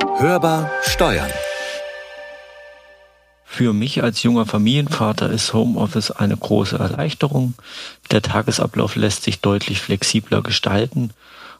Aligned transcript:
Hörbar 0.00 0.70
Steuern. 0.82 1.30
Für 3.44 3.72
mich 3.72 4.02
als 4.02 4.22
junger 4.22 4.46
Familienvater 4.46 5.30
ist 5.30 5.52
Homeoffice 5.52 6.10
eine 6.10 6.36
große 6.36 6.78
Erleichterung. 6.78 7.54
Der 8.10 8.22
Tagesablauf 8.22 8.96
lässt 8.96 9.24
sich 9.24 9.40
deutlich 9.40 9.80
flexibler 9.80 10.42
gestalten 10.42 11.10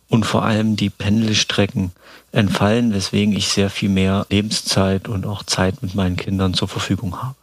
und 0.09 0.25
vor 0.25 0.45
allem 0.45 0.77
die 0.77 0.91
Pendelstrecken 0.91 1.93
entfallen, 2.33 2.95
weswegen 2.95 3.37
ich 3.37 3.49
sehr 3.49 3.71
viel 3.71 3.89
mehr 3.89 4.27
Lebenszeit 4.31 5.09
und 5.09 5.27
auch 5.27 5.43
Zeit 5.43 5.83
mit 5.83 5.95
meinen 5.95 6.17
Kindern 6.17 6.55
zur 6.55 6.69
Verfügung 6.69 7.23
habe. 7.23 7.35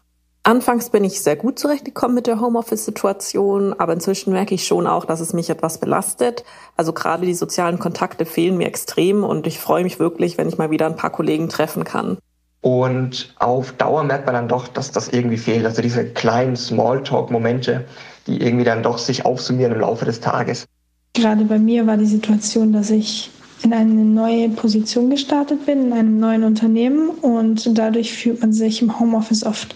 Anfangs 0.49 0.89
bin 0.89 1.03
ich 1.03 1.21
sehr 1.21 1.35
gut 1.35 1.59
zurechtgekommen 1.59 2.15
mit 2.15 2.25
der 2.25 2.41
Homeoffice-Situation, 2.41 3.75
aber 3.79 3.93
inzwischen 3.93 4.33
merke 4.33 4.55
ich 4.55 4.65
schon 4.65 4.87
auch, 4.87 5.05
dass 5.05 5.19
es 5.19 5.31
mich 5.31 5.51
etwas 5.51 5.79
belastet. 5.79 6.43
Also 6.75 6.91
gerade 6.91 7.27
die 7.27 7.35
sozialen 7.35 7.77
Kontakte 7.77 8.25
fehlen 8.25 8.57
mir 8.57 8.65
extrem 8.65 9.23
und 9.23 9.45
ich 9.45 9.59
freue 9.59 9.83
mich 9.83 9.99
wirklich, 9.99 10.39
wenn 10.39 10.49
ich 10.49 10.57
mal 10.57 10.71
wieder 10.71 10.87
ein 10.87 10.95
paar 10.95 11.11
Kollegen 11.11 11.49
treffen 11.49 11.83
kann. 11.83 12.17
Und 12.61 13.35
auf 13.37 13.73
Dauer 13.73 14.03
merkt 14.03 14.25
man 14.25 14.33
dann 14.33 14.47
doch, 14.47 14.67
dass 14.67 14.91
das 14.91 15.09
irgendwie 15.09 15.37
fehlt. 15.37 15.67
Also 15.67 15.83
diese 15.83 16.03
kleinen 16.03 16.55
Smalltalk-Momente, 16.55 17.85
die 18.25 18.41
irgendwie 18.41 18.65
dann 18.65 18.81
doch 18.81 18.97
sich 18.97 19.25
aufsummieren 19.25 19.73
im 19.73 19.81
Laufe 19.81 20.05
des 20.05 20.19
Tages. 20.19 20.65
Gerade 21.13 21.45
bei 21.45 21.59
mir 21.59 21.85
war 21.85 21.97
die 21.97 22.07
Situation, 22.07 22.73
dass 22.73 22.89
ich 22.89 23.29
in 23.61 23.71
eine 23.71 23.93
neue 23.93 24.49
Position 24.49 25.11
gestartet 25.11 25.67
bin, 25.67 25.85
in 25.85 25.93
einem 25.93 26.19
neuen 26.19 26.43
Unternehmen 26.43 27.09
und 27.09 27.77
dadurch 27.77 28.13
fühlt 28.13 28.41
man 28.41 28.51
sich 28.51 28.81
im 28.81 28.99
Homeoffice 28.99 29.45
oft 29.45 29.75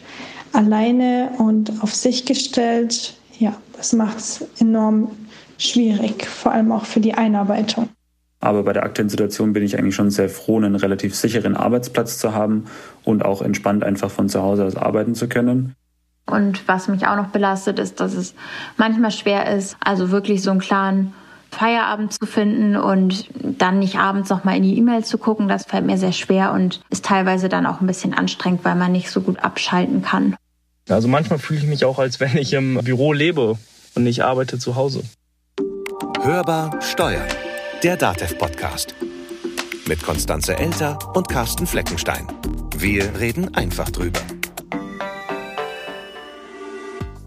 alleine 0.53 1.31
und 1.37 1.81
auf 1.81 1.93
sich 1.93 2.25
gestellt. 2.25 3.15
Ja, 3.39 3.55
das 3.75 3.93
macht 3.93 4.17
es 4.17 4.45
enorm 4.59 5.11
schwierig, 5.57 6.25
vor 6.25 6.51
allem 6.51 6.71
auch 6.71 6.85
für 6.85 6.99
die 6.99 7.13
Einarbeitung. 7.13 7.89
Aber 8.39 8.63
bei 8.63 8.73
der 8.73 8.83
aktuellen 8.83 9.09
Situation 9.09 9.53
bin 9.53 9.63
ich 9.63 9.77
eigentlich 9.79 9.95
schon 9.95 10.11
sehr 10.11 10.29
froh, 10.29 10.57
einen 10.57 10.75
relativ 10.75 11.15
sicheren 11.15 11.55
Arbeitsplatz 11.55 12.17
zu 12.17 12.33
haben 12.33 12.65
und 13.03 13.23
auch 13.23 13.41
entspannt 13.41 13.83
einfach 13.83 14.11
von 14.11 14.27
zu 14.27 14.41
Hause 14.41 14.65
aus 14.65 14.75
arbeiten 14.75 15.15
zu 15.15 15.29
können. 15.29 15.75
Und 16.25 16.67
was 16.67 16.87
mich 16.87 17.07
auch 17.07 17.15
noch 17.15 17.27
belastet, 17.27 17.79
ist, 17.79 17.99
dass 17.99 18.13
es 18.13 18.33
manchmal 18.77 19.11
schwer 19.11 19.55
ist, 19.55 19.77
also 19.79 20.11
wirklich 20.11 20.41
so 20.41 20.51
einen 20.51 20.59
klaren 20.59 21.13
Feierabend 21.51 22.13
zu 22.13 22.25
finden 22.25 22.75
und 22.75 23.29
dann 23.33 23.79
nicht 23.79 23.97
abends 23.97 24.29
noch 24.29 24.43
mal 24.43 24.57
in 24.57 24.63
die 24.63 24.77
E-Mail 24.77 25.05
zu 25.05 25.17
gucken. 25.17 25.47
Das 25.47 25.65
fällt 25.65 25.85
mir 25.85 25.97
sehr 25.97 26.11
schwer 26.11 26.51
und 26.51 26.81
ist 26.89 27.05
teilweise 27.05 27.47
dann 27.47 27.65
auch 27.65 27.79
ein 27.79 27.87
bisschen 27.87 28.13
anstrengend, 28.13 28.65
weil 28.65 28.75
man 28.75 28.91
nicht 28.91 29.09
so 29.09 29.21
gut 29.21 29.39
abschalten 29.39 30.01
kann. 30.01 30.35
Also 30.89 31.07
manchmal 31.07 31.39
fühle 31.39 31.61
ich 31.61 31.65
mich 31.65 31.85
auch, 31.85 31.97
als 31.97 32.19
wenn 32.19 32.37
ich 32.37 32.53
im 32.53 32.75
Büro 32.83 33.13
lebe 33.13 33.57
und 33.95 34.03
nicht 34.03 34.23
arbeite 34.23 34.59
zu 34.59 34.75
Hause. 34.75 35.03
Hörbar 36.21 36.81
Steuern, 36.81 37.27
der 37.83 37.95
DATEV-Podcast. 37.95 38.93
Mit 39.87 40.03
Konstanze 40.03 40.57
Elter 40.57 40.97
und 41.15 41.29
Carsten 41.29 41.67
Fleckenstein. 41.67 42.27
Wir 42.77 43.19
reden 43.19 43.53
einfach 43.55 43.89
drüber. 43.89 44.19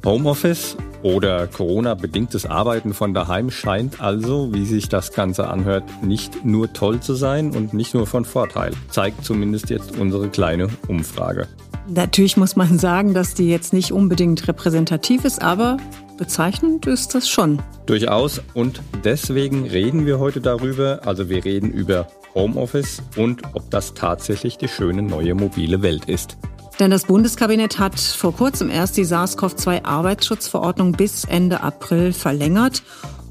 Homeoffice 0.05 0.77
oder 1.03 1.47
Corona-bedingtes 1.47 2.47
Arbeiten 2.47 2.95
von 2.95 3.15
daheim 3.15 3.51
scheint 3.51 4.01
also, 4.01 4.53
wie 4.53 4.67
sich 4.67 4.89
das 4.89 5.13
Ganze 5.13 5.49
anhört, 5.49 5.85
nicht 6.03 6.45
nur 6.45 6.73
toll 6.73 7.01
zu 7.01 7.15
sein 7.15 7.55
und 7.57 7.75
nicht 7.75 7.95
nur 7.95 8.07
von 8.07 8.25
Vorteil. 8.25 8.73
Zeigt 8.91 9.25
zumindest 9.25 9.71
jetzt 9.71 9.97
unsere 9.97 10.29
kleine 10.29 10.69
Umfrage. 10.89 11.49
Natürlich 11.89 12.37
muss 12.37 12.57
man 12.57 12.79
sagen, 12.79 13.15
dass 13.15 13.35
die 13.35 13.49
jetzt 13.49 13.73
nicht 13.73 13.93
unbedingt 13.93 14.49
repräsentativ 14.49 15.25
ist, 15.25 15.43
aber 15.43 15.77
bezeichnend 16.19 16.87
ist 16.87 17.15
das 17.15 17.29
schon. 17.29 17.63
Durchaus. 17.87 18.41
Und 18.55 18.81
deswegen 19.05 19.67
reden 19.67 20.07
wir 20.07 20.19
heute 20.19 20.41
darüber. 20.41 21.01
Also 21.05 21.29
wir 21.29 21.45
reden 21.45 21.71
über 21.71 22.09
Homeoffice 22.35 23.03
und 23.17 23.43
ob 23.55 23.71
das 23.71 23.95
tatsächlich 23.95 24.59
die 24.59 24.69
schöne 24.69 25.03
neue 25.03 25.35
mobile 25.35 25.83
Welt 25.83 26.07
ist. 26.07 26.37
Denn 26.79 26.91
das 26.91 27.05
Bundeskabinett 27.05 27.79
hat 27.79 27.99
vor 27.99 28.35
kurzem 28.35 28.69
erst 28.69 28.97
die 28.99 29.05
SARS-CoV-2-Arbeitsschutzverordnung 29.05 30.93
bis 30.93 31.25
Ende 31.25 31.63
April 31.63 32.13
verlängert. 32.13 32.83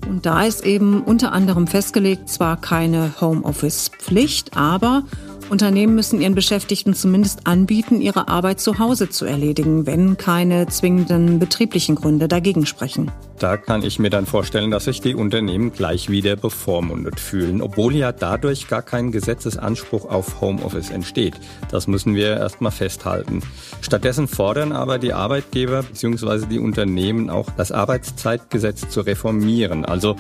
Und 0.08 0.26
da 0.26 0.44
ist 0.44 0.66
eben 0.66 1.04
unter 1.04 1.32
anderem 1.32 1.68
festgelegt, 1.68 2.30
zwar 2.30 2.60
keine 2.60 3.14
Homeoffice-Pflicht, 3.22 4.56
aber 4.58 5.04
Unternehmen 5.50 5.96
müssen 5.96 6.22
ihren 6.22 6.36
Beschäftigten 6.36 6.94
zumindest 6.94 7.46
anbieten, 7.46 8.02
ihre 8.02 8.28
Arbeit 8.28 8.60
zu 8.60 8.80
Hause 8.80 9.10
zu 9.10 9.26
erledigen, 9.26 9.86
wenn 9.86 10.18
keine 10.18 10.68
zwingenden 10.68 11.40
betrieblichen 11.40 11.96
Gründe 11.96 12.28
dagegen 12.28 12.66
sprechen. 12.66 13.12
Da 13.38 13.58
kann 13.58 13.84
ich 13.84 14.00
mir 14.00 14.10
dann 14.10 14.26
vorstellen, 14.26 14.72
dass 14.72 14.86
sich 14.86 15.02
die 15.02 15.14
Unternehmen 15.14 15.74
gleich 15.74 16.10
wieder 16.10 16.36
bevormundet 16.38 17.20
fühlen, 17.20 17.62
obwohl 17.62 17.96
ja 17.96 18.12
dadurch 18.12 18.68
gar 18.68 18.82
kein 18.82 19.12
Gesetzesanspruch 19.12 20.06
auf 20.10 20.40
Homeoffice 20.40 20.90
entsteht. 20.90 21.36
Das 21.70 21.88
müssen 21.88 22.16
wir 22.16 22.38
erstmal 22.38 22.72
festhalten. 22.72 23.42
Stattdessen 23.82 24.28
fordern 24.28 24.72
aber 24.72 25.00
die 25.00 25.14
Arbeitgeber 25.14 25.84
bzw. 25.84 26.46
die 26.46 26.60
Unternehmen 26.60 27.30
auch, 27.30 27.50
das 27.58 27.72
Arbeitszeitgesetz 27.72 28.90
zu 28.90 29.02
reformieren. 29.02 29.84
Also 29.84 30.16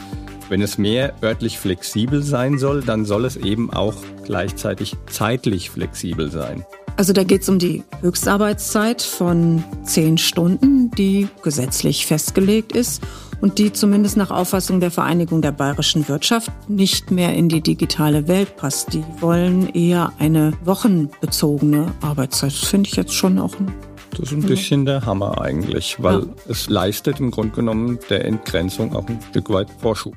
wenn 0.49 0.61
es 0.61 0.77
mehr 0.77 1.13
örtlich 1.21 1.59
flexibel 1.59 2.21
sein 2.23 2.57
soll, 2.57 2.81
dann 2.81 3.05
soll 3.05 3.25
es 3.25 3.35
eben 3.35 3.71
auch 3.71 3.95
gleichzeitig 4.23 4.95
zeitlich 5.07 5.69
flexibel 5.69 6.31
sein. 6.31 6.65
Also 6.97 7.11
da 7.11 7.23
geht 7.23 7.41
es 7.41 7.49
um 7.49 7.59
die 7.59 7.83
Höchstarbeitszeit 8.01 9.01
von 9.01 9.63
zehn 9.83 10.17
Stunden, 10.17 10.91
die 10.91 11.27
gesetzlich 11.43 12.05
festgelegt 12.05 12.71
ist 12.71 13.03
und 13.41 13.57
die 13.57 13.73
zumindest 13.73 14.15
nach 14.15 14.31
Auffassung 14.31 14.79
der 14.79 14.91
Vereinigung 14.91 15.41
der 15.41 15.51
bayerischen 15.51 16.07
Wirtschaft 16.07 16.51
nicht 16.69 17.11
mehr 17.11 17.33
in 17.33 17.49
die 17.49 17.59
digitale 17.59 18.29
Welt 18.29 18.55
passt. 18.55 18.93
Die 18.93 19.03
wollen 19.19 19.69
eher 19.73 20.13
eine 20.19 20.53
wochenbezogene 20.63 21.91
Arbeitszeit. 22.01 22.53
Das 22.53 22.69
finde 22.69 22.89
ich 22.89 22.95
jetzt 22.95 23.13
schon 23.13 23.39
auch 23.39 23.59
ein 23.59 23.71
das 24.17 24.31
ist 24.31 24.33
ein 24.33 24.43
bisschen 24.43 24.85
der 24.85 25.05
Hammer 25.05 25.41
eigentlich, 25.41 26.01
weil 26.01 26.19
ja. 26.19 26.25
es 26.47 26.69
leistet 26.69 27.19
im 27.19 27.31
Grunde 27.31 27.53
genommen 27.53 27.99
der 28.09 28.23
Entgrenzung 28.23 28.95
auch 28.95 29.05
ein 29.09 29.19
Stück 29.29 29.49
weit 29.49 29.67
Vorschub. 29.81 30.15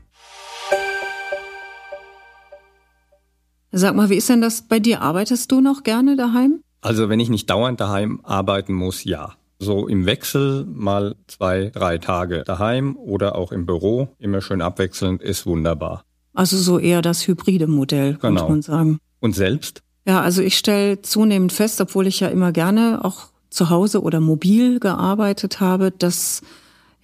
Sag 3.78 3.94
mal, 3.94 4.11
wie 4.11 4.16
ist 4.16 4.28
denn 4.28 4.41
das 4.41 4.62
bei 4.62 4.81
dir? 4.81 5.03
Arbeitest 5.03 5.53
du 5.53 5.61
noch 5.61 5.84
gerne 5.84 6.16
daheim? 6.16 6.61
Also 6.81 7.09
wenn 7.09 7.21
ich 7.21 7.28
nicht 7.28 7.49
dauernd 7.49 7.81
daheim 7.81 8.21
arbeiten 8.25 8.75
muss, 8.75 9.05
ja. 9.05 9.34
So 9.61 9.87
im 9.87 10.05
Wechsel 10.05 10.65
mal 10.66 11.15
zwei, 11.28 11.71
drei 11.72 11.99
Tage 11.99 12.43
daheim 12.44 12.97
oder 12.97 13.37
auch 13.37 13.53
im 13.53 13.67
Büro, 13.67 14.09
immer 14.19 14.41
schön 14.41 14.62
abwechselnd, 14.62 15.22
ist 15.22 15.47
wunderbar. 15.47 16.03
Also 16.34 16.56
so 16.56 16.81
eher 16.81 17.03
das 17.03 17.27
hybride 17.28 17.69
Modell, 17.69 18.19
genau. 18.21 18.43
muss 18.43 18.49
man 18.49 18.62
sagen. 18.62 18.99
Und 19.21 19.37
selbst? 19.37 19.83
Ja, 20.06 20.22
also 20.22 20.43
ich 20.43 20.59
stelle 20.59 21.03
zunehmend 21.03 21.53
fest, 21.53 21.81
obwohl 21.81 22.09
ich 22.09 22.19
ja 22.19 22.28
immer 22.28 22.50
gerne 22.50 23.05
auch 23.05 23.28
zu 23.49 23.71
Hause 23.71 24.03
oder 24.03 24.19
mobil 24.19 24.81
gearbeitet 24.81 25.61
habe, 25.61 25.93
dass 25.93 26.43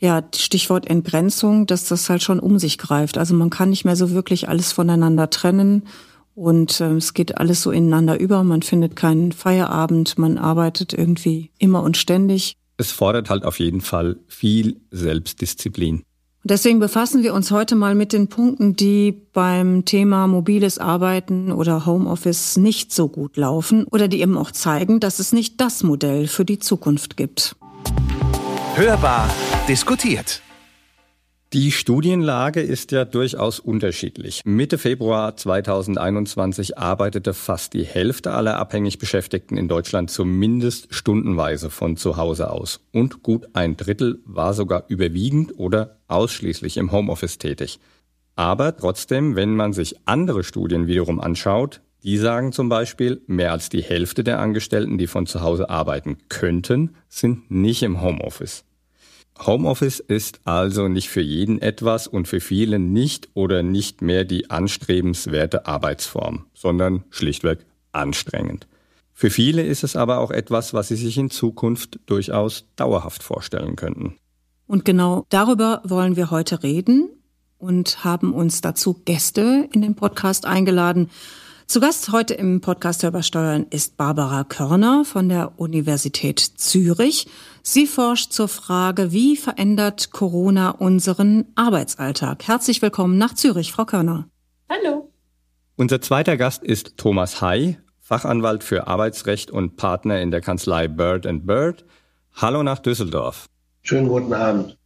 ja, 0.00 0.22
Stichwort 0.34 0.88
Entgrenzung, 0.90 1.66
dass 1.66 1.86
das 1.86 2.10
halt 2.10 2.22
schon 2.22 2.40
um 2.40 2.58
sich 2.58 2.78
greift. 2.78 3.16
Also 3.16 3.34
man 3.34 3.50
kann 3.50 3.70
nicht 3.70 3.84
mehr 3.84 3.96
so 3.96 4.10
wirklich 4.10 4.48
alles 4.48 4.72
voneinander 4.72 5.30
trennen. 5.30 5.84
Und 6.34 6.80
äh, 6.80 6.92
es 6.92 7.14
geht 7.14 7.38
alles 7.38 7.62
so 7.62 7.70
ineinander 7.70 8.18
über. 8.18 8.42
Man 8.42 8.62
findet 8.62 8.96
keinen 8.96 9.32
Feierabend, 9.32 10.18
man 10.18 10.38
arbeitet 10.38 10.92
irgendwie 10.92 11.50
immer 11.58 11.82
und 11.82 11.96
ständig. 11.96 12.56
Es 12.76 12.90
fordert 12.90 13.30
halt 13.30 13.44
auf 13.44 13.60
jeden 13.60 13.80
Fall 13.80 14.16
viel 14.26 14.80
Selbstdisziplin. 14.90 16.02
Und 16.44 16.50
deswegen 16.50 16.78
befassen 16.78 17.22
wir 17.22 17.32
uns 17.32 17.50
heute 17.50 17.74
mal 17.74 17.94
mit 17.94 18.12
den 18.12 18.28
Punkten, 18.28 18.76
die 18.76 19.12
beim 19.32 19.86
Thema 19.86 20.26
mobiles 20.26 20.78
Arbeiten 20.78 21.50
oder 21.52 21.86
Homeoffice 21.86 22.58
nicht 22.58 22.92
so 22.92 23.08
gut 23.08 23.38
laufen 23.38 23.84
oder 23.84 24.08
die 24.08 24.20
eben 24.20 24.36
auch 24.36 24.50
zeigen, 24.50 25.00
dass 25.00 25.20
es 25.20 25.32
nicht 25.32 25.58
das 25.60 25.82
Modell 25.82 26.26
für 26.26 26.44
die 26.44 26.58
Zukunft 26.58 27.16
gibt. 27.16 27.56
Hörbar 28.74 29.30
diskutiert. 29.68 30.42
Die 31.54 31.70
Studienlage 31.70 32.60
ist 32.60 32.90
ja 32.90 33.04
durchaus 33.04 33.60
unterschiedlich. 33.60 34.42
Mitte 34.44 34.76
Februar 34.76 35.36
2021 35.36 36.78
arbeitete 36.78 37.32
fast 37.32 37.74
die 37.74 37.84
Hälfte 37.84 38.32
aller 38.32 38.56
abhängig 38.56 38.98
Beschäftigten 38.98 39.56
in 39.56 39.68
Deutschland 39.68 40.10
zumindest 40.10 40.92
stundenweise 40.92 41.70
von 41.70 41.96
zu 41.96 42.16
Hause 42.16 42.50
aus. 42.50 42.80
Und 42.90 43.22
gut 43.22 43.50
ein 43.52 43.76
Drittel 43.76 44.18
war 44.24 44.52
sogar 44.52 44.86
überwiegend 44.88 45.56
oder 45.56 46.00
ausschließlich 46.08 46.76
im 46.76 46.90
Homeoffice 46.90 47.38
tätig. 47.38 47.78
Aber 48.34 48.76
trotzdem, 48.76 49.36
wenn 49.36 49.54
man 49.54 49.72
sich 49.72 49.94
andere 50.06 50.42
Studien 50.42 50.88
wiederum 50.88 51.20
anschaut, 51.20 51.82
die 52.02 52.16
sagen 52.16 52.50
zum 52.50 52.68
Beispiel, 52.68 53.22
mehr 53.28 53.52
als 53.52 53.68
die 53.68 53.80
Hälfte 53.80 54.24
der 54.24 54.40
Angestellten, 54.40 54.98
die 54.98 55.06
von 55.06 55.26
zu 55.26 55.40
Hause 55.40 55.70
arbeiten 55.70 56.18
könnten, 56.28 56.96
sind 57.08 57.48
nicht 57.48 57.84
im 57.84 58.02
Homeoffice. 58.02 58.64
Homeoffice 59.38 60.00
ist 60.00 60.40
also 60.44 60.88
nicht 60.88 61.08
für 61.08 61.20
jeden 61.20 61.60
etwas 61.60 62.06
und 62.06 62.28
für 62.28 62.40
viele 62.40 62.78
nicht 62.78 63.28
oder 63.34 63.62
nicht 63.62 64.00
mehr 64.00 64.24
die 64.24 64.50
anstrebenswerte 64.50 65.66
Arbeitsform, 65.66 66.46
sondern 66.54 67.04
schlichtweg 67.10 67.66
anstrengend. 67.92 68.68
Für 69.12 69.30
viele 69.30 69.62
ist 69.62 69.84
es 69.84 69.96
aber 69.96 70.18
auch 70.18 70.30
etwas, 70.30 70.74
was 70.74 70.88
sie 70.88 70.96
sich 70.96 71.18
in 71.18 71.30
Zukunft 71.30 72.00
durchaus 72.06 72.66
dauerhaft 72.76 73.22
vorstellen 73.22 73.76
könnten. 73.76 74.16
Und 74.66 74.84
genau 74.84 75.24
darüber 75.28 75.82
wollen 75.84 76.16
wir 76.16 76.30
heute 76.30 76.62
reden 76.62 77.10
und 77.58 78.04
haben 78.04 78.32
uns 78.32 78.60
dazu 78.60 79.00
Gäste 79.04 79.68
in 79.72 79.82
den 79.82 79.94
Podcast 79.94 80.46
eingeladen. 80.46 81.10
Zu 81.66 81.80
Gast 81.80 82.12
heute 82.12 82.34
im 82.34 82.60
Podcast 82.60 83.02
Hörbar 83.02 83.22
ist 83.70 83.96
Barbara 83.96 84.44
Körner 84.44 85.04
von 85.04 85.30
der 85.30 85.58
Universität 85.58 86.38
Zürich. 86.38 87.26
Sie 87.62 87.86
forscht 87.86 88.32
zur 88.32 88.48
Frage, 88.48 89.12
wie 89.12 89.36
verändert 89.36 90.10
Corona 90.12 90.70
unseren 90.70 91.46
Arbeitsalltag? 91.54 92.46
Herzlich 92.46 92.82
willkommen 92.82 93.16
nach 93.16 93.34
Zürich, 93.34 93.72
Frau 93.72 93.86
Körner. 93.86 94.28
Hallo. 94.68 95.10
Unser 95.76 96.02
zweiter 96.02 96.36
Gast 96.36 96.62
ist 96.62 96.98
Thomas 96.98 97.40
Hay, 97.40 97.78
Fachanwalt 97.98 98.62
für 98.62 98.86
Arbeitsrecht 98.86 99.50
und 99.50 99.76
Partner 99.76 100.20
in 100.20 100.30
der 100.30 100.42
Kanzlei 100.42 100.86
Bird 100.86 101.26
Bird. 101.46 101.86
Hallo 102.34 102.62
nach 102.62 102.78
Düsseldorf. 102.78 103.46
Schönen 103.82 104.08
guten 104.08 104.34
Abend. 104.34 104.76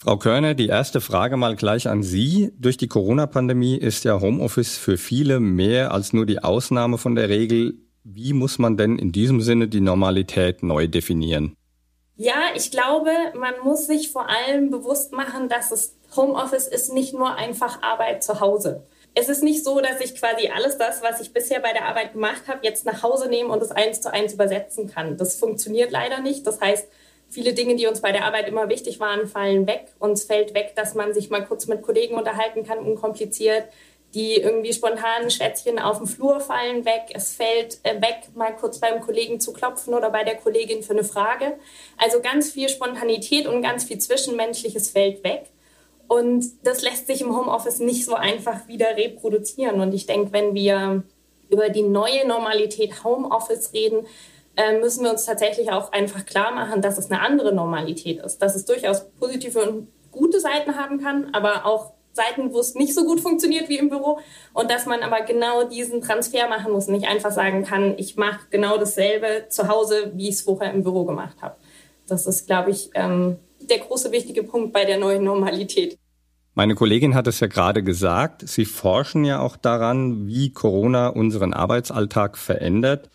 Frau 0.00 0.16
Körner, 0.16 0.54
die 0.54 0.68
erste 0.68 1.00
Frage 1.00 1.36
mal 1.36 1.56
gleich 1.56 1.88
an 1.88 2.04
Sie. 2.04 2.52
Durch 2.56 2.76
die 2.76 2.86
Corona-Pandemie 2.86 3.76
ist 3.76 4.04
ja 4.04 4.20
Homeoffice 4.20 4.78
für 4.78 4.96
viele 4.96 5.40
mehr 5.40 5.90
als 5.90 6.12
nur 6.12 6.24
die 6.24 6.38
Ausnahme 6.38 6.98
von 6.98 7.16
der 7.16 7.28
Regel. 7.28 7.74
Wie 8.04 8.32
muss 8.32 8.60
man 8.60 8.76
denn 8.76 8.96
in 8.96 9.10
diesem 9.10 9.40
Sinne 9.40 9.66
die 9.66 9.80
Normalität 9.80 10.62
neu 10.62 10.86
definieren? 10.86 11.56
Ja, 12.14 12.36
ich 12.54 12.70
glaube, 12.70 13.10
man 13.34 13.54
muss 13.64 13.88
sich 13.88 14.12
vor 14.12 14.28
allem 14.28 14.70
bewusst 14.70 15.12
machen, 15.12 15.48
dass 15.48 15.72
es 15.72 15.96
Homeoffice 16.14 16.68
ist 16.68 16.92
nicht 16.92 17.12
nur 17.12 17.34
einfach 17.34 17.82
Arbeit 17.82 18.22
zu 18.22 18.38
Hause. 18.38 18.86
Es 19.14 19.28
ist 19.28 19.42
nicht 19.42 19.64
so, 19.64 19.80
dass 19.80 20.00
ich 20.00 20.14
quasi 20.14 20.46
alles 20.46 20.78
das, 20.78 21.02
was 21.02 21.20
ich 21.20 21.32
bisher 21.32 21.58
bei 21.58 21.72
der 21.72 21.86
Arbeit 21.86 22.12
gemacht 22.12 22.42
habe, 22.46 22.60
jetzt 22.62 22.86
nach 22.86 23.02
Hause 23.02 23.28
nehme 23.28 23.48
und 23.48 23.60
es 23.60 23.72
eins 23.72 24.00
zu 24.00 24.12
eins 24.12 24.32
übersetzen 24.32 24.88
kann. 24.88 25.16
Das 25.16 25.34
funktioniert 25.34 25.90
leider 25.90 26.20
nicht. 26.20 26.46
Das 26.46 26.60
heißt, 26.60 26.86
viele 27.28 27.52
Dinge, 27.52 27.76
die 27.76 27.86
uns 27.86 28.00
bei 28.00 28.12
der 28.12 28.24
Arbeit 28.24 28.48
immer 28.48 28.68
wichtig 28.68 29.00
waren, 29.00 29.26
fallen 29.26 29.66
weg. 29.66 29.88
Uns 29.98 30.24
fällt 30.24 30.54
weg, 30.54 30.72
dass 30.74 30.94
man 30.94 31.12
sich 31.12 31.30
mal 31.30 31.44
kurz 31.44 31.66
mit 31.66 31.82
Kollegen 31.82 32.16
unterhalten 32.16 32.64
kann, 32.64 32.78
unkompliziert. 32.78 33.64
Die 34.14 34.36
irgendwie 34.36 34.72
spontanen 34.72 35.30
Schwätzchen 35.30 35.78
auf 35.78 35.98
dem 35.98 36.06
Flur 36.06 36.40
fallen 36.40 36.86
weg. 36.86 37.10
Es 37.12 37.34
fällt 37.34 37.78
äh, 37.82 38.00
weg, 38.00 38.30
mal 38.34 38.56
kurz 38.56 38.78
beim 38.78 39.02
Kollegen 39.02 39.38
zu 39.38 39.52
klopfen 39.52 39.92
oder 39.92 40.08
bei 40.08 40.24
der 40.24 40.36
Kollegin 40.36 40.82
für 40.82 40.94
eine 40.94 41.04
Frage. 41.04 41.58
Also 41.98 42.20
ganz 42.22 42.50
viel 42.50 42.70
Spontanität 42.70 43.46
und 43.46 43.60
ganz 43.60 43.84
viel 43.84 43.98
Zwischenmenschliches 43.98 44.90
fällt 44.90 45.22
weg. 45.24 45.50
Und 46.08 46.46
das 46.62 46.80
lässt 46.80 47.06
sich 47.06 47.20
im 47.20 47.36
Homeoffice 47.36 47.80
nicht 47.80 48.06
so 48.06 48.14
einfach 48.14 48.66
wieder 48.66 48.96
reproduzieren. 48.96 49.78
Und 49.82 49.92
ich 49.92 50.06
denke, 50.06 50.32
wenn 50.32 50.54
wir 50.54 51.02
über 51.50 51.68
die 51.68 51.82
neue 51.82 52.26
Normalität 52.26 53.04
Homeoffice 53.04 53.74
reden, 53.74 54.06
müssen 54.80 55.04
wir 55.04 55.10
uns 55.10 55.24
tatsächlich 55.24 55.70
auch 55.70 55.92
einfach 55.92 56.26
klar 56.26 56.52
machen, 56.52 56.82
dass 56.82 56.98
es 56.98 57.10
eine 57.10 57.20
andere 57.20 57.54
Normalität 57.54 58.20
ist, 58.20 58.38
dass 58.38 58.56
es 58.56 58.64
durchaus 58.64 59.08
positive 59.20 59.60
und 59.60 59.88
gute 60.10 60.40
Seiten 60.40 60.76
haben 60.76 61.00
kann, 61.00 61.32
aber 61.32 61.64
auch 61.64 61.92
Seiten, 62.12 62.52
wo 62.52 62.58
es 62.58 62.74
nicht 62.74 62.94
so 62.94 63.04
gut 63.04 63.20
funktioniert 63.20 63.68
wie 63.68 63.78
im 63.78 63.88
Büro 63.88 64.18
und 64.52 64.70
dass 64.70 64.86
man 64.86 65.02
aber 65.02 65.20
genau 65.22 65.64
diesen 65.64 66.00
Transfer 66.00 66.48
machen 66.48 66.72
muss, 66.72 66.88
nicht 66.88 67.06
einfach 67.06 67.30
sagen 67.30 67.64
kann, 67.64 67.94
ich 67.96 68.16
mache 68.16 68.40
genau 68.50 68.76
dasselbe 68.76 69.46
zu 69.48 69.68
Hause, 69.68 70.12
wie 70.14 70.28
ich 70.28 70.34
es 70.34 70.40
vorher 70.42 70.72
im 70.72 70.82
Büro 70.82 71.04
gemacht 71.04 71.36
habe. 71.40 71.56
Das 72.08 72.26
ist, 72.26 72.46
glaube 72.46 72.70
ich, 72.70 72.90
ähm, 72.94 73.36
der 73.60 73.78
große 73.78 74.10
wichtige 74.10 74.42
Punkt 74.42 74.72
bei 74.72 74.84
der 74.84 74.98
neuen 74.98 75.22
Normalität. 75.24 75.96
Meine 76.54 76.74
Kollegin 76.74 77.14
hat 77.14 77.28
es 77.28 77.38
ja 77.38 77.46
gerade 77.46 77.84
gesagt, 77.84 78.48
Sie 78.48 78.64
forschen 78.64 79.24
ja 79.24 79.38
auch 79.38 79.56
daran, 79.56 80.26
wie 80.26 80.52
Corona 80.52 81.08
unseren 81.08 81.52
Arbeitsalltag 81.52 82.36
verändert. 82.36 83.10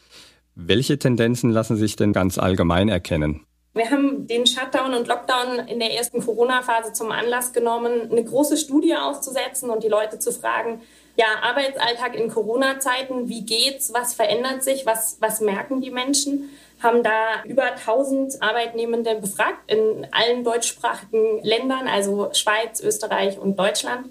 Welche 0.56 1.00
Tendenzen 1.00 1.50
lassen 1.50 1.78
sich 1.78 1.96
denn 1.96 2.14
ganz 2.14 2.38
allgemein 2.38 2.88
erkennen? 2.88 3.46
Wir 3.74 3.90
haben 3.90 4.28
den 4.28 4.46
Shutdown 4.46 4.94
und 4.94 5.08
Lockdown 5.08 5.68
in 5.68 5.80
der 5.80 5.94
ersten 5.94 6.24
Corona-Phase 6.24 6.94
zum 6.94 7.12
Anlass 7.12 7.54
genommen, 7.54 8.12
eine 8.12 8.24
große 8.24 8.56
Studie 8.58 8.96
auszusetzen 8.96 9.72
und 9.72 9.84
die 9.84 9.88
Leute 9.88 10.20
zu 10.20 10.32
fragen, 10.32 10.82
ja, 11.16 11.26
Arbeitsalltag 11.42 12.16
in 12.16 12.30
Corona-Zeiten, 12.30 13.30
wie 13.30 13.44
geht's, 13.44 13.92
was 13.92 14.14
verändert 14.14 14.64
sich, 14.64 14.86
was, 14.86 15.18
was 15.22 15.42
merken 15.42 15.82
die 15.82 15.90
Menschen? 15.90 16.50
Haben 16.84 17.02
da 17.02 17.44
über 17.46 17.64
1000 17.64 18.42
Arbeitnehmende 18.44 19.16
befragt 19.16 19.72
in 19.72 20.06
allen 20.12 20.44
deutschsprachigen 20.44 21.42
Ländern, 21.42 21.88
also 21.88 22.30
Schweiz, 22.34 22.80
Österreich 22.80 23.40
und 23.40 23.58
Deutschland. 23.58 24.10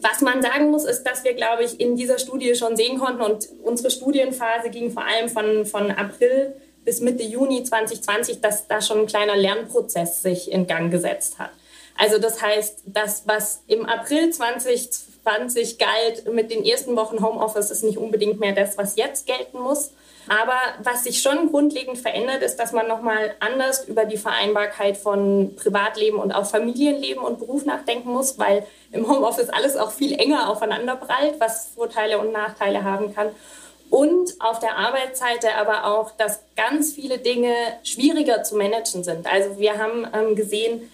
Was 0.00 0.20
man 0.20 0.42
sagen 0.42 0.70
muss, 0.70 0.84
ist, 0.84 1.02
dass 1.02 1.24
wir, 1.24 1.34
glaube 1.34 1.64
ich, 1.64 1.80
in 1.80 1.96
dieser 1.96 2.18
Studie 2.18 2.54
schon 2.54 2.76
sehen 2.76 2.98
konnten 2.98 3.20
und 3.20 3.48
unsere 3.64 3.90
Studienphase 3.90 4.70
ging 4.70 4.90
vor 4.92 5.04
allem 5.04 5.28
von, 5.28 5.66
von 5.66 5.90
April 5.90 6.54
bis 6.84 7.00
Mitte 7.00 7.22
Juni 7.22 7.64
2020, 7.64 8.40
dass 8.40 8.66
da 8.66 8.80
schon 8.80 9.00
ein 9.00 9.06
kleiner 9.06 9.36
Lernprozess 9.36 10.22
sich 10.22 10.50
in 10.50 10.66
Gang 10.66 10.90
gesetzt 10.90 11.38
hat. 11.38 11.50
Also 11.96 12.18
das 12.18 12.40
heißt, 12.40 12.82
das, 12.86 13.24
was 13.26 13.62
im 13.66 13.84
April 13.84 14.30
2020 14.30 15.78
galt 15.78 16.32
mit 16.32 16.50
den 16.50 16.64
ersten 16.64 16.94
Wochen 16.96 17.22
Homeoffice, 17.22 17.72
ist 17.72 17.82
nicht 17.82 17.98
unbedingt 17.98 18.38
mehr 18.38 18.52
das, 18.52 18.78
was 18.78 18.96
jetzt 18.96 19.26
gelten 19.26 19.58
muss. 19.58 19.90
Aber 20.28 20.58
was 20.82 21.04
sich 21.04 21.22
schon 21.22 21.50
grundlegend 21.50 21.98
verändert, 21.98 22.42
ist, 22.42 22.56
dass 22.56 22.72
man 22.72 22.86
nochmal 22.86 23.34
anders 23.40 23.88
über 23.88 24.04
die 24.04 24.16
Vereinbarkeit 24.16 24.96
von 24.96 25.56
Privatleben 25.56 26.18
und 26.18 26.32
auch 26.32 26.46
Familienleben 26.46 27.22
und 27.22 27.38
Beruf 27.38 27.64
nachdenken 27.64 28.10
muss, 28.10 28.38
weil 28.38 28.66
im 28.92 29.08
Homeoffice 29.08 29.48
alles 29.48 29.76
auch 29.76 29.90
viel 29.90 30.18
enger 30.18 30.50
aufeinander 30.50 30.96
prallt, 30.96 31.40
was 31.40 31.70
Vorteile 31.74 32.18
und 32.18 32.32
Nachteile 32.32 32.84
haben 32.84 33.14
kann. 33.14 33.28
Und 33.90 34.34
auf 34.40 34.58
der 34.58 34.76
Arbeitsseite 34.76 35.54
aber 35.54 35.86
auch, 35.86 36.10
dass 36.10 36.40
ganz 36.56 36.92
viele 36.92 37.18
Dinge 37.18 37.54
schwieriger 37.82 38.42
zu 38.42 38.56
managen 38.56 39.02
sind. 39.02 39.26
Also 39.26 39.58
wir 39.58 39.78
haben 39.78 40.06
ähm, 40.12 40.36
gesehen, 40.36 40.90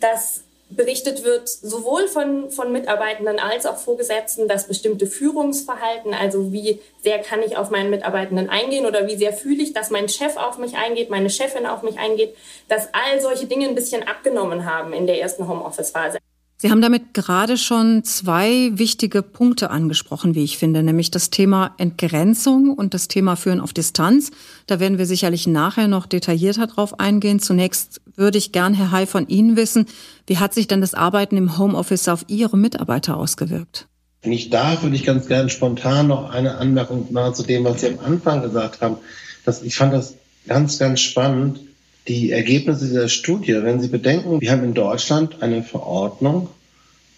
dass 0.00 0.44
berichtet 0.70 1.24
wird, 1.24 1.48
sowohl 1.48 2.08
von, 2.08 2.50
von 2.50 2.72
Mitarbeitenden 2.72 3.38
als 3.38 3.64
auch 3.64 3.78
Vorgesetzten, 3.78 4.48
dass 4.48 4.68
bestimmte 4.68 5.06
Führungsverhalten, 5.06 6.12
also 6.12 6.52
wie 6.52 6.80
sehr 7.02 7.20
kann 7.20 7.42
ich 7.42 7.56
auf 7.56 7.70
meinen 7.70 7.90
Mitarbeitenden 7.90 8.50
eingehen 8.50 8.84
oder 8.84 9.06
wie 9.06 9.16
sehr 9.16 9.32
fühle 9.32 9.62
ich, 9.62 9.72
dass 9.72 9.90
mein 9.90 10.08
Chef 10.08 10.36
auf 10.36 10.58
mich 10.58 10.76
eingeht, 10.76 11.08
meine 11.10 11.30
Chefin 11.30 11.66
auf 11.66 11.82
mich 11.82 11.98
eingeht, 11.98 12.36
dass 12.68 12.88
all 12.92 13.20
solche 13.20 13.46
Dinge 13.46 13.66
ein 13.66 13.74
bisschen 13.74 14.02
abgenommen 14.06 14.66
haben 14.66 14.92
in 14.92 15.06
der 15.06 15.20
ersten 15.20 15.48
Homeoffice-Phase. 15.48 16.18
Sie 16.60 16.72
haben 16.72 16.82
damit 16.82 17.14
gerade 17.14 17.56
schon 17.56 18.02
zwei 18.02 18.72
wichtige 18.74 19.22
Punkte 19.22 19.70
angesprochen, 19.70 20.34
wie 20.34 20.42
ich 20.42 20.58
finde, 20.58 20.82
nämlich 20.82 21.12
das 21.12 21.30
Thema 21.30 21.72
Entgrenzung 21.78 22.74
und 22.74 22.94
das 22.94 23.06
Thema 23.06 23.36
Führen 23.36 23.60
auf 23.60 23.72
Distanz. 23.72 24.32
Da 24.66 24.80
werden 24.80 24.98
wir 24.98 25.06
sicherlich 25.06 25.46
nachher 25.46 25.86
noch 25.86 26.06
detaillierter 26.06 26.66
drauf 26.66 26.98
eingehen. 26.98 27.38
Zunächst 27.38 28.00
würde 28.16 28.38
ich 28.38 28.50
gern, 28.50 28.74
Herr 28.74 28.90
Hay, 28.90 29.06
von 29.06 29.28
Ihnen 29.28 29.54
wissen, 29.54 29.86
wie 30.26 30.38
hat 30.38 30.52
sich 30.52 30.66
denn 30.66 30.80
das 30.80 30.94
Arbeiten 30.94 31.36
im 31.36 31.58
Homeoffice 31.58 32.08
auf 32.08 32.24
Ihre 32.26 32.58
Mitarbeiter 32.58 33.16
ausgewirkt? 33.16 33.86
Wenn 34.22 34.32
ich 34.32 34.50
darf, 34.50 34.82
würde 34.82 34.96
ich 34.96 35.04
ganz 35.04 35.28
gerne 35.28 35.50
spontan 35.50 36.08
noch 36.08 36.28
eine 36.30 36.56
Anmerkung 36.56 37.12
machen 37.12 37.36
zu 37.36 37.44
dem, 37.44 37.62
was 37.62 37.82
Sie 37.82 37.86
am 37.86 38.00
Anfang 38.00 38.42
gesagt 38.42 38.80
haben. 38.80 38.96
Das, 39.44 39.62
ich 39.62 39.76
fand 39.76 39.92
das 39.92 40.16
ganz, 40.48 40.80
ganz 40.80 40.98
spannend 40.98 41.60
die 42.06 42.32
Ergebnisse 42.32 42.86
dieser 42.86 43.08
Studie, 43.08 43.62
wenn 43.62 43.80
Sie 43.80 43.88
bedenken, 43.88 44.40
wir 44.40 44.50
haben 44.50 44.64
in 44.64 44.74
Deutschland 44.74 45.42
eine 45.42 45.62
Verordnung 45.62 46.48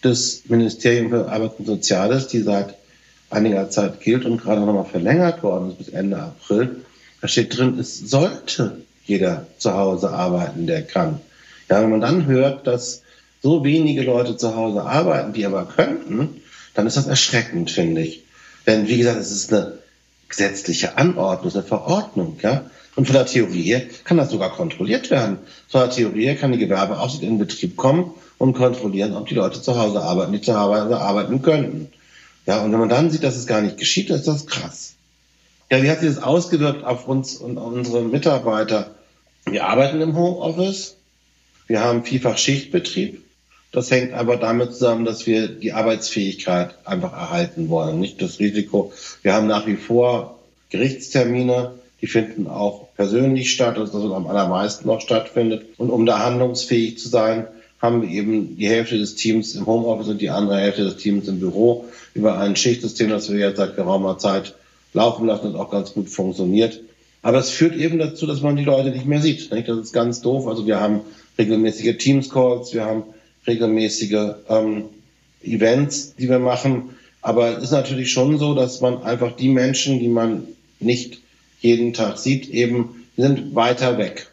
des 0.02 0.42
Ministeriums 0.48 1.10
für 1.10 1.30
Arbeit 1.30 1.52
und 1.58 1.66
Soziales, 1.66 2.28
die 2.28 2.40
seit 2.40 2.74
einiger 3.28 3.70
Zeit 3.70 4.00
gilt 4.00 4.24
und 4.24 4.40
gerade 4.40 4.60
nochmal 4.62 4.84
verlängert 4.84 5.42
worden 5.42 5.70
ist 5.70 5.78
bis 5.78 5.88
Ende 5.88 6.18
April. 6.18 6.84
Da 7.20 7.28
steht 7.28 7.56
drin, 7.56 7.78
es 7.78 7.98
sollte 7.98 8.78
jeder 9.04 9.46
zu 9.58 9.74
Hause 9.74 10.10
arbeiten, 10.10 10.66
der 10.66 10.82
kann. 10.82 11.20
Ja, 11.68 11.82
wenn 11.82 11.90
man 11.90 12.00
dann 12.00 12.26
hört, 12.26 12.66
dass 12.66 13.02
so 13.42 13.64
wenige 13.64 14.02
Leute 14.02 14.36
zu 14.36 14.56
Hause 14.56 14.82
arbeiten, 14.82 15.32
die 15.32 15.46
aber 15.46 15.64
könnten, 15.64 16.42
dann 16.74 16.86
ist 16.86 16.96
das 16.96 17.06
erschreckend, 17.06 17.70
finde 17.70 18.02
ich. 18.02 18.24
Denn, 18.66 18.88
wie 18.88 18.98
gesagt, 18.98 19.20
es 19.20 19.30
ist 19.30 19.52
eine 19.52 19.78
gesetzliche 20.28 20.98
Anordnung, 20.98 21.52
eine 21.52 21.62
Verordnung, 21.62 22.38
ja. 22.42 22.70
Und 22.96 23.06
von 23.06 23.14
der 23.14 23.26
Theorie 23.26 23.62
her 23.62 23.82
kann 24.04 24.16
das 24.16 24.30
sogar 24.30 24.50
kontrolliert 24.50 25.10
werden. 25.10 25.38
Von 25.68 25.82
der 25.82 25.90
Theorie 25.90 26.24
her 26.24 26.36
kann 26.36 26.52
die 26.52 26.58
Gewerbeaufsicht 26.58 27.22
in 27.22 27.38
Betrieb 27.38 27.76
kommen 27.76 28.12
und 28.38 28.54
kontrollieren, 28.54 29.14
ob 29.16 29.28
die 29.28 29.34
Leute 29.34 29.62
zu 29.62 29.78
Hause 29.78 30.02
arbeiten, 30.02 30.32
die 30.32 30.40
zu 30.40 30.58
Hause 30.58 30.98
arbeiten 30.98 31.42
könnten. 31.42 31.88
Ja, 32.46 32.62
und 32.62 32.72
wenn 32.72 32.80
man 32.80 32.88
dann 32.88 33.10
sieht, 33.10 33.22
dass 33.22 33.36
es 33.36 33.46
gar 33.46 33.60
nicht 33.60 33.76
geschieht, 33.76 34.10
ist 34.10 34.26
das 34.26 34.46
krass. 34.46 34.94
Ja, 35.70 35.82
wie 35.82 35.90
hat 35.90 36.00
sich 36.00 36.08
das 36.08 36.22
ausgewirkt 36.22 36.84
auf 36.84 37.06
uns 37.06 37.36
und 37.36 37.58
unsere 37.58 38.02
Mitarbeiter? 38.02 38.94
Wir 39.44 39.66
arbeiten 39.66 40.00
im 40.00 40.16
Homeoffice. 40.16 40.96
Wir 41.68 41.84
haben 41.84 42.04
vielfach 42.04 42.38
Schichtbetrieb. 42.38 43.22
Das 43.72 43.90
hängt 43.90 44.14
aber 44.14 44.36
damit 44.36 44.72
zusammen, 44.72 45.04
dass 45.04 45.26
wir 45.26 45.46
die 45.46 45.72
Arbeitsfähigkeit 45.72 46.74
einfach 46.84 47.12
erhalten 47.12 47.68
wollen, 47.68 48.00
nicht 48.00 48.20
das 48.20 48.40
Risiko. 48.40 48.92
Wir 49.22 49.34
haben 49.34 49.46
nach 49.46 49.66
wie 49.68 49.76
vor 49.76 50.40
Gerichtstermine, 50.70 51.72
die 52.00 52.06
finden 52.06 52.46
auch 52.46 52.88
persönlich 52.96 53.52
statt, 53.52 53.76
ist 53.76 53.92
das, 53.92 54.02
was 54.02 54.12
am 54.12 54.26
allermeisten 54.26 54.86
noch 54.86 55.00
stattfindet. 55.00 55.66
Und 55.76 55.90
um 55.90 56.06
da 56.06 56.20
handlungsfähig 56.20 56.98
zu 56.98 57.08
sein, 57.08 57.46
haben 57.80 58.02
wir 58.02 58.08
eben 58.10 58.56
die 58.56 58.68
Hälfte 58.68 58.98
des 58.98 59.14
Teams 59.14 59.54
im 59.54 59.66
Homeoffice 59.66 60.08
und 60.08 60.20
die 60.20 60.30
andere 60.30 60.58
Hälfte 60.58 60.84
des 60.84 60.96
Teams 60.96 61.28
im 61.28 61.40
Büro 61.40 61.86
über 62.14 62.38
ein 62.38 62.56
Schichtsystem, 62.56 63.10
das 63.10 63.30
wir 63.30 63.38
jetzt 63.38 63.56
seit 63.56 63.76
geraumer 63.76 64.18
Zeit 64.18 64.54
laufen 64.92 65.26
lassen 65.26 65.48
und 65.48 65.56
auch 65.56 65.70
ganz 65.70 65.92
gut 65.92 66.08
funktioniert. 66.08 66.80
Aber 67.22 67.38
es 67.38 67.50
führt 67.50 67.76
eben 67.76 67.98
dazu, 67.98 68.26
dass 68.26 68.40
man 68.40 68.56
die 68.56 68.64
Leute 68.64 68.90
nicht 68.90 69.06
mehr 69.06 69.20
sieht. 69.20 69.52
Das 69.52 69.78
ist 69.78 69.92
ganz 69.92 70.20
doof. 70.20 70.46
Also 70.46 70.66
wir 70.66 70.80
haben 70.80 71.00
regelmäßige 71.38 71.96
Teams-Calls, 71.96 72.72
wir 72.72 72.84
haben 72.84 73.02
regelmäßige 73.46 74.34
ähm, 74.48 74.84
Events, 75.42 76.14
die 76.16 76.28
wir 76.28 76.38
machen. 76.38 76.90
Aber 77.22 77.58
es 77.58 77.64
ist 77.64 77.72
natürlich 77.72 78.10
schon 78.10 78.38
so, 78.38 78.54
dass 78.54 78.80
man 78.80 79.02
einfach 79.02 79.36
die 79.36 79.48
Menschen, 79.48 80.00
die 80.00 80.08
man 80.08 80.44
nicht 80.80 81.20
jeden 81.60 81.92
Tag 81.92 82.18
sieht, 82.18 82.48
eben 82.48 83.06
sind 83.16 83.54
weiter 83.54 83.98
weg. 83.98 84.28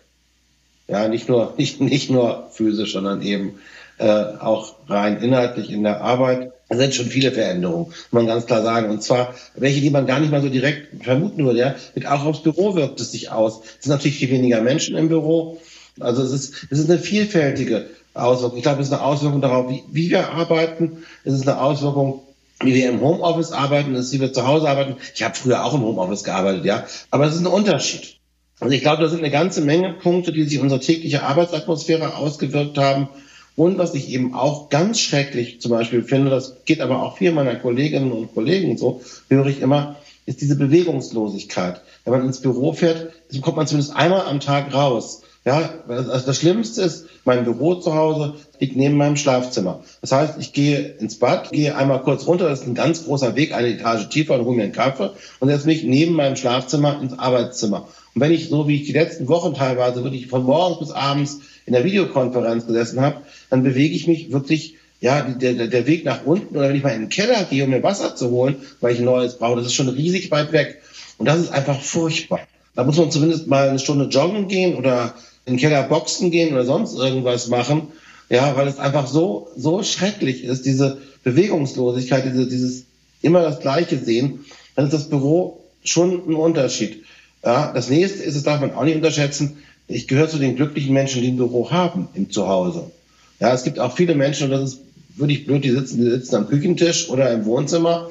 Ja, 0.88 1.07
nicht 1.07 1.29
nur, 1.29 1.53
nicht, 1.57 1.81
nicht 1.81 2.10
nur 2.10 2.50
physisch, 2.51 2.93
sondern 2.93 3.22
eben 3.22 3.60
äh, 4.00 4.24
auch 4.39 4.75
rein 4.88 5.22
inhaltlich 5.22 5.72
in 5.72 5.84
der 5.84 6.01
Arbeit. 6.01 6.51
Es 6.69 6.77
sind 6.77 6.93
schon 6.93 7.05
viele 7.05 7.31
Veränderungen, 7.31 7.88
muss 7.88 8.12
man 8.12 8.27
ganz 8.27 8.46
klar 8.46 8.62
sagen. 8.62 8.89
Und 8.89 9.01
zwar 9.01 9.34
welche, 9.55 9.79
die 9.79 9.89
man 9.89 10.05
gar 10.05 10.19
nicht 10.19 10.31
mal 10.31 10.41
so 10.41 10.50
direkt 10.50 11.03
vermuten 11.03 11.46
würde. 11.46 11.60
Ja? 11.60 11.75
Auch 12.12 12.25
aufs 12.25 12.43
Büro 12.43 12.75
wirkt 12.75 13.00
es 13.00 13.12
sich 13.12 13.31
aus. 13.31 13.62
Es 13.79 13.86
sind 13.86 13.91
natürlich 13.91 14.17
viel 14.17 14.31
weniger 14.31 14.62
Menschen 14.62 14.98
im 14.98 15.07
Büro. 15.07 15.60
Also 16.00 16.24
es 16.24 16.31
ist, 16.31 16.67
es 16.69 16.79
ist 16.79 16.89
eine 16.89 17.00
vielfältige 17.00 17.88
Auswirkung. 18.13 18.57
Ich 18.57 18.63
glaube, 18.63 18.81
es 18.81 18.88
ist 18.88 18.93
eine 18.93 19.03
Auswirkung 19.03 19.41
darauf, 19.41 19.69
wie, 19.69 19.84
wie 19.91 20.10
wir 20.10 20.29
arbeiten. 20.29 21.03
Es 21.24 21.34
ist 21.34 21.48
eine 21.48 21.62
Auswirkung, 21.62 22.22
wie 22.62 22.74
wir 22.74 22.90
im 22.90 23.02
Homeoffice 23.02 23.52
arbeiten, 23.52 23.96
ist, 23.96 24.12
wie 24.14 24.20
wir 24.20 24.34
zu 24.34 24.48
Hause 24.48 24.70
arbeiten. 24.70 24.96
Ich 25.14 25.24
habe 25.24 25.36
früher 25.36 25.64
auch 25.64 25.74
im 25.74 25.82
Homeoffice 25.82 26.24
gearbeitet, 26.24 26.66
ja. 26.66 26.86
Aber 27.12 27.26
es 27.26 27.36
ist 27.36 27.42
ein 27.42 27.48
Unterschied. 27.48 28.18
Also 28.60 28.74
ich 28.74 28.82
glaube, 28.82 29.04
da 29.04 29.10
sind 29.10 29.20
eine 29.20 29.30
ganze 29.30 29.62
Menge 29.62 29.94
Punkte, 29.94 30.32
die 30.32 30.44
sich 30.44 30.60
unsere 30.60 30.82
tägliche 30.82 31.24
Arbeitsatmosphäre 31.24 32.16
ausgewirkt 32.16 32.78
haben. 32.78 33.10
Und 33.56 33.78
was 33.78 33.94
ich 33.94 34.10
eben 34.10 34.34
auch 34.34 34.70
ganz 34.70 35.00
schrecklich 35.00 35.62
zum 35.62 35.72
Beispiel 35.72 36.04
finde, 36.04 36.32
das 36.32 36.64
geht 36.66 36.82
aber 36.82 37.04
auch 37.04 37.18
vielen 37.18 37.36
meiner 37.36 37.56
Kolleginnen 37.56 38.12
und 38.12 38.34
Kollegen 38.34 38.78
so, 38.78 39.02
höre 39.30 39.48
ich 39.48 39.62
immer, 39.62 39.96
ist 40.26 40.42
diese 40.42 40.58
Bewegungslosigkeit. 40.58 41.82
Wenn 42.04 42.14
man 42.14 42.26
ins 42.26 42.42
Büro 42.42 42.74
fährt, 42.74 43.12
kommt 43.42 43.58
man 43.58 43.68
zumindest 43.68 43.96
einmal 43.96 44.22
am 44.22 44.40
Tag 44.40 44.74
raus. 44.74 45.22
Ja, 45.48 45.70
also 45.88 46.25
das 46.25 46.38
Schlimmste 46.39 46.82
ist, 46.82 47.06
mein 47.24 47.46
Büro 47.46 47.75
zu 47.75 47.96
Hause 47.96 48.34
liegt 48.60 48.75
neben 48.75 48.98
meinem 48.98 49.16
Schlafzimmer. 49.16 49.82
Das 50.01 50.12
heißt, 50.12 50.34
ich 50.39 50.51
gehe 50.51 50.77
ins 51.00 51.20
Bad, 51.20 51.54
gehe 51.54 51.74
einmal 51.77 52.01
kurz 52.01 52.27
runter, 52.27 52.50
das 52.50 52.60
ist 52.60 52.68
ein 52.68 52.75
ganz 52.75 53.06
großer 53.06 53.34
Weg, 53.38 53.54
eine 53.54 53.70
Etage 53.70 54.10
tiefer 54.10 54.36
und 54.36 54.44
hole 54.44 54.58
mir 54.58 54.63
einen 54.63 54.74
Kaffee 54.74 55.12
und 55.39 55.48
setze 55.48 55.68
mich 55.68 55.86
neben 55.86 56.16
meinem 56.16 56.36
Schlafzimmer 56.36 57.01
ins 57.01 57.18
Arbeitszimmer. 57.18 57.88
Und 58.13 58.20
wenn 58.22 58.34
ich 58.34 58.50
so 58.50 58.68
wie 58.68 58.75
ich 58.75 58.88
die 58.88 58.92
letzten 58.92 59.30
Wochen 59.30 59.54
teilweise 59.54 60.04
wirklich 60.04 60.27
von 60.27 60.44
morgens 60.44 60.80
bis 60.80 60.92
abends 60.92 61.39
in 61.66 61.72
der 61.72 61.86
Videokonferenz 61.86 62.68
gesessen 62.68 63.00
habe, 63.00 63.22
dann 63.50 63.63
bewege 63.63 63.96
ich 63.96 64.06
mich 64.06 64.34
wirklich, 64.34 64.75
ja, 65.00 65.22
der, 65.22 65.68
der 65.68 65.88
Weg 65.88 66.04
nach 66.04 66.25
unten 66.25 66.58
oder 66.58 66.68
wenn 66.68 66.75
ich 66.75 66.84
mal 66.84 66.89
in 66.89 67.04
den 67.04 67.10
Keller 67.10 67.46
gehe, 67.50 67.63
um 67.63 67.70
mir 67.70 67.84
Wasser 67.84 68.18
zu 68.18 68.32
holen, 68.32 68.58
weil 68.82 68.92
ich 68.92 69.00
ein 69.00 69.06
neues 69.06 69.38
brauche, 69.38 69.56
das 69.56 69.68
ist 69.68 69.75
schon 69.75 69.88
riesig 69.88 70.30
weit 70.30 70.51
weg. 70.51 70.82
Und 71.18 71.25
das 71.25 71.39
ist 71.39 71.54
einfach 71.54 71.80
furchtbar. 71.80 72.42
Da 72.75 72.84
muss 72.84 72.98
man 72.98 73.10
zumindest 73.10 73.48
mal 73.48 73.70
eine 73.70 73.80
Stunde 73.80 74.06
joggen 74.06 74.48
gehen 74.48 74.75
oder 74.75 75.16
in 75.48 75.54
den 75.54 75.60
Keller 75.60 75.84
boxen 75.84 76.30
gehen 76.30 76.54
oder 76.54 76.66
sonst 76.66 76.96
irgendwas 76.96 77.48
machen. 77.48 77.88
Ja, 78.30 78.58
weil 78.58 78.68
es 78.68 78.77
einfach 78.77 79.08
so, 79.08 79.50
so 79.56 79.82
schrecklich 79.82 80.44
ist, 80.44 80.66
diese 80.66 80.98
Bewegungslosigkeit, 81.24 82.25
diese, 82.25 82.48
dieses 82.48 82.84
immer 83.22 83.42
das 83.42 83.62
Gleiche 83.62 83.98
sehen, 83.98 84.46
dann 84.75 84.86
ist 84.86 84.94
das 84.94 85.10
Büro 85.10 85.63
schon 85.84 86.30
ein 86.30 86.36
Unterschied. 86.36 87.06
Ja, 87.44 87.72
das 87.74 87.89
nächste 87.89 88.24
ist, 88.24 88.36
das 88.36 88.44
darf 88.44 88.60
man 88.60 88.74
auch 88.74 88.84
nicht 88.84 88.98
unterschätzen, 88.98 89.58
ich 89.88 90.10
gehöre 90.10 90.27
zu 90.27 90.38
den 90.38 90.58
glücklichen 90.58 90.94
Menschen, 90.94 91.22
die 91.22 91.30
ein 91.30 91.38
Büro 91.38 91.72
haben 91.72 92.10
im 92.13 92.30
Zuhause. 92.30 92.92
Ja, 93.39 93.54
es 93.54 93.63
gibt 93.63 93.80
auch 93.80 93.96
viele 93.96 94.16
Menschen, 94.16 94.46
und 94.46 94.51
das 94.51 94.74
ist 94.74 94.82
wirklich 95.16 95.46
blöd, 95.46 95.63
die 95.63 95.72
sitzen, 95.72 96.04
die 96.04 96.10
sitzen 96.10 96.36
am 96.36 96.50
Küchentisch 96.50 97.10
oder 97.10 97.32
im 97.32 97.46
Wohnzimmer. 97.46 98.10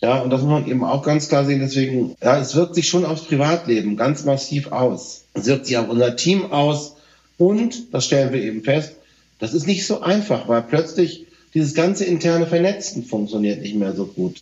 Ja, 0.00 0.20
und 0.20 0.30
das 0.30 0.42
muss 0.42 0.50
man 0.50 0.66
eben 0.66 0.84
auch 0.84 1.02
ganz 1.02 1.28
klar 1.28 1.44
sehen. 1.44 1.60
Deswegen, 1.60 2.14
ja, 2.22 2.38
es 2.38 2.54
wirkt 2.54 2.74
sich 2.74 2.88
schon 2.88 3.04
aufs 3.04 3.24
Privatleben 3.24 3.96
ganz 3.96 4.24
massiv 4.24 4.72
aus. 4.72 5.24
Es 5.34 5.46
wirkt 5.46 5.66
sich 5.66 5.78
auf 5.78 5.88
unser 5.88 6.16
Team 6.16 6.52
aus. 6.52 6.96
Und, 7.38 7.92
das 7.92 8.04
stellen 8.06 8.32
wir 8.32 8.42
eben 8.42 8.62
fest, 8.62 8.96
das 9.38 9.54
ist 9.54 9.66
nicht 9.66 9.86
so 9.86 10.00
einfach, 10.00 10.48
weil 10.48 10.62
plötzlich 10.62 11.26
dieses 11.52 11.74
ganze 11.74 12.04
interne 12.04 12.46
Vernetzen 12.46 13.04
funktioniert 13.04 13.60
nicht 13.62 13.76
mehr 13.76 13.94
so 13.94 14.06
gut. 14.06 14.40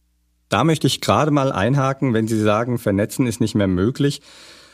Da 0.49 0.65
möchte 0.65 0.87
ich 0.87 1.01
gerade 1.01 1.31
mal 1.31 1.51
einhaken, 1.51 2.13
wenn 2.13 2.29
Sie 2.29 2.41
sagen, 2.41 2.79
Vernetzen 2.79 3.27
ist 3.27 3.41
nicht 3.41 3.55
mehr 3.55 3.69
möglich. 3.69 4.21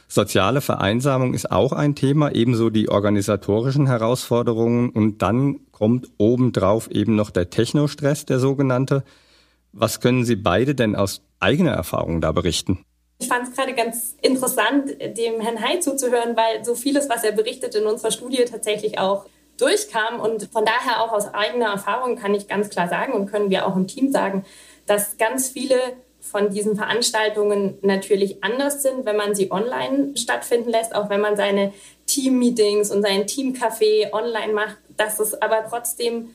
Soziale 0.09 0.61
Vereinsamung 0.61 1.35
ist 1.35 1.53
auch 1.53 1.73
ein 1.73 1.95
Thema, 1.95 2.35
ebenso 2.35 2.71
die 2.71 2.89
organisatorischen 2.89 3.87
Herausforderungen. 3.87 4.91
Und 4.91 5.23
dann 5.23 5.61
kommt 5.71 6.09
obendrauf 6.17 6.91
eben 6.91 7.15
noch 7.15 7.31
der 7.31 7.51
Technostress, 7.51 8.25
der 8.25 8.41
sogenannte. 8.41 9.05
Was 9.73 10.01
können 10.01 10.25
Sie 10.25 10.37
beide 10.37 10.75
denn 10.75 10.97
aus 10.97 11.23
eigener 11.41 11.73
Erfahrung 11.73 12.21
da 12.21 12.33
berichten? 12.33 12.85
Ich 13.21 13.29
fand 13.29 13.49
es 13.49 13.55
gerade 13.55 13.75
ganz 13.75 14.17
interessant, 14.23 14.91
dem 14.91 15.41
Herrn 15.41 15.61
Hay 15.61 15.81
zuzuhören, 15.81 16.37
weil 16.37 16.65
so 16.65 16.75
vieles, 16.75 17.09
was 17.09 17.25
er 17.25 17.33
berichtet, 17.33 17.75
in 17.75 17.87
unserer 17.87 18.13
Studie 18.13 18.45
tatsächlich 18.45 18.99
auch 18.99 19.27
durchkam. 19.59 20.21
Und 20.21 20.49
von 20.53 20.65
daher 20.65 21.03
auch 21.03 21.13
aus 21.13 21.33
eigener 21.35 21.67
Erfahrung 21.67 22.17
kann 22.17 22.35
ich 22.35 22.47
ganz 22.47 22.71
klar 22.71 22.89
sagen 22.89 23.13
und 23.13 23.27
können 23.27 23.51
wir 23.51 23.67
auch 23.67 23.77
im 23.77 23.89
Team 23.89 24.13
sagen, 24.13 24.45
dass 24.87 25.19
ganz 25.19 25.49
viele 25.49 25.77
von 26.21 26.51
diesen 26.51 26.77
Veranstaltungen 26.77 27.79
natürlich 27.83 28.43
anders 28.45 28.83
sind, 28.83 29.05
wenn 29.05 29.17
man 29.17 29.35
sie 29.35 29.51
online 29.51 30.17
stattfinden 30.17 30.71
lässt, 30.71 30.95
auch 30.95 31.11
wenn 31.11 31.21
man 31.21 31.37
seine 31.37 31.73
Team-Meetings 32.07 32.91
und 32.91 33.03
sein 33.03 33.23
Teamcafé 33.23 34.13
online 34.13 34.53
macht, 34.53 34.77
dass 34.97 35.21
es 35.21 35.41
aber 35.41 35.65
trotzdem 35.69 36.31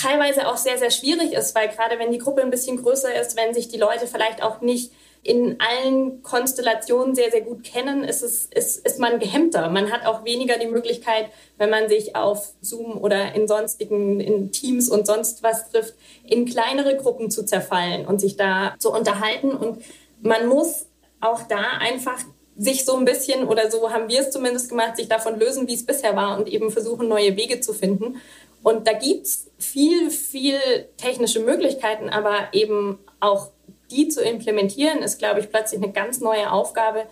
teilweise 0.00 0.48
auch 0.48 0.56
sehr, 0.56 0.78
sehr 0.78 0.90
schwierig 0.90 1.32
ist, 1.32 1.54
weil 1.54 1.68
gerade 1.68 1.98
wenn 1.98 2.12
die 2.12 2.18
Gruppe 2.18 2.42
ein 2.42 2.50
bisschen 2.50 2.82
größer 2.82 3.20
ist, 3.20 3.36
wenn 3.36 3.54
sich 3.54 3.68
die 3.68 3.78
Leute 3.78 4.06
vielleicht 4.06 4.42
auch 4.42 4.60
nicht 4.60 4.92
in 5.22 5.58
allen 5.60 6.22
Konstellationen 6.22 7.14
sehr, 7.14 7.30
sehr 7.30 7.40
gut 7.40 7.64
kennen, 7.64 8.04
ist, 8.04 8.22
es, 8.22 8.46
ist, 8.46 8.86
ist 8.86 8.98
man 8.98 9.18
gehemmter. 9.18 9.68
Man 9.68 9.90
hat 9.90 10.06
auch 10.06 10.24
weniger 10.24 10.58
die 10.58 10.68
Möglichkeit, 10.68 11.26
wenn 11.58 11.70
man 11.70 11.88
sich 11.88 12.14
auf 12.14 12.52
Zoom 12.60 12.96
oder 12.98 13.34
in 13.34 13.48
sonstigen, 13.48 14.20
in 14.20 14.52
Teams 14.52 14.88
und 14.88 15.06
sonst 15.06 15.42
was 15.42 15.70
trifft, 15.70 15.94
in 16.24 16.46
kleinere 16.46 16.96
Gruppen 16.96 17.30
zu 17.30 17.44
zerfallen 17.44 18.06
und 18.06 18.20
sich 18.20 18.36
da 18.36 18.74
zu 18.78 18.92
unterhalten. 18.92 19.50
Und 19.50 19.82
man 20.22 20.46
muss 20.46 20.86
auch 21.20 21.42
da 21.42 21.78
einfach 21.80 22.18
sich 22.56 22.84
so 22.84 22.96
ein 22.96 23.04
bisschen, 23.04 23.46
oder 23.46 23.70
so 23.70 23.90
haben 23.92 24.08
wir 24.08 24.20
es 24.20 24.30
zumindest 24.30 24.68
gemacht, 24.68 24.96
sich 24.96 25.08
davon 25.08 25.38
lösen, 25.38 25.68
wie 25.68 25.74
es 25.74 25.86
bisher 25.86 26.16
war 26.16 26.36
und 26.38 26.48
eben 26.48 26.70
versuchen, 26.70 27.08
neue 27.08 27.36
Wege 27.36 27.60
zu 27.60 27.72
finden. 27.72 28.20
Und 28.62 28.86
da 28.86 28.92
gibt 28.92 29.26
es 29.26 29.50
viel, 29.58 30.10
viel 30.10 30.58
technische 30.96 31.40
Möglichkeiten, 31.40 32.08
aber 32.08 32.48
eben 32.52 32.98
auch 33.20 33.50
die 33.90 34.08
zu 34.08 34.22
implementieren, 34.22 34.98
ist, 34.98 35.18
glaube 35.18 35.40
ich, 35.40 35.50
plötzlich 35.50 35.82
eine 35.82 35.92
ganz 35.92 36.20
neue 36.20 36.52
Aufgabe, 36.52 37.06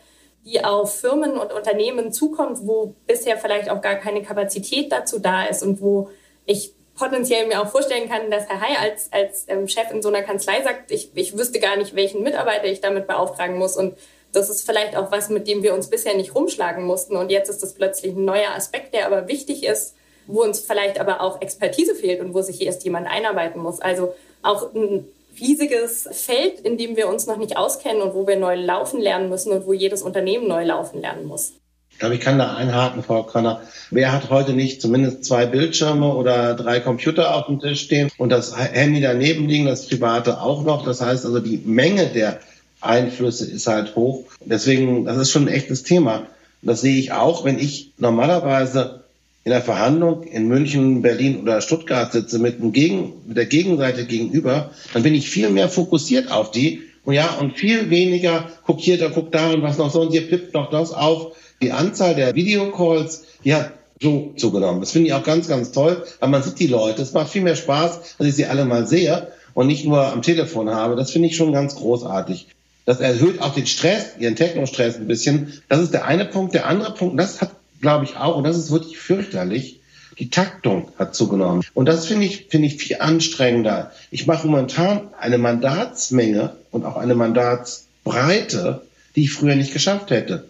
die 0.45 0.63
auf 0.63 1.01
Firmen 1.01 1.39
und 1.39 1.53
Unternehmen 1.53 2.13
zukommt, 2.13 2.59
wo 2.63 2.95
bisher 3.07 3.37
vielleicht 3.37 3.69
auch 3.69 3.81
gar 3.81 3.97
keine 3.97 4.23
Kapazität 4.23 4.93
dazu 4.93 5.19
da 5.19 5.45
ist 5.47 5.63
und 5.63 5.81
wo 5.81 6.11
ich 6.45 6.73
potenziell 6.95 7.47
mir 7.47 7.61
auch 7.61 7.69
vorstellen 7.69 8.09
kann, 8.09 8.31
dass 8.31 8.49
Herr 8.49 8.61
Hay 8.61 8.77
als, 8.77 9.13
als 9.13 9.45
ähm, 9.49 9.69
Chef 9.69 9.91
in 9.91 10.03
so 10.03 10.09
einer 10.09 10.23
Kanzlei 10.23 10.63
sagt, 10.63 10.91
ich, 10.93 11.11
ich 11.15 11.37
wüsste 11.37 11.59
gar 11.59 11.77
nicht, 11.77 11.95
welchen 11.95 12.23
Mitarbeiter 12.23 12.67
ich 12.67 12.81
damit 12.81 13.07
beauftragen 13.07 13.59
muss. 13.59 13.77
Und 13.77 13.99
das 14.33 14.49
ist 14.49 14.65
vielleicht 14.65 14.97
auch 14.97 15.11
was, 15.11 15.29
mit 15.29 15.49
dem 15.49 15.63
wir 15.63 15.75
uns 15.75 15.91
bisher 15.91 16.15
nicht 16.15 16.35
rumschlagen 16.35 16.85
mussten. 16.85 17.17
Und 17.17 17.31
jetzt 17.31 17.51
ist 17.51 17.63
das 17.63 17.75
plötzlich 17.75 18.15
ein 18.15 18.25
neuer 18.25 18.55
Aspekt, 18.55 18.95
der 18.95 19.07
aber 19.07 19.29
wichtig 19.29 19.65
ist, 19.65 19.96
wo 20.27 20.43
uns 20.43 20.61
vielleicht 20.61 21.01
aber 21.01 21.21
auch 21.21 21.41
Expertise 21.41 21.95
fehlt 21.95 22.21
und 22.21 22.35
wo 22.35 22.43
sich 22.43 22.61
erst 22.63 22.85
jemand 22.85 23.07
einarbeiten 23.07 23.61
muss. 23.61 23.81
Also 23.81 24.15
auch 24.43 24.75
ein 24.75 25.07
riesiges 25.41 26.09
Feld, 26.13 26.61
in 26.61 26.79
dem 26.79 26.97
wir 26.97 27.09
uns 27.09 27.27
noch 27.27 27.37
nicht 27.37 27.57
auskennen 27.57 28.03
und 28.03 28.15
wo 28.15 28.27
wir 28.27 28.37
neu 28.37 28.55
laufen 28.57 29.01
lernen 29.01 29.29
müssen 29.29 29.53
und 29.53 29.67
wo 29.67 29.73
jedes 29.73 30.03
Unternehmen 30.03 30.49
neu 30.49 30.65
laufen 30.65 31.01
lernen 31.01 31.27
muss. 31.27 31.53
Ich 31.91 32.01
glaube, 32.01 32.15
ich 32.15 32.21
kann 32.21 32.39
da 32.39 32.55
einhaken, 32.55 33.03
Frau 33.03 33.23
Könner. 33.23 33.63
Wer 33.91 34.13
hat 34.13 34.29
heute 34.29 34.53
nicht 34.53 34.83
zumindest 34.83 35.25
zwei 35.25 35.47
Bildschirme 35.47 36.15
oder 36.15 36.53
drei 36.53 36.81
Computer 36.81 37.35
auf 37.35 37.47
dem 37.47 37.59
Tisch 37.59 37.81
stehen 37.81 38.11
und 38.19 38.29
das 38.29 38.55
Handy 38.55 39.01
daneben 39.01 39.49
liegen, 39.49 39.65
das 39.65 39.89
private 39.89 40.43
auch 40.43 40.63
noch? 40.63 40.85
Das 40.85 41.01
heißt 41.01 41.25
also, 41.25 41.41
die 41.41 41.57
Menge 41.65 42.09
der 42.09 42.41
Einflüsse 42.83 43.51
ist 43.51 43.67
halt 43.67 43.97
hoch. 43.97 44.25
Deswegen, 44.45 45.07
das 45.07 45.17
ist 45.17 45.31
schon 45.31 45.49
ein 45.49 45.55
echtes 45.55 45.85
Thema. 45.85 46.27
Das 46.61 46.83
sehe 46.83 46.99
ich 46.99 47.13
auch, 47.13 47.45
wenn 47.45 47.59
ich 47.59 47.95
normalerweise 47.97 49.06
in 49.47 49.53
der 49.53 49.63
Verhandlung 49.63 50.25
in 50.25 50.49
München, 50.49 51.03
Berlin 51.03 51.41
oder 51.41 51.61
Stuttgart 51.61 52.11
sitze 52.11 52.41
mit, 52.41 52.59
dem 52.59 52.73
Gegen, 52.73 53.13
mit 53.29 53.37
der 53.37 53.47
Gegenseite 53.47 54.05
gegenüber, 54.05 54.73
dann 54.93 55.05
bin 55.05 55.15
ich 55.15 55.31
viel 55.31 55.51
mehr 55.51 55.69
fokussiert 55.69 56.33
auf 56.33 56.51
die 56.51 56.83
und 57.05 57.15
ja, 57.15 57.33
und 57.41 57.57
viel 57.57 57.89
weniger 57.89 58.49
guck 58.65 58.81
hier, 58.81 58.99
da 58.99 59.09
guck 59.09 59.31
da 59.31 59.53
und 59.53 59.63
was 59.63 59.79
noch 59.79 59.93
so 59.93 60.01
und 60.01 60.11
hier 60.11 60.29
pippt 60.29 60.53
noch 60.53 60.69
das 60.71 60.93
auf. 60.93 61.37
Die 61.63 61.71
Anzahl 61.71 62.17
der 62.17 62.35
Videocalls, 62.35 63.25
die 63.45 63.55
hat 63.55 63.71
so 64.03 64.33
zugenommen. 64.37 64.81
Das 64.81 64.91
finde 64.91 65.07
ich 65.07 65.15
auch 65.15 65.23
ganz, 65.23 65.47
ganz 65.47 65.71
toll, 65.71 66.03
weil 66.19 66.29
man 66.29 66.43
sieht 66.43 66.59
die 66.59 66.67
Leute. 66.67 67.03
Es 67.03 67.13
macht 67.13 67.31
viel 67.31 67.43
mehr 67.43 67.55
Spaß, 67.55 68.17
dass 68.19 68.27
ich 68.27 68.35
sie 68.35 68.47
alle 68.47 68.65
mal 68.65 68.85
sehe 68.89 69.29
und 69.55 69.69
nicht 69.69 69.85
nur 69.87 70.07
am 70.07 70.23
Telefon 70.23 70.71
habe. 70.71 70.97
Das 70.97 71.13
finde 71.13 71.29
ich 71.29 71.37
schon 71.37 71.53
ganz 71.53 71.77
großartig. 71.77 72.49
Das 72.85 72.99
erhöht 72.99 73.41
auch 73.41 73.55
den 73.55 73.67
Stress, 73.67 74.17
ihren 74.19 74.35
Techno-Stress 74.35 74.97
ein 74.97 75.07
bisschen. 75.07 75.53
Das 75.69 75.81
ist 75.81 75.95
der 75.95 76.05
eine 76.05 76.25
Punkt. 76.25 76.53
Der 76.53 76.67
andere 76.67 76.95
Punkt, 76.95 77.21
das 77.21 77.41
hat 77.41 77.56
glaube 77.81 78.05
ich 78.05 78.17
auch, 78.17 78.37
und 78.37 78.45
das 78.45 78.57
ist 78.57 78.71
wirklich 78.71 78.99
fürchterlich, 78.99 79.81
die 80.19 80.31
Taktung 80.31 80.91
hat 80.99 81.15
zugenommen. 81.15 81.63
Und 81.75 81.87
das 81.87 82.07
finde 82.07 82.27
ich, 82.27 82.47
finde 82.49 82.69
ich 82.69 82.77
viel 82.77 82.97
anstrengender. 83.01 83.93
Ich 84.11 84.27
mache 84.27 84.47
momentan 84.47 85.09
eine 85.19 85.39
Mandatsmenge 85.39 86.57
und 86.71 86.85
auch 86.85 86.97
eine 86.97 87.15
Mandatsbreite, 87.15 88.83
die 89.15 89.25
ich 89.25 89.33
früher 89.33 89.57
nicht 89.57 89.73
geschafft 89.73 90.11
hätte. 90.11 90.49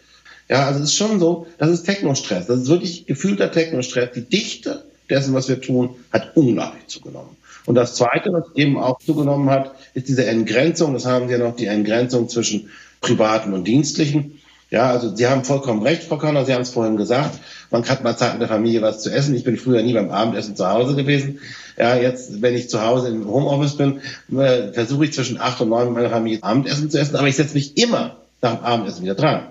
Ja, 0.49 0.67
also 0.67 0.81
es 0.81 0.91
ist 0.91 0.97
schon 0.97 1.19
so, 1.19 1.49
das 1.59 1.71
ist 1.71 1.85
Technostress. 1.85 2.47
Das 2.47 2.61
ist 2.61 2.69
wirklich 2.69 3.07
gefühlter 3.07 3.51
Technostress. 3.51 4.13
Die 4.15 4.23
Dichte 4.23 4.85
dessen, 5.11 5.35
was 5.35 5.49
wir 5.49 5.61
tun, 5.61 5.97
hat 6.13 6.37
unglaublich 6.37 6.87
zugenommen. 6.87 7.37
Und 7.65 7.75
das 7.75 7.97
Zweite, 7.97 8.33
was 8.33 8.45
eben 8.55 8.79
auch 8.79 9.01
zugenommen 9.01 9.51
hat, 9.51 9.75
ist 9.95 10.07
diese 10.09 10.27
Entgrenzung. 10.27 10.95
Das 10.95 11.05
haben 11.05 11.27
Sie 11.27 11.33
ja 11.33 11.39
noch, 11.39 11.57
die 11.57 11.67
Entgrenzung 11.67 12.29
zwischen 12.29 12.71
privaten 13.01 13.53
und 13.53 13.65
dienstlichen. 13.65 14.36
Ja, 14.71 14.91
also 14.91 15.15
Sie 15.15 15.27
haben 15.27 15.45
vollkommen 15.45 15.83
recht, 15.83 16.03
Frau 16.03 16.19
Körner, 16.19 16.45
Sie 16.45 16.53
haben 16.53 16.63
es 16.63 16.71
vorhin 16.71 16.97
gesagt. 16.97 17.39
Man 17.71 17.89
hat 17.89 18.03
mal 18.03 18.17
Zeit 18.17 18.33
mit 18.33 18.43
der 18.43 18.49
Familie 18.49 18.83
was 18.83 19.01
zu 19.01 19.11
essen. 19.11 19.35
Ich 19.35 19.45
bin 19.45 19.57
früher 19.57 19.83
nie 19.83 19.93
beim 19.93 20.11
Abendessen 20.11 20.57
zu 20.57 20.69
Hause 20.69 20.97
gewesen. 20.97 21.41
Ja, 21.79 21.97
jetzt, 21.97 22.43
wenn 22.43 22.55
ich 22.55 22.69
zu 22.69 22.83
Hause 22.83 23.09
im 23.09 23.29
Homeoffice 23.29 23.77
bin, 23.77 24.01
äh, 24.37 24.73
versuche 24.73 25.05
ich 25.05 25.13
zwischen 25.13 25.41
acht 25.41 25.61
und 25.61 25.69
neun 25.69 25.87
mit 25.87 25.95
meiner 25.95 26.11
Familie 26.11 26.43
Abendessen 26.43 26.91
zu 26.91 26.99
essen, 26.99 27.17
aber 27.17 27.29
ich 27.29 27.37
setze 27.37 27.55
mich 27.55 27.77
immer 27.77 28.17
nach 28.43 28.57
dem 28.57 28.65
Abendessen 28.65 29.03
wieder 29.03 29.15
dran. 29.15 29.47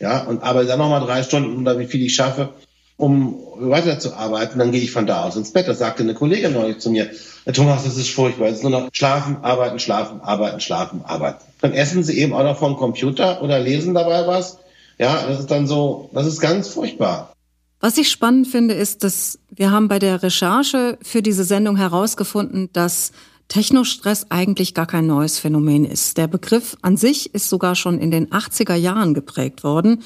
Ja, 0.00 0.22
und 0.22 0.42
arbeite 0.42 0.68
dann 0.68 0.78
nochmal 0.78 1.00
drei 1.00 1.22
Stunden 1.22 1.60
oder 1.60 1.78
wie 1.78 1.86
viel 1.86 2.02
ich 2.02 2.14
schaffe, 2.14 2.50
um 2.96 3.38
weiterzuarbeiten. 3.56 4.58
Dann 4.58 4.72
gehe 4.72 4.80
ich 4.80 4.92
von 4.92 5.06
da 5.06 5.24
aus 5.24 5.36
ins 5.36 5.52
Bett. 5.52 5.68
Das 5.68 5.80
sagte 5.80 6.04
eine 6.04 6.14
Kollegin 6.14 6.52
neulich 6.52 6.78
zu 6.78 6.90
mir. 6.90 7.10
Thomas, 7.52 7.84
das 7.84 7.96
ist 7.96 8.10
furchtbar. 8.10 8.46
Es 8.46 8.58
ist 8.58 8.62
nur 8.62 8.70
noch 8.70 8.88
schlafen, 8.92 9.38
arbeiten, 9.42 9.78
schlafen, 9.78 10.20
arbeiten, 10.20 10.60
schlafen, 10.60 11.02
arbeiten. 11.04 11.47
Dann 11.60 11.72
essen 11.72 12.04
sie 12.04 12.18
eben 12.18 12.32
auch 12.32 12.44
noch 12.44 12.58
vom 12.58 12.76
Computer 12.76 13.42
oder 13.42 13.58
lesen 13.58 13.94
dabei 13.94 14.26
was. 14.26 14.58
Ja, 14.98 15.26
das 15.26 15.40
ist 15.40 15.50
dann 15.50 15.66
so, 15.66 16.10
das 16.12 16.26
ist 16.26 16.40
ganz 16.40 16.68
furchtbar. 16.68 17.32
Was 17.80 17.96
ich 17.98 18.10
spannend 18.10 18.48
finde, 18.48 18.74
ist, 18.74 19.04
dass 19.04 19.38
wir 19.50 19.70
haben 19.70 19.86
bei 19.86 20.00
der 20.00 20.22
Recherche 20.22 20.98
für 21.02 21.22
diese 21.22 21.44
Sendung 21.44 21.76
herausgefunden, 21.76 22.70
dass 22.72 23.12
Technostress 23.46 24.26
eigentlich 24.30 24.74
gar 24.74 24.86
kein 24.86 25.06
neues 25.06 25.38
Phänomen 25.38 25.84
ist. 25.84 26.18
Der 26.18 26.26
Begriff 26.26 26.76
an 26.82 26.96
sich 26.96 27.34
ist 27.34 27.48
sogar 27.48 27.76
schon 27.76 27.98
in 27.98 28.10
den 28.10 28.30
80er 28.30 28.74
Jahren 28.74 29.14
geprägt 29.14 29.64
worden. 29.64 30.02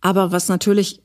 Aber 0.00 0.32
was 0.32 0.48
natürlich 0.48 1.02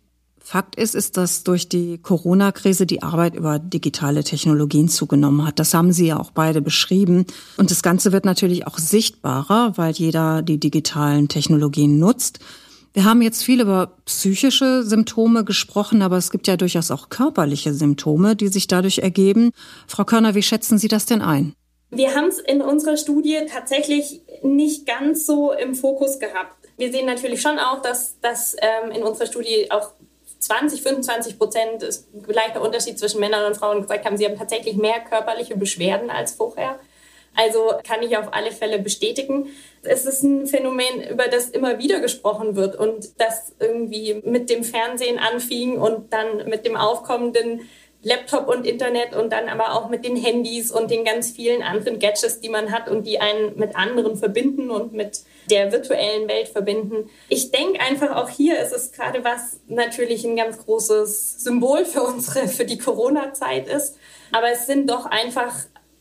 Fakt 0.47 0.75
ist, 0.75 0.93
ist, 0.93 1.17
dass 1.17 1.43
durch 1.43 1.69
die 1.69 1.97
Corona-Krise 1.97 2.85
die 2.85 3.01
Arbeit 3.01 3.33
über 3.33 3.57
digitale 3.57 4.23
Technologien 4.23 4.89
zugenommen 4.89 5.43
hat. 5.43 5.57
Das 5.57 5.73
haben 5.73 5.91
Sie 5.91 6.05
ja 6.05 6.19
auch 6.19 6.29
beide 6.29 6.61
beschrieben. 6.61 7.25
Und 7.57 7.71
das 7.71 7.81
Ganze 7.81 8.11
wird 8.11 8.25
natürlich 8.25 8.67
auch 8.67 8.77
sichtbarer, 8.77 9.73
weil 9.75 9.93
jeder 9.93 10.43
die 10.43 10.59
digitalen 10.59 11.29
Technologien 11.29 11.97
nutzt. 11.97 12.37
Wir 12.93 13.05
haben 13.05 13.23
jetzt 13.23 13.41
viel 13.41 13.59
über 13.59 13.93
psychische 14.05 14.83
Symptome 14.83 15.45
gesprochen, 15.45 16.03
aber 16.03 16.17
es 16.17 16.29
gibt 16.29 16.45
ja 16.45 16.57
durchaus 16.57 16.91
auch 16.91 17.09
körperliche 17.09 17.73
Symptome, 17.73 18.35
die 18.35 18.49
sich 18.49 18.67
dadurch 18.67 18.99
ergeben. 18.99 19.49
Frau 19.87 20.03
Körner, 20.03 20.35
wie 20.35 20.43
schätzen 20.43 20.77
Sie 20.77 20.87
das 20.87 21.07
denn 21.07 21.23
ein? 21.23 21.55
Wir 21.89 22.13
haben 22.13 22.27
es 22.27 22.37
in 22.37 22.61
unserer 22.61 22.97
Studie 22.97 23.39
tatsächlich 23.51 24.21
nicht 24.43 24.85
ganz 24.85 25.25
so 25.25 25.53
im 25.53 25.73
Fokus 25.73 26.19
gehabt. 26.19 26.55
Wir 26.77 26.91
sehen 26.91 27.07
natürlich 27.07 27.41
schon 27.41 27.57
auch, 27.57 27.81
dass, 27.81 28.19
dass 28.19 28.55
ähm, 28.59 28.91
in 28.91 29.01
unserer 29.01 29.25
Studie 29.25 29.71
auch 29.71 29.93
20, 30.39 30.81
25 30.81 31.37
Prozent 31.37 31.83
ist 31.83 32.07
vielleicht 32.23 32.55
der 32.55 32.61
Unterschied 32.61 32.99
zwischen 32.99 33.19
Männern 33.19 33.45
und 33.45 33.57
Frauen 33.57 33.81
gesagt 33.81 34.05
haben, 34.05 34.17
sie 34.17 34.25
haben 34.25 34.37
tatsächlich 34.37 34.75
mehr 34.75 34.99
körperliche 34.99 35.57
Beschwerden 35.57 36.09
als 36.09 36.33
vorher. 36.33 36.79
Also 37.35 37.73
kann 37.85 38.01
ich 38.01 38.17
auf 38.17 38.33
alle 38.33 38.51
Fälle 38.51 38.79
bestätigen. 38.79 39.49
Es 39.83 40.05
ist 40.05 40.23
ein 40.23 40.47
Phänomen, 40.47 41.03
über 41.09 41.27
das 41.27 41.49
immer 41.49 41.79
wieder 41.79 41.99
gesprochen 41.99 42.55
wird 42.55 42.77
und 42.77 43.19
das 43.19 43.53
irgendwie 43.59 44.21
mit 44.23 44.49
dem 44.49 44.63
Fernsehen 44.63 45.19
anfing 45.19 45.77
und 45.77 46.13
dann 46.13 46.47
mit 46.47 46.65
dem 46.65 46.77
aufkommenden 46.77 47.67
Laptop 48.05 48.47
und 48.47 48.67
Internet 48.67 49.15
und 49.15 49.31
dann 49.31 49.49
aber 49.49 49.73
auch 49.73 49.89
mit 49.89 50.05
den 50.05 50.15
Handys 50.15 50.69
und 50.71 50.91
den 50.91 51.03
ganz 51.03 51.31
vielen 51.31 51.63
anderen 51.63 51.97
Gadgets, 51.97 52.39
die 52.39 52.49
man 52.49 52.71
hat 52.71 52.87
und 52.87 53.07
die 53.07 53.19
einen 53.19 53.57
mit 53.57 53.75
anderen 53.75 54.15
verbinden 54.15 54.69
und 54.69 54.93
mit 54.93 55.21
der 55.49 55.71
virtuellen 55.71 56.27
Welt 56.27 56.47
verbinden. 56.47 57.09
Ich 57.29 57.49
denke 57.49 57.79
einfach 57.79 58.15
auch 58.15 58.29
hier 58.29 58.59
ist 58.59 58.73
es 58.73 58.91
gerade 58.91 59.23
was 59.23 59.59
natürlich 59.67 60.23
ein 60.23 60.35
ganz 60.35 60.63
großes 60.63 61.43
Symbol 61.43 61.83
für 61.83 62.03
unsere, 62.03 62.47
für 62.47 62.65
die 62.65 62.77
Corona-Zeit 62.77 63.67
ist. 63.67 63.97
Aber 64.31 64.51
es 64.51 64.67
sind 64.67 64.87
doch 64.87 65.07
einfach 65.07 65.53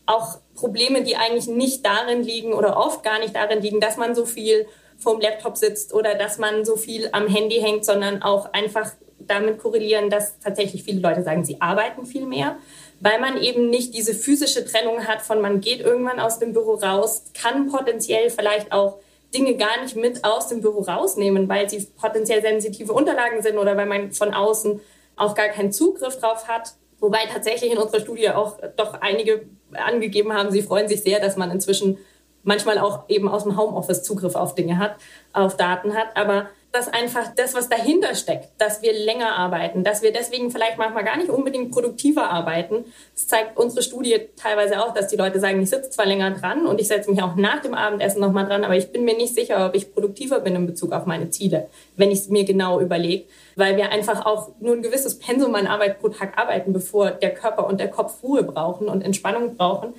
auch 0.05 0.37
Probleme, 0.53 1.01
die 1.01 1.15
eigentlich 1.15 1.47
nicht 1.47 1.83
darin 1.83 2.21
liegen 2.21 2.53
oder 2.53 2.77
oft 2.77 3.03
gar 3.03 3.17
nicht 3.17 3.35
darin 3.35 3.61
liegen, 3.61 3.81
dass 3.81 3.97
man 3.97 4.13
so 4.13 4.27
viel 4.27 4.67
vorm 4.99 5.19
Laptop 5.19 5.57
sitzt 5.57 5.91
oder 5.91 6.13
dass 6.13 6.37
man 6.37 6.65
so 6.65 6.75
viel 6.75 7.09
am 7.13 7.27
Handy 7.27 7.55
hängt, 7.55 7.83
sondern 7.83 8.21
auch 8.21 8.53
einfach 8.53 8.91
damit 9.19 9.59
korrelieren, 9.59 10.09
dass 10.09 10.39
tatsächlich 10.39 10.83
viele 10.83 11.01
Leute 11.01 11.23
sagen, 11.23 11.43
sie 11.43 11.61
arbeiten 11.61 12.05
viel 12.05 12.25
mehr, 12.25 12.57
weil 12.99 13.19
man 13.19 13.41
eben 13.41 13.69
nicht 13.69 13.93
diese 13.93 14.13
physische 14.13 14.65
Trennung 14.65 15.07
hat 15.07 15.21
von 15.21 15.41
man 15.41 15.61
geht 15.61 15.81
irgendwann 15.81 16.19
aus 16.19 16.39
dem 16.39 16.53
Büro 16.53 16.75
raus, 16.75 17.23
kann 17.33 17.69
potenziell 17.71 18.29
vielleicht 18.29 18.71
auch 18.71 18.99
Dinge 19.33 19.55
gar 19.55 19.81
nicht 19.81 19.95
mit 19.95 20.23
aus 20.23 20.47
dem 20.47 20.61
Büro 20.61 20.81
rausnehmen, 20.81 21.49
weil 21.49 21.69
sie 21.69 21.85
potenziell 21.99 22.41
sensitive 22.41 22.93
Unterlagen 22.93 23.41
sind 23.41 23.57
oder 23.57 23.75
weil 23.75 23.85
man 23.85 24.11
von 24.11 24.33
außen 24.33 24.79
auch 25.17 25.35
gar 25.35 25.49
keinen 25.49 25.71
Zugriff 25.71 26.19
drauf 26.19 26.47
hat. 26.47 26.73
Wobei 26.99 27.25
tatsächlich 27.31 27.71
in 27.71 27.77
unserer 27.77 27.99
Studie 27.99 28.29
auch 28.29 28.57
doch 28.77 28.93
einige 29.01 29.45
angegeben 29.73 30.33
haben, 30.33 30.51
sie 30.51 30.61
freuen 30.61 30.87
sich 30.87 31.03
sehr, 31.03 31.19
dass 31.19 31.35
man 31.35 31.51
inzwischen 31.51 31.97
manchmal 32.43 32.77
auch 32.77 33.09
eben 33.09 33.27
aus 33.27 33.43
dem 33.43 33.57
Homeoffice 33.57 34.03
Zugriff 34.03 34.35
auf 34.35 34.55
Dinge 34.55 34.77
hat, 34.77 34.95
auf 35.33 35.57
Daten 35.57 35.93
hat. 35.93 36.15
Aber 36.15 36.47
dass 36.75 36.89
einfach 36.89 37.33
das, 37.33 37.53
was 37.53 37.69
dahinter 37.69 38.15
steckt, 38.15 38.49
dass 38.57 38.81
wir 38.81 38.91
länger 38.91 39.37
arbeiten, 39.37 39.85
dass 39.85 40.01
wir 40.01 40.11
deswegen 40.11 40.51
vielleicht 40.51 40.77
manchmal 40.77 41.05
gar 41.05 41.15
nicht 41.15 41.29
unbedingt 41.29 41.71
produktiver 41.71 42.29
arbeiten. 42.29 42.83
Das 43.13 43.27
zeigt 43.27 43.57
unsere 43.57 43.81
Studie 43.81 44.19
teilweise 44.35 44.83
auch, 44.83 44.93
dass 44.93 45.07
die 45.07 45.15
Leute 45.15 45.39
sagen, 45.39 45.61
ich 45.61 45.69
sitze 45.69 45.89
zwar 45.89 46.05
länger 46.05 46.31
dran 46.31 46.67
und 46.67 46.81
ich 46.81 46.89
setze 46.89 47.09
mich 47.09 47.23
auch 47.23 47.35
nach 47.35 47.61
dem 47.61 47.73
Abendessen 47.73 48.19
nochmal 48.19 48.45
dran, 48.45 48.65
aber 48.65 48.75
ich 48.75 48.91
bin 48.91 49.05
mir 49.05 49.15
nicht 49.15 49.33
sicher, 49.33 49.65
ob 49.65 49.73
ich 49.73 49.93
produktiver 49.93 50.41
bin 50.41 50.53
in 50.53 50.67
Bezug 50.67 50.91
auf 50.91 51.05
meine 51.05 51.29
Ziele, 51.29 51.69
wenn 51.95 52.11
ich 52.11 52.19
es 52.19 52.29
mir 52.29 52.43
genau 52.43 52.81
überlege, 52.81 53.23
weil 53.55 53.77
wir 53.77 53.91
einfach 53.91 54.25
auch 54.25 54.49
nur 54.59 54.75
ein 54.75 54.81
gewisses 54.81 55.17
Pensum 55.17 55.55
an 55.55 55.67
Arbeit 55.67 56.01
pro 56.01 56.09
Tag 56.09 56.37
arbeiten, 56.37 56.73
bevor 56.73 57.11
der 57.11 57.33
Körper 57.33 57.67
und 57.67 57.79
der 57.79 57.89
Kopf 57.89 58.21
Ruhe 58.21 58.43
brauchen 58.43 58.89
und 58.89 59.01
Entspannung 59.01 59.55
brauchen. 59.55 59.93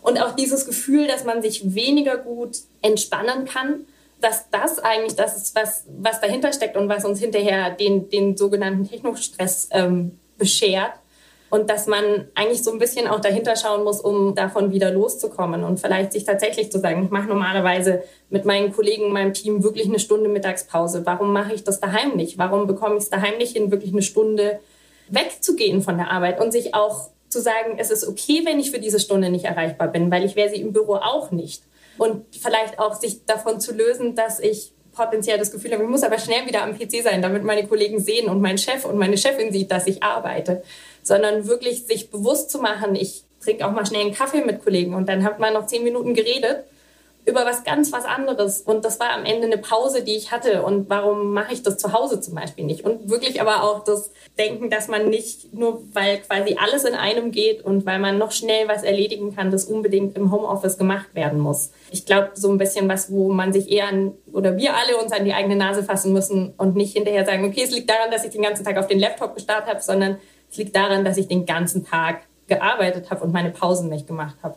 Und 0.00 0.20
auch 0.20 0.34
dieses 0.34 0.64
Gefühl, 0.64 1.06
dass 1.06 1.24
man 1.24 1.42
sich 1.42 1.74
weniger 1.74 2.16
gut 2.16 2.56
entspannen 2.80 3.44
kann, 3.44 3.86
dass 4.22 4.48
das 4.50 4.78
eigentlich 4.78 5.16
das 5.16 5.36
ist, 5.36 5.54
was, 5.54 5.84
was 5.98 6.20
dahinter 6.20 6.52
steckt 6.52 6.76
und 6.76 6.88
was 6.88 7.04
uns 7.04 7.18
hinterher 7.20 7.70
den, 7.70 8.08
den 8.08 8.36
sogenannten 8.36 8.88
Technostress 8.88 9.68
ähm, 9.72 10.18
beschert. 10.38 10.92
Und 11.50 11.68
dass 11.68 11.86
man 11.86 12.28
eigentlich 12.34 12.62
so 12.62 12.72
ein 12.72 12.78
bisschen 12.78 13.06
auch 13.06 13.20
dahinter 13.20 13.56
schauen 13.56 13.84
muss, 13.84 14.00
um 14.00 14.34
davon 14.34 14.72
wieder 14.72 14.90
loszukommen 14.90 15.64
und 15.64 15.78
vielleicht 15.78 16.12
sich 16.12 16.24
tatsächlich 16.24 16.72
zu 16.72 16.78
sagen, 16.78 17.04
ich 17.04 17.10
mache 17.10 17.28
normalerweise 17.28 18.04
mit 18.30 18.46
meinen 18.46 18.72
Kollegen, 18.72 19.12
meinem 19.12 19.34
Team 19.34 19.62
wirklich 19.62 19.86
eine 19.86 19.98
Stunde 19.98 20.30
Mittagspause. 20.30 21.04
Warum 21.04 21.34
mache 21.34 21.52
ich 21.52 21.62
das 21.62 21.78
daheim 21.78 22.16
nicht? 22.16 22.38
Warum 22.38 22.66
bekomme 22.66 22.96
ich 22.96 23.02
es 23.02 23.10
daheim 23.10 23.36
nicht 23.36 23.54
hin, 23.54 23.70
wirklich 23.70 23.92
eine 23.92 24.00
Stunde 24.00 24.60
wegzugehen 25.08 25.82
von 25.82 25.98
der 25.98 26.10
Arbeit 26.10 26.40
und 26.40 26.52
sich 26.52 26.74
auch 26.74 27.10
zu 27.28 27.42
sagen, 27.42 27.74
es 27.76 27.90
ist 27.90 28.08
okay, 28.08 28.42
wenn 28.44 28.58
ich 28.58 28.70
für 28.70 28.78
diese 28.78 29.00
Stunde 29.00 29.28
nicht 29.28 29.44
erreichbar 29.44 29.88
bin, 29.88 30.10
weil 30.10 30.24
ich 30.24 30.36
wäre 30.36 30.48
sie 30.48 30.60
im 30.60 30.72
Büro 30.72 30.94
auch 30.94 31.32
nicht 31.32 31.62
und 31.98 32.24
vielleicht 32.36 32.78
auch 32.78 32.94
sich 32.94 33.24
davon 33.26 33.60
zu 33.60 33.72
lösen, 33.72 34.14
dass 34.14 34.40
ich 34.40 34.72
potenziell 34.92 35.38
das 35.38 35.50
Gefühl 35.50 35.72
habe, 35.72 35.84
ich 35.84 35.88
muss 35.88 36.02
aber 36.02 36.18
schnell 36.18 36.46
wieder 36.46 36.62
am 36.62 36.78
PC 36.78 37.02
sein, 37.02 37.22
damit 37.22 37.44
meine 37.44 37.66
Kollegen 37.66 38.00
sehen 38.00 38.28
und 38.28 38.40
mein 38.40 38.58
Chef 38.58 38.84
und 38.84 38.98
meine 38.98 39.16
Chefin 39.16 39.52
sieht, 39.52 39.70
dass 39.70 39.86
ich 39.86 40.02
arbeite, 40.02 40.62
sondern 41.02 41.46
wirklich 41.46 41.86
sich 41.86 42.10
bewusst 42.10 42.50
zu 42.50 42.58
machen, 42.58 42.94
ich 42.94 43.24
trinke 43.40 43.66
auch 43.66 43.72
mal 43.72 43.86
schnell 43.86 44.02
einen 44.02 44.14
Kaffee 44.14 44.44
mit 44.44 44.62
Kollegen 44.62 44.94
und 44.94 45.08
dann 45.08 45.24
hat 45.24 45.38
man 45.38 45.54
noch 45.54 45.66
zehn 45.66 45.82
Minuten 45.82 46.14
geredet 46.14 46.64
über 47.24 47.46
was 47.46 47.62
ganz 47.62 47.92
was 47.92 48.04
anderes. 48.04 48.62
Und 48.62 48.84
das 48.84 48.98
war 48.98 49.10
am 49.10 49.24
Ende 49.24 49.46
eine 49.46 49.58
Pause, 49.58 50.02
die 50.02 50.16
ich 50.16 50.32
hatte. 50.32 50.62
Und 50.62 50.90
warum 50.90 51.32
mache 51.32 51.52
ich 51.52 51.62
das 51.62 51.78
zu 51.78 51.92
Hause 51.92 52.20
zum 52.20 52.34
Beispiel 52.34 52.64
nicht? 52.64 52.84
Und 52.84 53.10
wirklich 53.10 53.40
aber 53.40 53.62
auch 53.62 53.84
das 53.84 54.10
Denken, 54.38 54.70
dass 54.70 54.88
man 54.88 55.08
nicht 55.08 55.54
nur, 55.54 55.82
weil 55.92 56.18
quasi 56.18 56.56
alles 56.60 56.84
in 56.84 56.94
einem 56.94 57.30
geht 57.30 57.64
und 57.64 57.86
weil 57.86 58.00
man 58.00 58.18
noch 58.18 58.32
schnell 58.32 58.66
was 58.66 58.82
erledigen 58.82 59.36
kann, 59.36 59.50
das 59.52 59.64
unbedingt 59.64 60.16
im 60.16 60.32
Homeoffice 60.32 60.78
gemacht 60.78 61.14
werden 61.14 61.38
muss. 61.38 61.70
Ich 61.92 62.06
glaube, 62.06 62.30
so 62.34 62.50
ein 62.50 62.58
bisschen 62.58 62.88
was, 62.88 63.12
wo 63.12 63.32
man 63.32 63.52
sich 63.52 63.70
eher 63.70 63.88
an, 63.88 64.14
oder 64.32 64.56
wir 64.56 64.74
alle 64.74 64.96
uns 64.96 65.12
an 65.12 65.24
die 65.24 65.34
eigene 65.34 65.56
Nase 65.56 65.84
fassen 65.84 66.12
müssen 66.12 66.54
und 66.56 66.74
nicht 66.74 66.96
hinterher 66.96 67.24
sagen, 67.24 67.44
okay, 67.44 67.62
es 67.62 67.70
liegt 67.70 67.88
daran, 67.88 68.10
dass 68.10 68.24
ich 68.24 68.30
den 68.30 68.42
ganzen 68.42 68.64
Tag 68.64 68.78
auf 68.78 68.88
den 68.88 68.98
Laptop 68.98 69.34
gestartet 69.34 69.68
habe, 69.68 69.80
sondern 69.80 70.18
es 70.50 70.56
liegt 70.56 70.74
daran, 70.74 71.04
dass 71.04 71.18
ich 71.18 71.28
den 71.28 71.46
ganzen 71.46 71.86
Tag 71.86 72.22
gearbeitet 72.48 73.10
habe 73.10 73.22
und 73.22 73.32
meine 73.32 73.50
Pausen 73.50 73.88
nicht 73.88 74.06
gemacht 74.08 74.36
habe. 74.42 74.56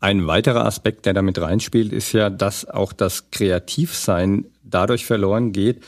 Ein 0.00 0.28
weiterer 0.28 0.64
Aspekt, 0.64 1.06
der 1.06 1.14
damit 1.14 1.40
reinspielt, 1.40 1.92
ist 1.92 2.12
ja, 2.12 2.30
dass 2.30 2.68
auch 2.68 2.92
das 2.92 3.30
Kreativsein 3.30 4.44
dadurch 4.62 5.04
verloren 5.04 5.50
geht, 5.50 5.82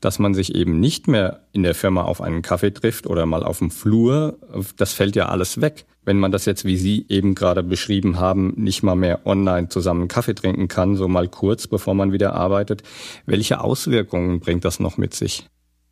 dass 0.00 0.18
man 0.18 0.34
sich 0.34 0.54
eben 0.54 0.80
nicht 0.80 1.08
mehr 1.08 1.40
in 1.52 1.62
der 1.62 1.74
Firma 1.74 2.02
auf 2.02 2.20
einen 2.20 2.42
Kaffee 2.42 2.74
trifft 2.74 3.06
oder 3.06 3.24
mal 3.24 3.42
auf 3.42 3.60
dem 3.60 3.70
Flur. 3.70 4.38
Das 4.76 4.92
fällt 4.92 5.16
ja 5.16 5.30
alles 5.30 5.62
weg. 5.62 5.86
Wenn 6.04 6.18
man 6.18 6.30
das 6.30 6.44
jetzt, 6.44 6.66
wie 6.66 6.76
Sie 6.76 7.06
eben 7.08 7.34
gerade 7.34 7.62
beschrieben 7.62 8.18
haben, 8.18 8.52
nicht 8.56 8.82
mal 8.82 8.96
mehr 8.96 9.26
online 9.26 9.70
zusammen 9.70 10.08
Kaffee 10.08 10.34
trinken 10.34 10.68
kann, 10.68 10.96
so 10.96 11.08
mal 11.08 11.28
kurz, 11.28 11.66
bevor 11.66 11.94
man 11.94 12.12
wieder 12.12 12.34
arbeitet. 12.34 12.82
Welche 13.24 13.62
Auswirkungen 13.62 14.40
bringt 14.40 14.66
das 14.66 14.78
noch 14.78 14.98
mit 14.98 15.14
sich? 15.14 15.46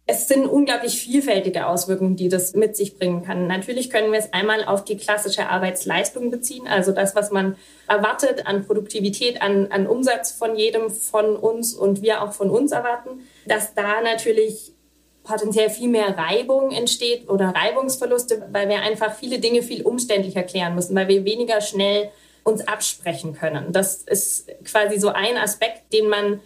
Es 0.04 0.26
sind 0.26 0.46
unglaublich 0.46 0.98
vielfältige 0.98 1.66
Auswirkungen, 1.66 2.16
die 2.16 2.28
das 2.28 2.54
mit 2.54 2.76
sich 2.76 2.98
bringen 2.98 3.22
kann. 3.22 3.46
Natürlich 3.46 3.88
können 3.88 4.10
wir 4.10 4.18
es 4.18 4.32
einmal 4.32 4.64
auf 4.64 4.84
die 4.84 4.96
klassische 4.96 5.48
Arbeitsleistung 5.48 6.30
beziehen, 6.30 6.66
also 6.66 6.90
das, 6.90 7.14
was 7.14 7.30
man 7.30 7.56
erwartet 7.86 8.46
an 8.46 8.66
Produktivität, 8.66 9.40
an, 9.40 9.68
an 9.70 9.86
Umsatz 9.86 10.32
von 10.32 10.56
jedem 10.56 10.90
von 10.90 11.36
uns 11.36 11.72
und 11.74 12.02
wir 12.02 12.22
auch 12.22 12.32
von 12.32 12.50
uns 12.50 12.72
erwarten, 12.72 13.28
dass 13.46 13.74
da 13.74 14.00
natürlich 14.00 14.72
potenziell 15.22 15.70
viel 15.70 15.88
mehr 15.88 16.18
Reibung 16.18 16.72
entsteht 16.72 17.28
oder 17.28 17.54
Reibungsverluste, 17.54 18.48
weil 18.50 18.68
wir 18.68 18.82
einfach 18.82 19.14
viele 19.14 19.38
Dinge 19.38 19.62
viel 19.62 19.82
umständlicher 19.82 20.42
klären 20.42 20.74
müssen, 20.74 20.96
weil 20.96 21.06
wir 21.06 21.24
weniger 21.24 21.60
schnell 21.60 22.10
uns 22.42 22.66
absprechen 22.66 23.34
können. 23.34 23.72
Das 23.72 24.02
ist 24.02 24.50
quasi 24.64 24.98
so 24.98 25.10
ein 25.10 25.36
Aspekt, 25.36 25.92
den 25.92 26.08
man 26.08 26.40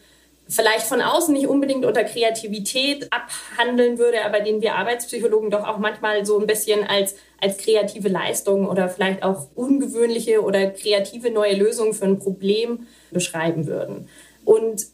vielleicht 0.48 0.86
von 0.86 1.00
außen 1.00 1.34
nicht 1.34 1.48
unbedingt 1.48 1.84
unter 1.84 2.04
Kreativität 2.04 3.08
abhandeln 3.12 3.98
würde, 3.98 4.24
aber 4.24 4.40
den 4.40 4.60
wir 4.60 4.76
Arbeitspsychologen 4.76 5.50
doch 5.50 5.66
auch 5.66 5.78
manchmal 5.78 6.24
so 6.24 6.38
ein 6.38 6.46
bisschen 6.46 6.84
als, 6.84 7.16
als 7.40 7.58
kreative 7.58 8.08
Leistung 8.08 8.68
oder 8.68 8.88
vielleicht 8.88 9.22
auch 9.22 9.48
ungewöhnliche 9.54 10.42
oder 10.42 10.70
kreative 10.70 11.30
neue 11.30 11.56
Lösungen 11.56 11.94
für 11.94 12.04
ein 12.04 12.18
Problem 12.18 12.86
beschreiben 13.10 13.66
würden. 13.66 14.08
Und 14.44 14.86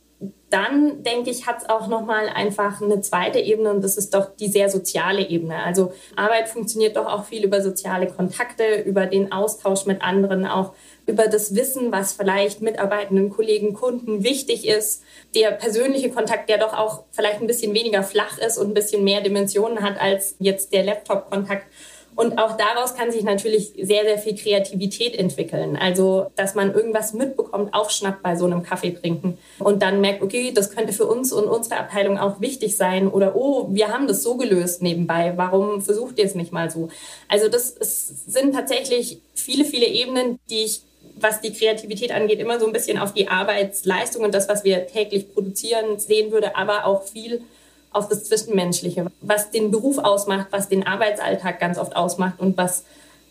dann 0.51 1.03
denke 1.03 1.31
ich, 1.31 1.47
hat 1.47 1.63
es 1.63 1.69
auch 1.69 1.89
nochmal 1.89 2.29
einfach 2.29 2.81
eine 2.81 3.01
zweite 3.01 3.39
Ebene 3.41 3.71
und 3.71 3.83
das 3.83 3.97
ist 3.97 4.15
doch 4.15 4.37
die 4.37 4.49
sehr 4.49 4.69
soziale 4.69 5.29
Ebene. 5.29 5.57
Also 5.57 5.93
Arbeit 6.15 6.49
funktioniert 6.49 6.97
doch 6.97 7.07
auch 7.07 7.25
viel 7.25 7.45
über 7.45 7.63
soziale 7.63 8.07
Kontakte, 8.07 8.83
über 8.85 9.07
den 9.07 9.33
Austausch 9.33 9.87
mit 9.87 10.03
anderen, 10.03 10.47
auch 10.47 10.75
über 11.13 11.29
das 11.29 11.55
Wissen, 11.55 11.93
was 11.93 12.15
vielleicht 12.15 12.63
mitarbeitenden 12.63 13.29
Kollegen, 13.31 13.75
Kunden 13.75 14.25
wichtig 14.25 14.67
ist. 14.67 15.03
Der 15.35 15.51
persönliche 15.53 16.11
Kontakt, 16.11 16.49
der 16.49 16.59
doch 16.59 16.73
auch 16.77 17.05
vielleicht 17.13 17.41
ein 17.41 17.47
bisschen 17.47 17.75
weniger 17.75 18.03
flach 18.03 18.39
ist 18.39 18.57
und 18.57 18.69
ein 18.69 18.75
bisschen 18.75 19.05
mehr 19.05 19.21
Dimensionen 19.21 19.83
hat 19.83 20.01
als 20.01 20.37
jetzt 20.39 20.73
der 20.73 20.85
Laptop-Kontakt. 20.85 21.67
Und 22.15 22.39
auch 22.39 22.57
daraus 22.57 22.95
kann 22.95 23.11
sich 23.11 23.23
natürlich 23.25 23.73
sehr, 23.81 24.05
sehr 24.05 24.19
viel 24.19 24.37
Kreativität 24.37 25.17
entwickeln. 25.17 25.77
Also, 25.77 26.27
dass 26.37 26.55
man 26.55 26.75
irgendwas 26.75 27.15
mitbekommt, 27.15 27.73
aufschnappt 27.73 28.23
bei 28.23 28.37
so 28.37 28.45
einem 28.45 28.63
Kaffee 28.63 28.93
trinken 28.93 29.39
und 29.59 29.83
dann 29.83 30.01
merkt, 30.03 30.23
okay, 30.23 30.53
das 30.55 30.71
könnte 30.71 30.93
für 30.93 31.07
uns 31.07 31.33
und 31.33 31.45
unsere 31.45 31.79
Abteilung 31.79 32.19
auch 32.19 32.41
wichtig 32.41 32.77
sein 32.77 33.09
oder, 33.09 33.35
oh, 33.35 33.69
wir 33.71 33.89
haben 33.89 34.07
das 34.09 34.23
so 34.23 34.37
gelöst 34.37 34.83
nebenbei. 34.83 35.33
Warum 35.37 35.81
versucht 35.81 36.19
ihr 36.19 36.27
es 36.27 36.35
nicht 36.35 36.53
mal 36.53 36.71
so? 36.71 36.89
Also, 37.29 37.49
das 37.49 37.71
ist, 37.71 38.31
sind 38.31 38.55
tatsächlich 38.55 39.21
viele, 39.35 39.65
viele 39.65 39.87
Ebenen, 39.87 40.39
die 40.51 40.65
ich 40.65 40.83
was 41.23 41.41
die 41.41 41.53
Kreativität 41.53 42.13
angeht, 42.13 42.41
immer 42.41 42.61
so 42.61 42.67
ein 42.67 42.73
bisschen 42.73 42.99
auf 42.99 43.15
die 43.15 43.29
Arbeitsleistung 43.29 44.25
und 44.25 44.35
das, 44.35 44.49
was 44.49 44.65
wir 44.65 44.87
täglich 44.87 45.33
produzieren, 45.33 45.99
sehen 45.99 46.33
würde, 46.33 46.57
aber 46.57 46.87
auch 46.87 47.05
viel 47.05 47.43
auf 47.91 48.09
das 48.09 48.25
Zwischenmenschliche, 48.25 49.11
was 49.21 49.51
den 49.51 49.71
Beruf 49.71 49.99
ausmacht, 49.99 50.49
was 50.51 50.69
den 50.69 50.87
Arbeitsalltag 50.87 51.61
ganz 51.61 51.79
oft 51.79 51.95
ausmacht 51.95 52.41
und 52.41 52.57
was 52.57 52.85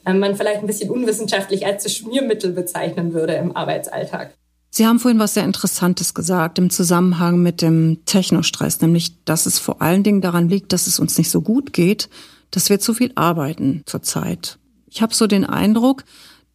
äh, 0.06 0.14
man 0.14 0.36
vielleicht 0.36 0.62
ein 0.62 0.68
bisschen 0.68 0.90
unwissenschaftlich 0.90 1.66
als 1.66 1.92
Schmiermittel 1.94 2.52
bezeichnen 2.52 3.14
würde 3.14 3.34
im 3.34 3.56
Arbeitsalltag. 3.56 4.34
Sie 4.74 4.88
haben 4.88 5.00
vorhin 5.00 5.20
was 5.20 5.34
sehr 5.34 5.44
Interessantes 5.44 6.14
gesagt 6.14 6.58
im 6.58 6.70
Zusammenhang 6.70 7.42
mit 7.42 7.62
dem 7.62 8.06
Technostress, 8.06 8.80
nämlich, 8.80 9.24
dass 9.26 9.46
es 9.46 9.60
vor 9.60 9.82
allen 9.82 10.04
Dingen 10.04 10.22
daran 10.22 10.48
liegt, 10.48 10.72
dass 10.72 10.88
es 10.88 10.98
uns 10.98 11.18
nicht 11.18 11.30
so 11.30 11.42
gut 11.42 11.74
geht, 11.74 12.10
dass 12.52 12.70
wir 12.70 12.80
zu 12.80 12.94
viel 12.94 13.12
arbeiten 13.16 13.84
zurzeit. 13.86 14.60
Ich 14.88 15.02
habe 15.02 15.14
so 15.14 15.28
den 15.28 15.46
Eindruck, 15.46 16.06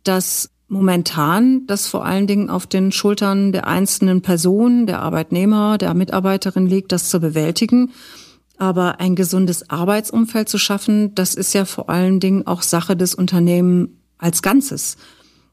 dass 0.02 0.50
momentan 0.68 1.66
das 1.66 1.86
vor 1.86 2.04
allen 2.04 2.26
Dingen 2.26 2.50
auf 2.50 2.66
den 2.66 2.92
Schultern 2.92 3.52
der 3.52 3.66
einzelnen 3.66 4.22
Personen, 4.22 4.86
der 4.86 5.00
Arbeitnehmer, 5.00 5.78
der 5.78 5.94
Mitarbeiterin 5.94 6.66
liegt, 6.66 6.92
das 6.92 7.08
zu 7.08 7.20
bewältigen. 7.20 7.92
Aber 8.58 9.00
ein 9.00 9.14
gesundes 9.16 9.68
Arbeitsumfeld 9.68 10.48
zu 10.48 10.58
schaffen, 10.58 11.14
das 11.14 11.34
ist 11.34 11.52
ja 11.52 11.64
vor 11.64 11.90
allen 11.90 12.20
Dingen 12.20 12.46
auch 12.46 12.62
Sache 12.62 12.96
des 12.96 13.14
Unternehmens 13.14 13.90
als 14.18 14.42
Ganzes. 14.42 14.96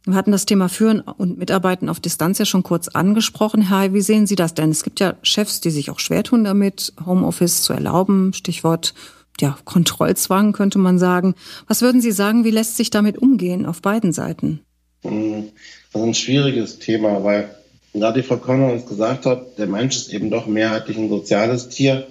Wir 0.06 0.16
hatten 0.16 0.32
das 0.32 0.46
Thema 0.46 0.68
Führen 0.68 1.00
und 1.00 1.38
Mitarbeiten 1.38 1.88
auf 1.88 2.00
Distanz 2.00 2.38
ja 2.38 2.46
schon 2.46 2.64
kurz 2.64 2.90
angesprochen. 2.90 3.70
Herr, 3.70 3.94
wie 3.94 4.02
sehen 4.02 4.28
Sie 4.28 4.36
das 4.36 4.54
denn? 4.54 4.70
Es 4.70 4.84
gibt 4.84 5.00
ja 5.00 5.16
Chefs, 5.22 5.62
die 5.62 5.70
sich 5.70 5.90
auch 5.90 6.00
schwer 6.00 6.24
tun 6.24 6.44
damit, 6.44 6.94
Homeoffice 7.06 7.62
zu 7.62 7.72
erlauben. 7.72 8.34
Stichwort 8.34 8.94
ja, 9.40 9.58
Kontrollzwang 9.64 10.52
könnte 10.52 10.78
man 10.78 11.00
sagen. 11.00 11.36
Was 11.68 11.82
würden 11.82 12.02
Sie 12.02 12.12
sagen, 12.12 12.44
wie 12.44 12.52
lässt 12.52 12.76
sich 12.76 12.90
damit 12.90 13.18
umgehen 13.18 13.66
auf 13.66 13.82
beiden 13.82 14.12
Seiten? 14.12 14.62
Hm, 15.04 15.52
das 15.92 16.02
ist 16.02 16.08
ein 16.08 16.14
schwieriges 16.14 16.80
Thema, 16.80 17.24
weil 17.24 17.56
gerade 17.94 18.22
die 18.22 18.28
Frau 18.28 18.38
Conner 18.38 18.72
uns 18.72 18.86
gesagt 18.86 19.26
hat, 19.26 19.58
der 19.58 19.68
Mensch 19.68 19.96
ist 19.96 20.14
eben 20.14 20.30
doch 20.30 20.48
mehrheitlich 20.48 20.98
ein 20.98 21.10
soziales 21.10 21.70
Tier 21.70 22.08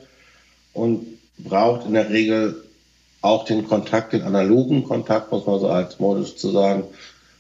und 0.73 1.07
braucht 1.39 1.87
in 1.87 1.95
der 1.95 2.11
Regel 2.11 2.63
auch 3.21 3.45
den 3.45 3.67
Kontakt, 3.67 4.13
den 4.13 4.23
analogen 4.23 4.85
Kontakt, 4.85 5.33
muss 5.33 5.47
man 5.47 5.61
so 5.61 5.69
altmodisch 5.69 6.37
zu 6.37 6.51
sagen, 6.51 6.85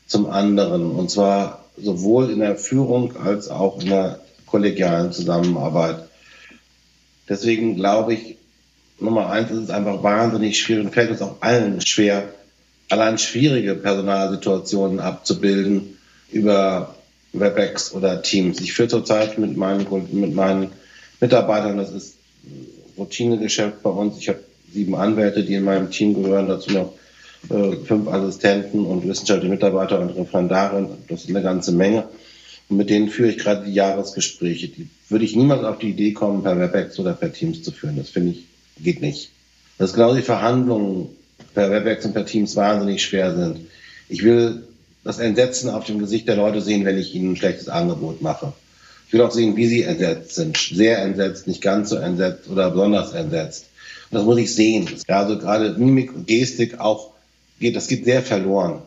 zum 0.06 0.30
anderen. 0.30 0.90
Und 0.92 1.10
zwar 1.10 1.64
sowohl 1.76 2.30
in 2.30 2.40
der 2.40 2.56
Führung 2.56 3.16
als 3.16 3.48
auch 3.48 3.80
in 3.80 3.88
der 3.88 4.20
kollegialen 4.46 5.12
Zusammenarbeit. 5.12 6.08
Deswegen 7.28 7.76
glaube 7.76 8.14
ich, 8.14 8.36
Nummer 9.00 9.30
eins 9.30 9.50
ist 9.50 9.58
es 9.58 9.70
einfach 9.70 10.02
wahnsinnig 10.02 10.58
schwierig 10.58 10.84
und 10.84 10.92
fällt 10.92 11.10
uns 11.10 11.22
auch 11.22 11.36
allen 11.40 11.80
schwer, 11.80 12.28
allein 12.92 13.16
schwierige 13.16 13.74
Personalsituationen 13.74 15.00
abzubilden 15.00 15.96
über 16.30 16.94
WebEx 17.32 17.94
oder 17.94 18.20
Teams. 18.20 18.60
Ich 18.60 18.74
führe 18.74 18.88
zurzeit 18.88 19.38
mit 19.38 19.56
meinen, 19.56 19.86
mit 20.12 20.34
meinen 20.34 20.68
Mitarbeitern, 21.18 21.78
das 21.78 21.90
ist 21.90 22.16
Routinegeschäft 22.98 23.82
bei 23.82 23.90
uns. 23.90 24.18
Ich 24.18 24.28
habe 24.28 24.40
sieben 24.72 24.94
Anwälte, 24.94 25.42
die 25.42 25.54
in 25.54 25.64
meinem 25.64 25.90
Team 25.90 26.22
gehören, 26.22 26.48
dazu 26.48 26.70
noch 26.72 26.92
äh, 27.48 27.76
fünf 27.84 28.08
Assistenten 28.08 28.84
und 28.84 29.08
wissenschaftliche 29.08 29.52
Mitarbeiter 29.52 29.98
und 29.98 30.10
Referendare. 30.10 30.90
Das 31.08 31.22
ist 31.24 31.30
eine 31.30 31.42
ganze 31.42 31.72
Menge. 31.72 32.08
Und 32.68 32.76
mit 32.76 32.90
denen 32.90 33.08
führe 33.08 33.30
ich 33.30 33.38
gerade 33.38 33.64
die 33.64 33.72
Jahresgespräche. 33.72 34.68
Die 34.68 34.88
würde 35.08 35.24
ich 35.24 35.34
niemals 35.34 35.64
auf 35.64 35.78
die 35.78 35.90
Idee 35.90 36.12
kommen, 36.12 36.42
per 36.42 36.58
WebEx 36.58 36.98
oder 36.98 37.14
per 37.14 37.32
Teams 37.32 37.62
zu 37.62 37.72
führen. 37.72 37.96
Das 37.96 38.10
finde 38.10 38.32
ich, 38.32 38.44
geht 38.78 39.00
nicht. 39.00 39.30
Das 39.78 39.90
ist 39.90 39.94
genau 39.94 40.14
die 40.14 40.22
Verhandlungen 40.22 41.08
per 41.54 41.70
WebEx 41.70 42.04
und 42.04 42.12
per 42.12 42.26
Teams 42.26 42.56
wahnsinnig 42.56 43.02
schwer 43.02 43.34
sind. 43.34 43.66
Ich 44.08 44.22
will 44.22 44.64
das 45.04 45.18
Entsetzen 45.18 45.70
auf 45.70 45.84
dem 45.84 45.98
Gesicht 45.98 46.28
der 46.28 46.36
Leute 46.36 46.60
sehen, 46.60 46.84
wenn 46.84 46.98
ich 46.98 47.14
ihnen 47.14 47.32
ein 47.32 47.36
schlechtes 47.36 47.68
Angebot 47.68 48.22
mache. 48.22 48.52
Ich 49.06 49.12
will 49.12 49.22
auch 49.22 49.30
sehen, 49.30 49.56
wie 49.56 49.66
sie 49.66 49.82
entsetzt 49.82 50.34
sind. 50.34 50.56
Sehr 50.56 50.98
entsetzt, 50.98 51.46
nicht 51.46 51.60
ganz 51.60 51.90
so 51.90 51.96
entsetzt 51.96 52.48
oder 52.48 52.70
besonders 52.70 53.12
entsetzt. 53.12 53.66
Und 54.10 54.16
das 54.16 54.24
muss 54.24 54.38
ich 54.38 54.54
sehen. 54.54 54.88
Also 55.08 55.38
gerade 55.38 55.74
Mimik 55.74 56.14
und 56.14 56.26
Gestik 56.26 56.80
auch 56.80 57.10
geht, 57.60 57.76
das 57.76 57.88
geht 57.88 58.04
sehr 58.04 58.22
verloren. 58.22 58.82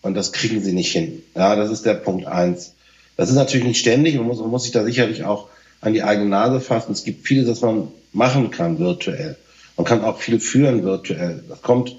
Und 0.00 0.14
das 0.14 0.32
kriegen 0.32 0.62
sie 0.62 0.72
nicht 0.72 0.92
hin. 0.92 1.22
Ja, 1.36 1.54
das 1.54 1.70
ist 1.70 1.86
der 1.86 1.94
Punkt 1.94 2.26
eins. 2.26 2.72
Das 3.16 3.28
ist 3.28 3.36
natürlich 3.36 3.66
nicht 3.66 3.78
ständig. 3.78 4.16
Man 4.16 4.26
muss, 4.26 4.40
man 4.40 4.50
muss 4.50 4.64
sich 4.64 4.72
da 4.72 4.84
sicherlich 4.84 5.24
auch 5.24 5.48
an 5.80 5.92
die 5.92 6.02
eigene 6.02 6.28
Nase 6.28 6.60
fassen. 6.60 6.92
Es 6.92 7.04
gibt 7.04 7.26
vieles, 7.26 7.48
was 7.48 7.60
man 7.60 7.88
machen 8.12 8.50
kann 8.50 8.78
virtuell. 8.78 9.36
Man 9.76 9.86
kann 9.86 10.04
auch 10.04 10.18
viel 10.18 10.40
führen 10.40 10.84
virtuell. 10.84 11.42
Das 11.48 11.62
kommt, 11.62 11.96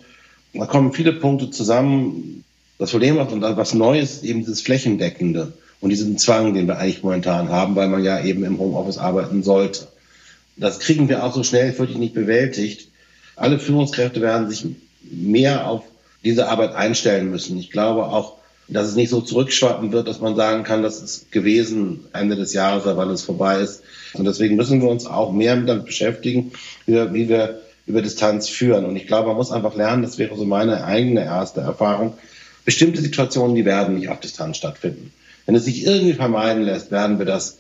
da 0.54 0.66
kommen 0.66 0.94
viele 0.94 1.14
Punkte 1.14 1.50
zusammen. 1.50 2.44
Das 2.78 2.92
Problem 2.92 3.20
ist, 3.20 3.32
und 3.32 3.42
was 3.42 3.74
Neues 3.74 4.24
eben 4.24 4.40
dieses 4.40 4.62
Flächendeckende 4.62 5.54
und 5.82 5.90
diesen 5.90 6.18
Zwang, 6.18 6.54
den 6.54 6.68
wir 6.68 6.78
eigentlich 6.78 7.04
momentan 7.04 7.50
haben, 7.50 7.76
weil 7.76 7.90
man 7.90 8.04
ja 8.04 8.24
eben 8.24 8.44
im 8.44 8.60
Homeoffice 8.60 8.98
arbeiten 8.98 9.44
sollte. 9.44 9.88
Das 10.56 10.80
kriegen 10.80 11.10
wir 11.10 11.24
auch 11.24 11.34
so 11.34 11.44
schnell 11.44 11.78
wirklich 11.78 11.98
nicht 11.98 12.14
bewältigt. 12.14 12.90
Alle 13.36 13.60
Führungskräfte 13.60 14.22
werden 14.22 14.50
sich 14.50 14.66
mehr 15.02 15.68
auf 15.68 15.84
diese 16.24 16.48
Arbeit 16.48 16.74
einstellen 16.74 17.30
müssen. 17.32 17.58
Ich 17.58 17.72
glaube 17.72 18.06
auch, 18.06 18.38
dass 18.68 18.88
es 18.88 18.96
nicht 18.96 19.10
so 19.10 19.20
zurückschwappen 19.20 19.92
wird, 19.92 20.08
dass 20.08 20.22
man 20.22 20.36
sagen 20.36 20.64
kann, 20.64 20.84
das 20.84 21.02
ist 21.02 21.32
gewesen 21.32 22.06
Ende 22.14 22.36
des 22.36 22.54
Jahres, 22.54 22.86
weil 22.86 23.10
es 23.10 23.24
vorbei 23.24 23.60
ist. 23.60 23.84
Und 24.14 24.26
deswegen 24.26 24.56
müssen 24.56 24.82
wir 24.82 24.90
uns 24.90 25.06
auch 25.06 25.32
mehr 25.32 25.56
damit 25.58 25.86
beschäftigen, 25.86 26.54
wie 26.86 27.28
wir 27.28 27.62
über 27.86 28.02
Distanz 28.02 28.48
führen. 28.48 28.86
Und 28.86 28.96
ich 28.96 29.08
glaube, 29.08 29.28
man 29.28 29.38
muss 29.38 29.52
einfach 29.52 29.76
lernen, 29.76 30.04
das 30.04 30.18
wäre 30.18 30.36
so 30.36 30.46
meine 30.46 30.86
eigene 30.86 31.24
erste 31.24 31.62
Erfahrung, 31.62 32.14
bestimmte 32.66 33.02
Situationen, 33.02 33.56
die 33.56 33.66
werden 33.66 33.96
nicht 33.96 34.10
auf 34.10 34.20
Distanz 34.20 34.58
stattfinden. 34.58 35.12
Wenn 35.46 35.56
es 35.56 35.66
sich 35.66 35.86
irgendwie 35.86 36.14
vermeiden 36.14 36.64
lässt, 36.64 36.92
werden 36.92 37.20
wir 37.20 37.26
das 37.26 37.58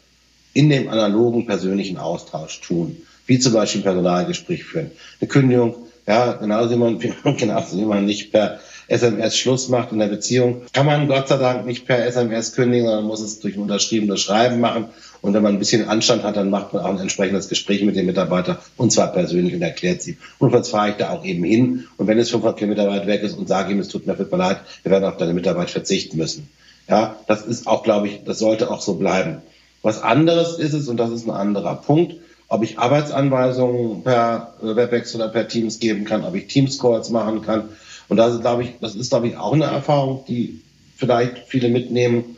in 0.53 0.69
dem 0.69 0.87
analogen 0.87 1.45
persönlichen 1.45 1.97
Austausch 1.97 2.61
tun, 2.61 2.97
wie 3.25 3.39
zum 3.39 3.53
Beispiel 3.53 3.81
ein 3.81 3.85
Personalgespräch 3.85 4.63
führen. 4.63 4.91
Eine 5.19 5.27
Kündigung, 5.27 5.75
ja, 6.07 6.33
genauso 6.33 6.71
wie 6.71 6.75
man, 6.75 6.99
genauso 7.37 7.77
wie 7.77 7.85
man 7.85 8.05
nicht 8.05 8.31
per 8.31 8.59
SMS 8.87 9.37
Schluss 9.37 9.69
macht 9.69 9.91
in 9.91 9.99
der 9.99 10.07
Beziehung, 10.07 10.63
kann 10.73 10.85
man 10.85 11.07
Gott 11.07 11.27
sei 11.27 11.37
Dank 11.37 11.65
nicht 11.65 11.85
per 11.85 12.05
SMS 12.05 12.53
kündigen, 12.53 12.85
sondern 12.85 13.05
muss 13.05 13.21
es 13.21 13.39
durch 13.39 13.55
ein 13.55 13.61
unterschriebenes 13.61 14.21
Schreiben 14.21 14.59
machen. 14.59 14.85
Und 15.23 15.33
wenn 15.33 15.41
man 15.41 15.53
ein 15.53 15.59
bisschen 15.59 15.87
Anstand 15.87 16.23
hat, 16.23 16.35
dann 16.35 16.49
macht 16.49 16.73
man 16.73 16.83
auch 16.83 16.89
ein 16.89 16.99
entsprechendes 16.99 17.47
Gespräch 17.47 17.81
mit 17.81 17.95
dem 17.95 18.05
Mitarbeiter 18.05 18.59
und 18.75 18.91
zwar 18.91 19.07
persönlich 19.07 19.55
und 19.55 19.61
erklärt 19.61 20.01
sie. 20.01 20.17
Und 20.37 20.51
sonst 20.51 20.67
fahre 20.67 20.89
ich 20.89 20.95
da 20.97 21.11
auch 21.11 21.23
eben 21.23 21.45
hin. 21.45 21.85
Und 21.95 22.07
wenn 22.07 22.19
es 22.19 22.29
500 22.29 22.57
Kilometer 22.57 22.89
weit 22.89 23.07
weg 23.07 23.23
ist 23.23 23.37
und 23.37 23.47
sage 23.47 23.71
ihm, 23.71 23.79
es 23.79 23.87
tut 23.87 24.05
mir 24.05 24.17
leid, 24.17 24.57
wir 24.83 24.91
werden 24.91 25.05
auf 25.05 25.15
deine 25.15 25.33
Mitarbeit 25.33 25.69
verzichten 25.69 26.17
müssen. 26.17 26.49
Ja, 26.89 27.15
das 27.27 27.45
ist 27.45 27.67
auch, 27.67 27.83
glaube 27.83 28.09
ich, 28.09 28.25
das 28.25 28.37
sollte 28.37 28.69
auch 28.69 28.81
so 28.81 28.95
bleiben. 28.95 29.37
Was 29.81 30.03
anderes 30.03 30.59
ist 30.59 30.73
es, 30.73 30.89
und 30.89 30.97
das 30.97 31.11
ist 31.11 31.25
ein 31.25 31.31
anderer 31.31 31.75
Punkt, 31.75 32.15
ob 32.49 32.61
ich 32.61 32.77
Arbeitsanweisungen 32.77 34.03
per 34.03 34.55
WebEx 34.61 35.15
oder 35.15 35.29
per 35.29 35.47
Teams 35.47 35.79
geben 35.79 36.03
kann, 36.03 36.25
ob 36.25 36.35
ich 36.35 36.47
Teams-Calls 36.47 37.11
machen 37.11 37.41
kann. 37.41 37.69
Und 38.09 38.17
das 38.17 38.33
ist, 38.33 38.41
glaube 38.41 38.63
ich, 38.63 38.73
das 38.81 38.95
ist, 38.95 39.09
glaube 39.09 39.29
ich, 39.29 39.37
auch 39.37 39.53
eine 39.53 39.65
Erfahrung, 39.65 40.25
die 40.27 40.59
vielleicht 40.97 41.47
viele 41.47 41.69
mitnehmen, 41.69 42.37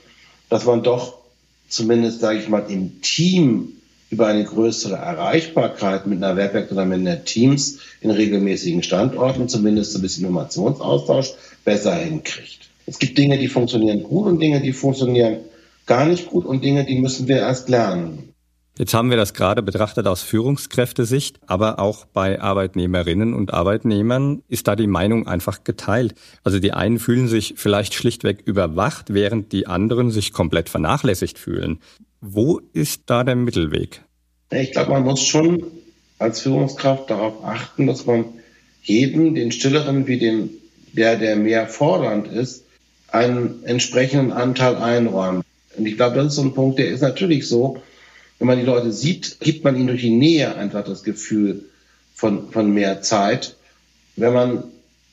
dass 0.50 0.66
man 0.66 0.84
doch 0.84 1.25
zumindest, 1.68 2.20
sage 2.20 2.40
ich 2.40 2.50
mal, 2.50 2.66
im 2.70 3.02
Team 3.02 3.74
über 4.10 4.28
eine 4.28 4.44
größere 4.44 4.96
Erreichbarkeit 4.96 6.08
mit 6.08 6.24
einer 6.24 6.38
Webwerk 6.38 6.72
oder 6.72 6.86
mit 6.86 7.00
einer 7.00 7.24
Teams 7.24 7.80
in 8.02 8.12
regelmäßigen 8.12 8.84
Standorten, 8.84 9.50
zumindest 9.50 9.96
ein 9.96 10.02
bisschen 10.02 10.26
Informationsaustausch, 10.26 11.34
besser 11.64 11.96
hinkriegt. 11.96 12.70
Es 12.86 13.00
gibt 13.00 13.18
Dinge, 13.18 13.40
die 13.40 13.48
funktionieren 13.48 14.04
gut 14.04 14.28
und 14.28 14.40
Dinge, 14.40 14.62
die 14.62 14.74
funktionieren 14.74 15.38
gar 15.86 16.06
nicht 16.06 16.28
gut 16.28 16.46
und 16.46 16.64
Dinge, 16.64 16.86
die 16.86 17.00
müssen 17.00 17.28
wir 17.28 17.38
erst 17.38 17.68
lernen. 17.70 18.35
Jetzt 18.78 18.94
haben 18.94 19.10
wir 19.10 19.16
das 19.16 19.34
gerade 19.34 19.62
betrachtet 19.62 20.06
aus 20.06 20.22
Führungskräftesicht, 20.22 21.40
aber 21.48 21.80
auch 21.80 22.04
bei 22.04 22.42
Arbeitnehmerinnen 22.42 23.34
und 23.34 23.54
Arbeitnehmern 23.54 24.44
ist 24.50 24.68
da 24.68 24.76
die 24.76 24.88
Meinung 24.88 25.28
einfach 25.28 25.64
geteilt. 25.64 26.14
Also 26.44 26.60
die 26.60 26.74
einen 26.74 27.00
fühlen 27.00 27.30
sich 27.30 27.54
vielleicht 27.56 27.94
schlichtweg 27.94 28.42
überwacht, 28.44 29.14
während 29.14 29.54
die 29.54 29.68
anderen 29.68 30.12
sich 30.12 30.34
komplett 30.34 30.68
vernachlässigt 30.68 31.40
fühlen. 31.40 31.80
Wo 32.20 32.60
ist 32.74 33.04
da 33.06 33.24
der 33.24 33.38
Mittelweg? 33.38 34.02
Ich 34.52 34.74
glaube, 34.74 34.92
man 34.92 35.04
muss 35.04 35.22
schon 35.22 35.64
als 36.20 36.42
Führungskraft 36.42 37.10
darauf 37.10 37.46
achten, 37.46 37.88
dass 37.88 38.06
man 38.06 38.26
jedem, 38.84 39.36
den 39.36 39.54
Stilleren 39.54 40.06
wie 40.06 40.20
den, 40.20 40.50
der, 40.92 41.16
der 41.16 41.38
mehr 41.38 41.68
fordernd 41.68 42.28
ist, 42.28 42.66
einen 43.08 43.64
entsprechenden 43.64 44.34
Anteil 44.34 44.76
einräumt. 44.76 45.46
Und 45.78 45.86
ich 45.86 45.96
glaube, 45.96 46.18
das 46.18 46.28
ist 46.28 46.36
so 46.36 46.42
ein 46.42 46.54
Punkt, 46.54 46.78
der 46.78 46.90
ist 46.90 47.02
natürlich 47.02 47.48
so, 47.48 47.82
wenn 48.40 48.48
man 48.48 48.60
die 48.60 48.66
Leute 48.66 48.92
sieht, 48.92 49.40
gibt 49.40 49.64
man 49.64 49.76
ihnen 49.76 49.88
durch 49.88 50.02
die 50.02 50.10
Nähe 50.10 50.56
einfach 50.56 50.84
das 50.84 51.04
Gefühl 51.04 51.66
von, 52.14 52.52
von 52.52 52.74
mehr 52.74 53.02
Zeit. 53.02 53.56
Wenn 54.16 54.34
man 54.34 54.64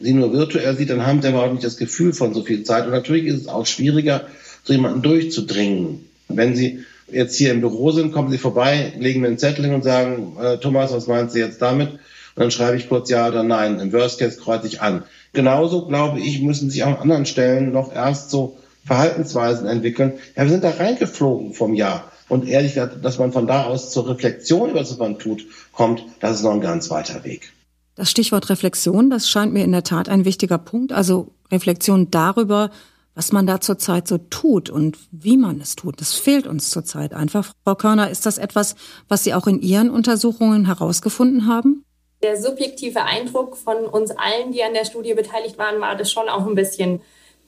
sie 0.01 0.13
nur 0.13 0.33
virtuell 0.33 0.77
sieht, 0.77 0.91
dann 0.91 1.07
haben 1.07 1.23
sie 1.23 1.29
überhaupt 1.29 1.53
nicht 1.53 1.65
das 1.65 1.77
Gefühl 1.77 2.13
von 2.13 2.35
so 2.35 2.43
viel 2.43 2.65
Zeit. 2.65 2.85
Und 2.85 2.93
natürlich 2.93 3.27
ist 3.27 3.43
es 3.43 3.49
auch 3.49 3.67
schwieriger, 3.67 4.27
zu 4.65 4.73
jemandem 4.73 5.03
durchzudringen. 5.03 6.09
Wenn 6.29 6.57
sie 6.57 6.85
jetzt 7.11 7.37
hier 7.37 7.53
im 7.53 7.61
Büro 7.61 7.91
sind, 7.91 8.13
kommen 8.13 8.31
sie 8.31 8.39
vorbei, 8.39 8.93
legen 8.99 9.21
mir 9.21 9.29
einen 9.29 9.39
Zettel 9.39 9.65
hin 9.65 9.75
und 9.75 9.85
sagen, 9.85 10.37
äh, 10.41 10.59
Thomas, 10.59 10.93
was 10.93 11.07
meinst 11.07 11.35
du 11.35 11.41
jetzt 11.41 11.61
damit? 11.61 11.91
Und 11.91 12.01
dann 12.37 12.51
schreibe 12.51 12.77
ich 12.77 12.89
kurz 12.89 13.11
ja 13.11 13.29
oder 13.29 13.43
nein. 13.43 13.79
Im 13.79 13.93
Worst 13.93 14.19
Case 14.19 14.39
kreuze 14.39 14.67
ich 14.67 14.81
an. 14.81 15.05
Genauso, 15.33 15.87
glaube 15.87 16.21
ich, 16.21 16.41
müssen 16.41 16.71
sich 16.71 16.85
auch 16.85 16.89
an 16.89 17.03
anderen 17.03 17.27
Stellen 17.27 17.73
noch 17.73 17.95
erst 17.95 18.31
so 18.31 18.57
Verhaltensweisen 18.85 19.67
entwickeln. 19.67 20.15
Ja, 20.37 20.45
wir 20.45 20.51
sind 20.51 20.65
da 20.65 20.71
reingeflogen 20.71 21.55
vom 21.55 21.75
Jahr. 21.75 22.12
Und 22.33 22.49
ehrlich 22.49 22.73
gesagt, 22.73 23.05
dass 23.05 23.19
man 23.19 23.31
von 23.31 23.47
da 23.47 23.65
aus 23.65 23.91
zur 23.91 24.09
Reflexion 24.09 24.71
über 24.71 24.79
das, 24.79 24.93
was 24.93 24.99
man 24.99 25.19
tut, 25.19 25.45
kommt, 25.71 26.03
das 26.21 26.37
ist 26.37 26.43
noch 26.43 26.53
ein 26.53 26.63
ganz 26.63 26.89
weiter 26.89 27.25
Weg. 27.25 27.53
Das 27.95 28.11
Stichwort 28.11 28.49
Reflexion, 28.49 29.11
das 29.11 29.29
scheint 29.29 29.53
mir 29.53 29.63
in 29.63 29.73
der 29.73 29.83
Tat 29.83 30.09
ein 30.09 30.25
wichtiger 30.25 30.57
Punkt. 30.57 30.93
Also 30.93 31.35
Reflexion 31.51 32.11
darüber, 32.11 32.71
was 33.15 33.33
man 33.33 33.47
da 33.47 33.61
zurzeit 33.61 34.09
so 34.09 34.17
tut 34.17 34.71
und 34.71 34.97
wie 35.11 35.37
man 35.37 35.61
es 35.61 35.77
tut. 35.77 36.01
Das 36.01 36.15
fehlt 36.15 36.47
uns 36.47 36.71
zurzeit 36.71 37.13
einfach. 37.13 37.53
Frau 37.65 37.75
Körner, 37.75 38.09
ist 38.09 38.25
das 38.25 38.39
etwas, 38.39 38.77
was 39.09 39.25
Sie 39.25 39.35
auch 39.35 39.47
in 39.47 39.61
Ihren 39.61 39.91
Untersuchungen 39.91 40.65
herausgefunden 40.65 41.47
haben? 41.47 41.85
Der 42.23 42.41
subjektive 42.41 43.03
Eindruck 43.03 43.59
von 43.59 43.85
uns 43.85 44.11
allen, 44.11 44.53
die 44.53 44.63
an 44.63 44.73
der 44.73 44.87
Studie 44.87 45.13
beteiligt 45.13 45.59
waren, 45.59 45.83
war 45.83 45.97
das 45.97 46.11
schon 46.11 46.31
auch 46.31 46.47
ein 46.47 46.55
bisschen 46.55 47.03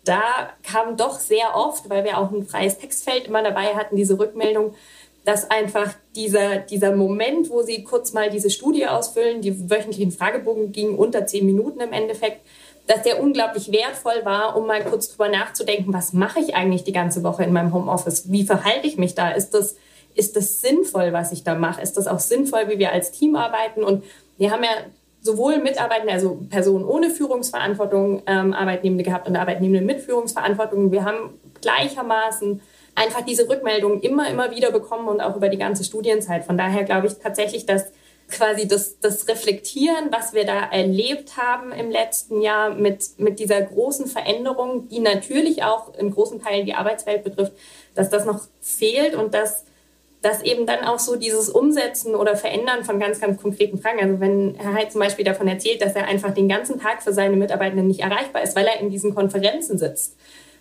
da 0.04 0.50
kam 0.62 0.96
doch 0.96 1.18
sehr 1.18 1.56
oft, 1.56 1.88
weil 1.88 2.04
wir 2.04 2.18
auch 2.18 2.30
ein 2.30 2.46
freies 2.46 2.78
Textfeld 2.78 3.26
immer 3.26 3.42
dabei 3.42 3.74
hatten, 3.74 3.96
diese 3.96 4.18
Rückmeldung, 4.18 4.74
dass 5.24 5.50
einfach 5.50 5.94
dieser, 6.14 6.58
dieser 6.58 6.94
Moment, 6.94 7.48
wo 7.48 7.62
sie 7.62 7.82
kurz 7.82 8.12
mal 8.12 8.30
diese 8.30 8.50
Studie 8.50 8.86
ausfüllen, 8.86 9.40
die 9.40 9.70
wöchentlichen 9.70 10.12
Fragebogen 10.12 10.72
gingen 10.72 10.96
unter 10.98 11.26
zehn 11.26 11.46
Minuten 11.46 11.80
im 11.80 11.92
Endeffekt, 11.92 12.40
dass 12.86 13.02
der 13.02 13.22
unglaublich 13.22 13.72
wertvoll 13.72 14.24
war, 14.24 14.56
um 14.56 14.66
mal 14.66 14.84
kurz 14.84 15.08
drüber 15.08 15.30
nachzudenken, 15.30 15.94
was 15.94 16.12
mache 16.12 16.40
ich 16.40 16.54
eigentlich 16.54 16.84
die 16.84 16.92
ganze 16.92 17.22
Woche 17.22 17.42
in 17.42 17.52
meinem 17.52 17.72
Homeoffice? 17.72 18.30
Wie 18.30 18.44
verhalte 18.44 18.86
ich 18.86 18.98
mich 18.98 19.14
da? 19.14 19.30
Ist 19.30 19.54
das, 19.54 19.76
ist 20.14 20.36
das 20.36 20.60
sinnvoll, 20.60 21.14
was 21.14 21.32
ich 21.32 21.44
da 21.44 21.54
mache? 21.54 21.80
Ist 21.80 21.96
das 21.96 22.06
auch 22.06 22.20
sinnvoll, 22.20 22.68
wie 22.68 22.78
wir 22.78 22.92
als 22.92 23.10
Team 23.10 23.36
arbeiten? 23.36 23.82
Und 23.82 24.04
wir 24.36 24.50
haben 24.50 24.62
ja 24.62 24.70
sowohl 25.24 25.58
Mitarbeitende, 25.58 26.12
also 26.12 26.38
Personen 26.50 26.84
ohne 26.84 27.08
Führungsverantwortung, 27.08 28.22
ähm, 28.26 28.52
Arbeitnehmende 28.52 29.02
gehabt 29.02 29.26
und 29.26 29.36
Arbeitnehmende 29.36 29.84
mit 29.84 30.02
Führungsverantwortung. 30.02 30.92
Wir 30.92 31.04
haben 31.04 31.40
gleichermaßen 31.62 32.60
einfach 32.94 33.22
diese 33.22 33.48
Rückmeldungen 33.48 34.00
immer, 34.02 34.28
immer 34.28 34.50
wieder 34.50 34.70
bekommen 34.70 35.08
und 35.08 35.22
auch 35.22 35.34
über 35.34 35.48
die 35.48 35.56
ganze 35.56 35.82
Studienzeit. 35.82 36.44
Von 36.44 36.58
daher 36.58 36.84
glaube 36.84 37.06
ich 37.06 37.14
tatsächlich, 37.14 37.64
dass 37.64 37.86
quasi 38.28 38.68
das, 38.68 39.00
das 39.00 39.26
Reflektieren, 39.26 40.10
was 40.10 40.34
wir 40.34 40.44
da 40.44 40.60
erlebt 40.70 41.38
haben 41.38 41.72
im 41.72 41.90
letzten 41.90 42.42
Jahr 42.42 42.74
mit, 42.74 43.18
mit 43.18 43.38
dieser 43.38 43.62
großen 43.62 44.06
Veränderung, 44.06 44.88
die 44.88 45.00
natürlich 45.00 45.64
auch 45.64 45.94
in 45.94 46.10
großen 46.10 46.42
Teilen 46.42 46.66
die 46.66 46.74
Arbeitswelt 46.74 47.24
betrifft, 47.24 47.52
dass 47.94 48.10
das 48.10 48.26
noch 48.26 48.42
fehlt 48.60 49.14
und 49.14 49.32
dass 49.32 49.64
dass 50.24 50.42
eben 50.42 50.64
dann 50.64 50.84
auch 50.84 50.98
so 50.98 51.16
dieses 51.16 51.50
Umsetzen 51.50 52.14
oder 52.14 52.34
Verändern 52.34 52.82
von 52.82 52.98
ganz, 52.98 53.20
ganz 53.20 53.42
konkreten 53.42 53.78
Fragen, 53.78 54.00
also 54.00 54.20
wenn 54.20 54.54
Herr 54.54 54.72
Heid 54.72 54.90
zum 54.90 55.02
Beispiel 55.02 55.24
davon 55.24 55.46
erzählt, 55.46 55.82
dass 55.82 55.94
er 55.94 56.06
einfach 56.06 56.32
den 56.32 56.48
ganzen 56.48 56.80
Tag 56.80 57.02
für 57.02 57.12
seine 57.12 57.36
Mitarbeitenden 57.36 57.86
nicht 57.86 58.00
erreichbar 58.00 58.42
ist, 58.42 58.56
weil 58.56 58.64
er 58.64 58.80
in 58.80 58.88
diesen 58.88 59.14
Konferenzen 59.14 59.76
sitzt, 59.76 60.16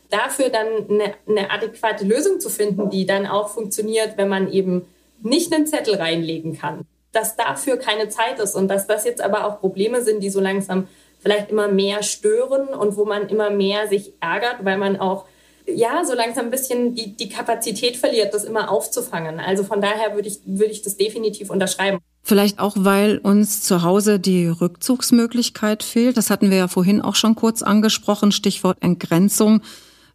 dafür 0.10 0.50
dann 0.50 0.68
eine, 0.90 1.14
eine 1.28 1.50
adäquate 1.50 2.04
Lösung 2.04 2.42
zu 2.42 2.50
finden, 2.50 2.90
die 2.90 3.06
dann 3.06 3.26
auch 3.26 3.50
funktioniert, 3.50 4.18
wenn 4.18 4.28
man 4.28 4.52
eben 4.52 4.86
nicht 5.22 5.54
einen 5.54 5.66
Zettel 5.66 5.96
reinlegen 5.96 6.60
kann, 6.60 6.82
dass 7.14 7.38
dafür 7.38 7.78
keine 7.78 8.10
Zeit 8.10 8.40
ist 8.40 8.56
und 8.56 8.68
dass 8.68 8.86
das 8.86 9.06
jetzt 9.06 9.22
aber 9.22 9.46
auch 9.46 9.62
Probleme 9.62 10.02
sind, 10.02 10.22
die 10.22 10.30
so 10.30 10.42
langsam 10.42 10.90
vielleicht 11.20 11.50
immer 11.52 11.70
mehr 11.70 12.04
stören 12.04 12.68
und 12.68 12.98
wo 12.98 13.06
man 13.06 13.30
immer 13.30 13.50
mehr 13.50 13.88
sich 13.88 14.12
ärgert, 14.20 14.66
weil 14.66 14.78
man 14.78 15.00
auch 15.00 15.24
ja, 15.68 16.04
so 16.06 16.14
langsam 16.14 16.46
ein 16.46 16.52
bisschen 16.52 16.96
die, 16.96 17.16
die 17.16 17.30
Kapazität 17.30 17.98
verliert, 17.98 18.34
das 18.34 18.44
immer 18.44 18.70
aufzufangen. 18.70 19.40
Also 19.40 19.64
von 19.64 19.82
daher 19.82 20.16
würde 20.16 20.28
ich, 20.28 20.40
würde 20.46 20.72
ich 20.72 20.82
das 20.82 20.98
definitiv 20.98 21.50
unterschreiben. 21.50 22.00
Vielleicht 22.22 22.60
auch, 22.60 22.76
weil 22.78 23.18
uns 23.18 23.62
zu 23.62 23.84
Hause 23.84 24.20
die 24.20 24.48
Rückzugsmöglichkeit 24.48 25.84
fehlt. 25.84 26.18
Das 26.18 26.30
hatten 26.30 26.50
wir 26.50 26.58
ja 26.58 26.68
vorhin 26.68 27.02
auch 27.02 27.16
schon 27.16 27.36
kurz 27.36 27.62
angesprochen, 27.62 28.32
Stichwort 28.32 28.78
Entgrenzung. 28.82 29.62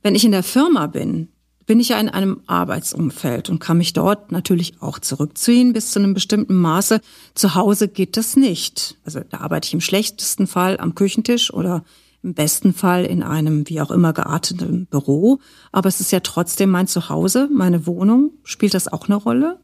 Wenn 0.02 0.14
ich 0.14 0.24
in 0.24 0.32
der 0.32 0.42
Firma 0.42 0.86
bin, 0.86 1.28
bin 1.66 1.80
ich 1.80 1.90
ja 1.90 2.00
in 2.00 2.08
einem 2.08 2.40
Arbeitsumfeld 2.46 3.50
und 3.50 3.58
kann 3.58 3.76
mich 3.76 3.92
dort 3.92 4.32
natürlich 4.32 4.80
auch 4.80 4.98
zurückziehen 4.98 5.74
bis 5.74 5.90
zu 5.90 5.98
einem 5.98 6.14
bestimmten 6.14 6.54
Maße. 6.54 7.00
Zu 7.34 7.54
Hause 7.54 7.88
geht 7.88 8.16
das 8.16 8.36
nicht. 8.36 8.96
Also 9.04 9.20
da 9.28 9.40
arbeite 9.40 9.66
ich 9.66 9.74
im 9.74 9.82
schlechtesten 9.82 10.46
Fall 10.46 10.78
am 10.80 10.94
Küchentisch 10.94 11.52
oder 11.52 11.84
im 12.22 12.34
besten 12.34 12.72
Fall 12.72 13.04
in 13.04 13.22
einem 13.22 13.68
wie 13.68 13.80
auch 13.80 13.90
immer 13.90 14.12
gearteten 14.12 14.86
Büro. 14.86 15.38
Aber 15.72 15.88
es 15.88 16.00
ist 16.00 16.12
ja 16.12 16.20
trotzdem 16.20 16.70
mein 16.70 16.86
Zuhause, 16.86 17.48
meine 17.50 17.86
Wohnung. 17.86 18.32
Spielt 18.42 18.74
das 18.74 18.92
auch 18.92 19.06
eine 19.06 19.16
Rolle? 19.16 19.60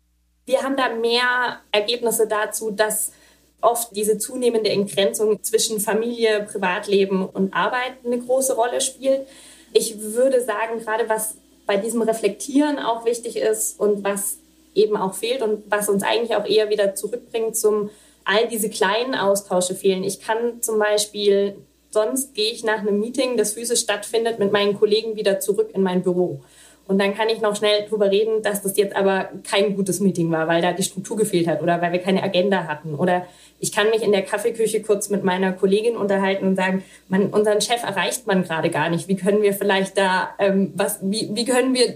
Wir 0.46 0.62
haben 0.62 0.76
da 0.76 0.94
mehr 0.94 1.60
Ergebnisse 1.72 2.28
dazu, 2.28 2.70
dass 2.70 3.12
oft 3.60 3.96
diese 3.96 4.18
zunehmende 4.18 4.70
Entgrenzung 4.70 5.42
zwischen 5.42 5.80
Familie, 5.80 6.46
Privatleben 6.50 7.26
und 7.26 7.54
Arbeit 7.54 7.94
eine 8.04 8.18
große 8.18 8.54
Rolle 8.54 8.80
spielt. 8.80 9.26
Ich 9.72 9.98
würde 9.98 10.42
sagen, 10.42 10.80
gerade 10.80 11.08
was 11.08 11.36
bei 11.66 11.78
diesem 11.78 12.02
Reflektieren 12.02 12.78
auch 12.78 13.06
wichtig 13.06 13.36
ist 13.36 13.80
und 13.80 14.04
was 14.04 14.36
eben 14.74 14.96
auch 14.96 15.14
fehlt 15.14 15.40
und 15.40 15.64
was 15.70 15.88
uns 15.88 16.02
eigentlich 16.02 16.36
auch 16.36 16.44
eher 16.44 16.68
wieder 16.68 16.94
zurückbringt 16.94 17.56
zum 17.56 17.90
all 18.24 18.48
diese 18.48 18.70
kleinen 18.70 19.14
Austausche 19.14 19.74
fehlen. 19.74 20.04
Ich 20.04 20.20
kann 20.20 20.62
zum 20.62 20.78
Beispiel 20.78 21.56
Sonst 21.94 22.34
gehe 22.34 22.50
ich 22.50 22.64
nach 22.64 22.80
einem 22.80 22.98
Meeting, 22.98 23.36
das 23.36 23.54
physisch 23.54 23.80
stattfindet, 23.80 24.40
mit 24.40 24.50
meinen 24.50 24.74
Kollegen 24.74 25.14
wieder 25.14 25.38
zurück 25.38 25.70
in 25.72 25.82
mein 25.82 26.02
Büro. 26.02 26.40
Und 26.88 26.98
dann 26.98 27.14
kann 27.14 27.28
ich 27.28 27.40
noch 27.40 27.54
schnell 27.54 27.86
drüber 27.88 28.10
reden, 28.10 28.42
dass 28.42 28.62
das 28.62 28.76
jetzt 28.76 28.96
aber 28.96 29.30
kein 29.48 29.76
gutes 29.76 30.00
Meeting 30.00 30.30
war, 30.32 30.48
weil 30.48 30.60
da 30.60 30.72
die 30.72 30.82
Struktur 30.82 31.16
gefehlt 31.16 31.46
hat 31.46 31.62
oder 31.62 31.80
weil 31.80 31.92
wir 31.92 32.00
keine 32.00 32.24
Agenda 32.24 32.64
hatten. 32.64 32.96
Oder 32.96 33.26
ich 33.60 33.70
kann 33.70 33.90
mich 33.90 34.02
in 34.02 34.10
der 34.10 34.22
Kaffeeküche 34.22 34.82
kurz 34.82 35.08
mit 35.08 35.22
meiner 35.22 35.52
Kollegin 35.52 35.96
unterhalten 35.96 36.48
und 36.48 36.56
sagen, 36.56 36.82
man, 37.08 37.28
unseren 37.28 37.60
Chef 37.60 37.84
erreicht 37.84 38.26
man 38.26 38.42
gerade 38.42 38.70
gar 38.70 38.90
nicht. 38.90 39.06
Wie 39.06 39.16
können 39.16 39.40
wir 39.40 39.54
vielleicht 39.54 39.96
da, 39.96 40.30
ähm, 40.40 40.72
was, 40.74 40.98
wie, 41.00 41.30
wie 41.32 41.44
können 41.44 41.74
wir 41.74 41.94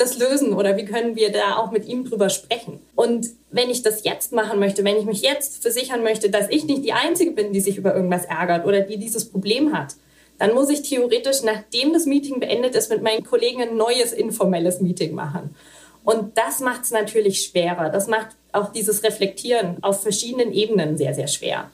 das 0.00 0.18
lösen 0.18 0.52
oder 0.54 0.76
wie 0.76 0.84
können 0.84 1.16
wir 1.16 1.30
da 1.30 1.56
auch 1.56 1.70
mit 1.70 1.86
ihm 1.86 2.04
drüber 2.04 2.30
sprechen? 2.30 2.80
Und 2.94 3.28
wenn 3.50 3.70
ich 3.70 3.82
das 3.82 4.04
jetzt 4.04 4.32
machen 4.32 4.58
möchte, 4.58 4.84
wenn 4.84 4.96
ich 4.96 5.04
mich 5.04 5.22
jetzt 5.22 5.62
versichern 5.62 6.02
möchte, 6.02 6.30
dass 6.30 6.48
ich 6.50 6.64
nicht 6.64 6.84
die 6.84 6.92
Einzige 6.92 7.32
bin, 7.32 7.52
die 7.52 7.60
sich 7.60 7.76
über 7.76 7.94
irgendwas 7.94 8.24
ärgert 8.24 8.66
oder 8.66 8.80
die 8.80 8.96
dieses 8.96 9.28
Problem 9.28 9.76
hat, 9.76 9.94
dann 10.38 10.54
muss 10.54 10.70
ich 10.70 10.82
theoretisch, 10.82 11.42
nachdem 11.42 11.92
das 11.92 12.06
Meeting 12.06 12.40
beendet 12.40 12.74
ist, 12.74 12.90
mit 12.90 13.02
meinen 13.02 13.24
Kollegen 13.24 13.60
ein 13.60 13.76
neues 13.76 14.12
informelles 14.12 14.80
Meeting 14.80 15.14
machen. 15.14 15.54
Und 16.02 16.38
das 16.38 16.60
macht 16.60 16.84
es 16.84 16.90
natürlich 16.90 17.42
schwerer. 17.42 17.90
Das 17.90 18.06
macht 18.06 18.28
auch 18.52 18.72
dieses 18.72 19.02
Reflektieren 19.04 19.76
auf 19.82 20.02
verschiedenen 20.02 20.52
Ebenen 20.52 20.96
sehr, 20.96 21.14
sehr 21.14 21.28
schwer. 21.28 21.70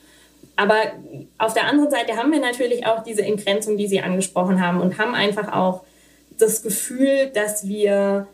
Aber 0.56 0.74
auf 1.38 1.54
der 1.54 1.66
anderen 1.66 1.90
Seite 1.90 2.16
haben 2.16 2.32
wir 2.32 2.40
natürlich 2.40 2.86
auch 2.86 3.04
diese 3.04 3.22
Entgrenzung, 3.22 3.76
die 3.76 3.86
Sie 3.86 4.00
angesprochen 4.00 4.66
haben 4.66 4.80
und 4.80 4.98
haben 4.98 5.14
einfach 5.14 5.52
auch 5.52 5.84
das 6.38 6.62
Gefühl, 6.62 7.31
dass 7.35 7.66
wir 7.66 8.29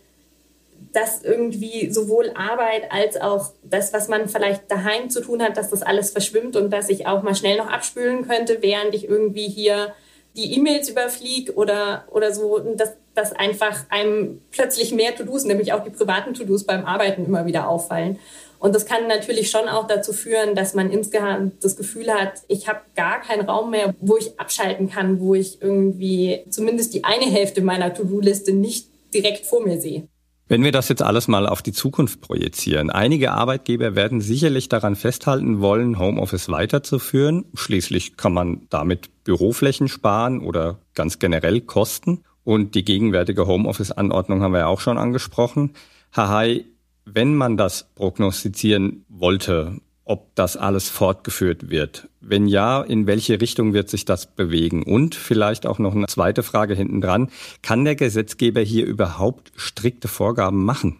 das 0.93 1.23
irgendwie 1.23 1.91
sowohl 1.91 2.33
Arbeit 2.35 2.91
als 2.91 3.17
auch 3.17 3.51
das, 3.63 3.93
was 3.93 4.09
man 4.09 4.29
vielleicht 4.29 4.71
daheim 4.71 5.11
zu 5.11 5.21
tun 5.21 5.43
hat, 5.43 5.57
dass 5.57 5.71
das 5.71 5.83
alles 5.83 6.11
verschwimmt 6.11 6.57
und 6.57 6.71
dass 6.71 6.89
ich 6.89 7.07
auch 7.07 7.23
mal 7.23 7.35
schnell 7.35 7.57
noch 7.57 7.69
abspülen 7.69 8.27
könnte, 8.27 8.59
während 8.61 8.95
ich 8.95 9.09
irgendwie 9.09 9.49
hier 9.49 9.95
die 10.37 10.55
E-Mails 10.55 10.89
überfliege 10.89 11.55
oder, 11.55 12.05
oder 12.11 12.33
so, 12.33 12.59
dass, 12.59 12.95
dass 13.15 13.33
einfach 13.33 13.85
einem 13.91 14.41
plötzlich 14.51 14.93
mehr 14.93 15.15
To-Dos, 15.15 15.45
nämlich 15.45 15.73
auch 15.73 15.85
die 15.85 15.91
privaten 15.91 16.35
To-Dos 16.35 16.65
beim 16.65 16.85
Arbeiten 16.85 17.27
immer 17.27 17.47
wieder 17.47 17.69
auffallen. 17.69 18.19
Und 18.63 18.77
das 18.77 18.87
kann 18.87 19.09
natürlich 19.09 19.51
schon 19.51 19.69
auch 19.69 19.89
dazu 19.89 20.13
führen, 20.13 20.55
dass 20.55 20.73
man 20.73 20.89
insgesamt 20.89 21.65
das 21.65 21.75
Gefühl 21.75 22.13
hat, 22.13 22.35
ich 22.47 22.69
habe 22.69 22.79
gar 22.95 23.21
keinen 23.21 23.45
Raum 23.49 23.73
mehr, 23.73 23.93
wo 24.01 24.17
ich 24.17 24.39
abschalten 24.39 24.89
kann, 24.89 25.19
wo 25.19 25.35
ich 25.35 25.61
irgendwie 25.61 26.45
zumindest 26.49 26.95
die 26.95 27.03
eine 27.03 27.25
Hälfte 27.25 27.61
meiner 27.61 27.93
To-Do-Liste 27.93 28.53
nicht 28.53 28.87
direkt 29.13 29.47
vor 29.47 29.67
mir 29.67 29.81
sehe. 29.81 30.07
Wenn 30.47 30.63
wir 30.63 30.71
das 30.71 30.89
jetzt 30.89 31.03
alles 31.03 31.27
mal 31.27 31.49
auf 31.49 31.61
die 31.61 31.73
Zukunft 31.73 32.21
projizieren, 32.21 32.91
einige 32.91 33.33
Arbeitgeber 33.33 33.97
werden 33.97 34.21
sicherlich 34.21 34.69
daran 34.69 34.95
festhalten 34.95 35.61
wollen, 35.61 35.99
Homeoffice 35.99 36.49
weiterzuführen. 36.49 37.47
Schließlich 37.55 38.17
kann 38.17 38.33
man 38.33 38.69
damit 38.71 39.25
Büroflächen 39.25 39.89
sparen 39.89 40.41
oder 40.41 40.79
ganz 40.95 41.19
generell 41.19 41.63
Kosten. 41.63 42.23
Und 42.45 42.77
die 42.77 42.85
gegenwärtige 42.85 43.49
Homeoffice-Anordnung 43.49 44.41
haben 44.41 44.53
wir 44.53 44.61
ja 44.61 44.67
auch 44.69 44.81
schon 44.81 44.99
angesprochen. 44.99 45.73
Herr 46.13 46.29
Hai, 46.29 46.65
wenn 47.05 47.35
man 47.35 47.57
das 47.57 47.87
prognostizieren 47.95 49.05
wollte, 49.09 49.81
ob 50.05 50.35
das 50.35 50.57
alles 50.57 50.89
fortgeführt 50.89 51.71
wird. 51.71 52.09
Wenn 52.21 52.47
ja, 52.47 52.83
in 52.83 53.07
welche 53.07 53.41
Richtung 53.41 53.73
wird 53.73 53.89
sich 53.89 54.05
das 54.05 54.27
bewegen? 54.27 54.83
Und 54.83 55.15
vielleicht 55.15 55.67
auch 55.67 55.79
noch 55.79 55.95
eine 55.95 56.07
zweite 56.07 56.43
Frage 56.43 56.75
hinten 56.75 57.01
dran. 57.01 57.31
Kann 57.63 57.85
der 57.85 57.95
Gesetzgeber 57.95 58.61
hier 58.61 58.85
überhaupt 58.85 59.53
strikte 59.57 60.09
Vorgaben 60.09 60.65
machen? 60.65 60.99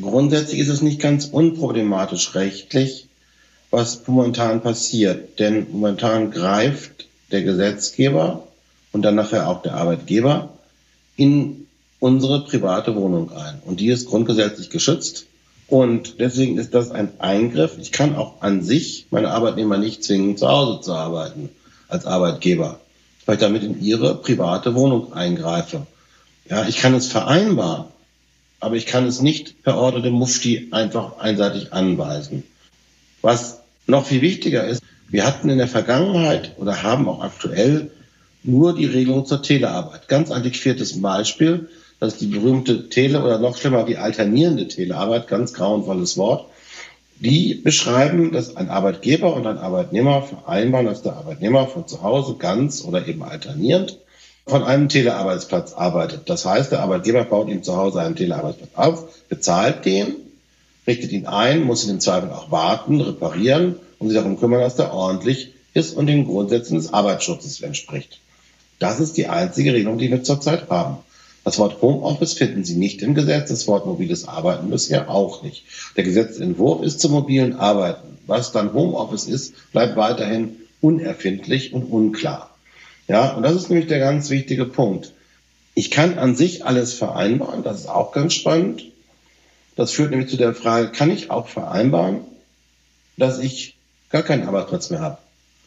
Grundsätzlich 0.00 0.60
ist 0.60 0.68
es 0.68 0.82
nicht 0.82 1.00
ganz 1.00 1.26
unproblematisch 1.26 2.34
rechtlich, 2.34 3.08
was 3.70 4.06
momentan 4.06 4.62
passiert. 4.62 5.40
Denn 5.40 5.66
momentan 5.72 6.30
greift 6.30 7.08
der 7.32 7.42
Gesetzgeber 7.42 8.46
und 8.92 9.02
dann 9.02 9.16
nachher 9.16 9.48
auch 9.48 9.62
der 9.62 9.74
Arbeitgeber 9.74 10.50
in 11.16 11.66
unsere 11.98 12.44
private 12.44 12.94
Wohnung 12.94 13.32
ein. 13.32 13.60
Und 13.64 13.80
die 13.80 13.88
ist 13.88 14.08
grundgesetzlich 14.08 14.70
geschützt. 14.70 15.26
Und 15.68 16.18
deswegen 16.18 16.58
ist 16.58 16.74
das 16.74 16.90
ein 16.90 17.20
Eingriff. 17.20 17.76
Ich 17.78 17.92
kann 17.92 18.16
auch 18.16 18.40
an 18.40 18.62
sich 18.62 19.06
meine 19.10 19.30
Arbeitnehmer 19.30 19.76
nicht 19.76 20.02
zwingen, 20.02 20.36
zu 20.36 20.48
Hause 20.48 20.80
zu 20.80 20.94
arbeiten 20.94 21.50
als 21.88 22.06
Arbeitgeber, 22.06 22.80
weil 23.26 23.34
ich 23.36 23.40
damit 23.40 23.62
in 23.62 23.82
ihre 23.82 24.14
private 24.16 24.74
Wohnung 24.74 25.12
eingreife. 25.12 25.86
Ja, 26.48 26.66
ich 26.66 26.78
kann 26.78 26.94
es 26.94 27.08
vereinbaren, 27.08 27.84
aber 28.60 28.76
ich 28.76 28.86
kann 28.86 29.06
es 29.06 29.20
nicht 29.20 29.62
per 29.62 29.76
Order 29.76 30.00
dem 30.00 30.14
Mufti 30.14 30.68
einfach 30.70 31.18
einseitig 31.18 31.72
anweisen. 31.74 32.44
Was 33.20 33.60
noch 33.86 34.06
viel 34.06 34.22
wichtiger 34.22 34.66
ist, 34.66 34.82
wir 35.08 35.26
hatten 35.26 35.50
in 35.50 35.58
der 35.58 35.68
Vergangenheit 35.68 36.52
oder 36.56 36.82
haben 36.82 37.08
auch 37.08 37.22
aktuell 37.22 37.90
nur 38.42 38.74
die 38.74 38.86
Regelung 38.86 39.26
zur 39.26 39.42
Telearbeit. 39.42 40.08
Ganz 40.08 40.30
antiquiertes 40.30 41.00
Beispiel. 41.00 41.68
Das 42.00 42.14
ist 42.14 42.20
die 42.20 42.26
berühmte 42.26 42.88
Tele- 42.88 43.22
oder 43.22 43.38
noch 43.38 43.56
schlimmer 43.56 43.84
die 43.84 43.96
alternierende 43.96 44.68
Telearbeit, 44.68 45.26
ganz 45.26 45.52
grauenvolles 45.52 46.16
Wort. 46.16 46.46
Die 47.20 47.54
beschreiben, 47.54 48.30
dass 48.30 48.56
ein 48.56 48.68
Arbeitgeber 48.68 49.34
und 49.34 49.46
ein 49.46 49.58
Arbeitnehmer 49.58 50.22
vereinbaren, 50.22 50.86
dass 50.86 51.02
der 51.02 51.16
Arbeitnehmer 51.16 51.66
von 51.66 51.88
zu 51.88 52.02
Hause 52.02 52.36
ganz 52.38 52.84
oder 52.84 53.08
eben 53.08 53.24
alternierend 53.24 53.98
von 54.46 54.62
einem 54.62 54.88
Telearbeitsplatz 54.88 55.72
arbeitet. 55.72 56.30
Das 56.30 56.46
heißt, 56.46 56.70
der 56.70 56.80
Arbeitgeber 56.80 57.24
baut 57.24 57.48
ihm 57.48 57.64
zu 57.64 57.76
Hause 57.76 58.00
einen 58.00 58.14
Telearbeitsplatz 58.14 58.70
auf, 58.76 59.26
bezahlt 59.28 59.84
den, 59.84 60.14
richtet 60.86 61.10
ihn 61.10 61.26
ein, 61.26 61.64
muss 61.64 61.84
ihn 61.84 61.90
im 61.90 62.00
Zweifel 62.00 62.30
auch 62.30 62.52
warten, 62.52 63.00
reparieren 63.00 63.74
und 63.98 64.08
sich 64.08 64.16
darum 64.16 64.38
kümmern, 64.38 64.60
dass 64.60 64.76
der 64.76 64.94
ordentlich 64.94 65.52
ist 65.74 65.96
und 65.96 66.06
den 66.06 66.24
Grundsätzen 66.24 66.76
des 66.76 66.94
Arbeitsschutzes 66.94 67.60
entspricht. 67.60 68.20
Das 68.78 69.00
ist 69.00 69.16
die 69.16 69.26
einzige 69.26 69.74
Regelung, 69.74 69.98
die 69.98 70.10
wir 70.10 70.22
zurzeit 70.22 70.70
haben. 70.70 70.98
Das 71.48 71.58
Wort 71.58 71.80
Homeoffice 71.80 72.34
finden 72.34 72.62
Sie 72.62 72.76
nicht 72.76 73.00
im 73.00 73.14
Gesetz, 73.14 73.48
das 73.48 73.66
Wort 73.66 73.86
mobiles 73.86 74.28
Arbeiten 74.28 74.68
bisher 74.68 75.08
auch 75.08 75.42
nicht. 75.42 75.64
Der 75.96 76.04
Gesetzentwurf 76.04 76.82
ist 76.82 77.00
zum 77.00 77.12
mobilen 77.12 77.54
Arbeiten. 77.54 78.18
Was 78.26 78.52
dann 78.52 78.74
Homeoffice 78.74 79.24
ist, 79.24 79.54
bleibt 79.72 79.96
weiterhin 79.96 80.56
unerfindlich 80.82 81.72
und 81.72 81.84
unklar. 81.84 82.54
Ja, 83.06 83.32
und 83.32 83.44
das 83.44 83.54
ist 83.54 83.70
nämlich 83.70 83.88
der 83.88 83.98
ganz 83.98 84.28
wichtige 84.28 84.66
Punkt. 84.66 85.14
Ich 85.74 85.90
kann 85.90 86.18
an 86.18 86.36
sich 86.36 86.66
alles 86.66 86.92
vereinbaren, 86.92 87.62
das 87.62 87.80
ist 87.80 87.88
auch 87.88 88.12
ganz 88.12 88.34
spannend. 88.34 88.84
Das 89.74 89.92
führt 89.92 90.10
nämlich 90.10 90.28
zu 90.28 90.36
der 90.36 90.54
Frage, 90.54 90.92
kann 90.92 91.10
ich 91.10 91.30
auch 91.30 91.48
vereinbaren, 91.48 92.20
dass 93.16 93.38
ich 93.38 93.74
gar 94.10 94.22
keinen 94.22 94.46
Arbeitsplatz 94.46 94.90
mehr 94.90 95.00
habe? 95.00 95.16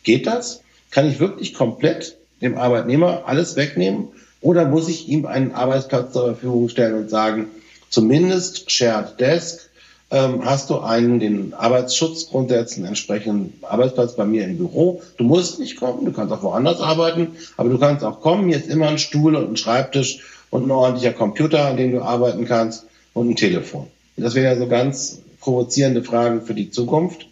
Geht 0.04 0.28
das? 0.28 0.62
Kann 0.91 1.10
ich 1.10 1.20
wirklich 1.20 1.56
komplett 1.56 2.17
dem 2.39 2.56
Arbeitnehmer 2.56 3.24
alles 3.26 3.56
wegnehmen 3.56 4.10
oder 4.42 4.66
muss 4.66 4.90
ich 4.90 5.08
ihm 5.08 5.26
einen 5.26 5.54
Arbeitsplatz 5.54 6.14
zur 6.14 6.26
Verfügung 6.26 6.70
stellen 6.70 6.96
und 6.96 7.10
sagen, 7.10 7.48
zumindest 7.90 8.72
Shared 8.72 9.20
Desk, 9.20 9.70
ähm, 10.10 10.44
hast 10.44 10.70
du 10.70 10.80
einen 10.80 11.20
den 11.20 11.54
Arbeitsschutzgrundsätzen 11.54 12.84
entsprechenden 12.86 13.54
Arbeitsplatz 13.62 14.16
bei 14.16 14.26
mir 14.26 14.44
im 14.44 14.58
Büro. 14.58 15.02
Du 15.18 15.24
musst 15.24 15.60
nicht 15.60 15.78
kommen, 15.78 16.04
du 16.06 16.12
kannst 16.12 16.34
auch 16.34 16.44
woanders 16.44 16.82
arbeiten, 16.82 17.28
aber 17.56 17.70
du 17.70 17.78
kannst 17.78 18.04
auch 18.04 18.20
kommen. 18.20 18.50
Hier 18.50 18.58
ist 18.58 18.68
immer 18.68 18.90
ein 18.90 18.98
Stuhl 18.98 19.36
und 19.36 19.50
ein 19.50 19.58
Schreibtisch 19.58 20.20
und 20.50 20.68
ein 20.68 20.72
ordentlicher 20.72 21.14
Computer, 21.14 21.66
an 21.66 21.78
dem 21.78 21.94
du 21.94 22.02
arbeiten 22.02 22.46
kannst 22.46 22.86
und 23.14 23.30
ein 23.30 23.36
Telefon. 23.38 23.88
Das 24.18 24.36
wären 24.36 24.46
ja 24.46 24.58
so 24.58 24.68
ganz 24.68 25.22
provozierende 25.40 26.04
Fragen 26.04 26.42
für 26.42 26.54
die 26.54 26.70
Zukunft. 26.70 27.28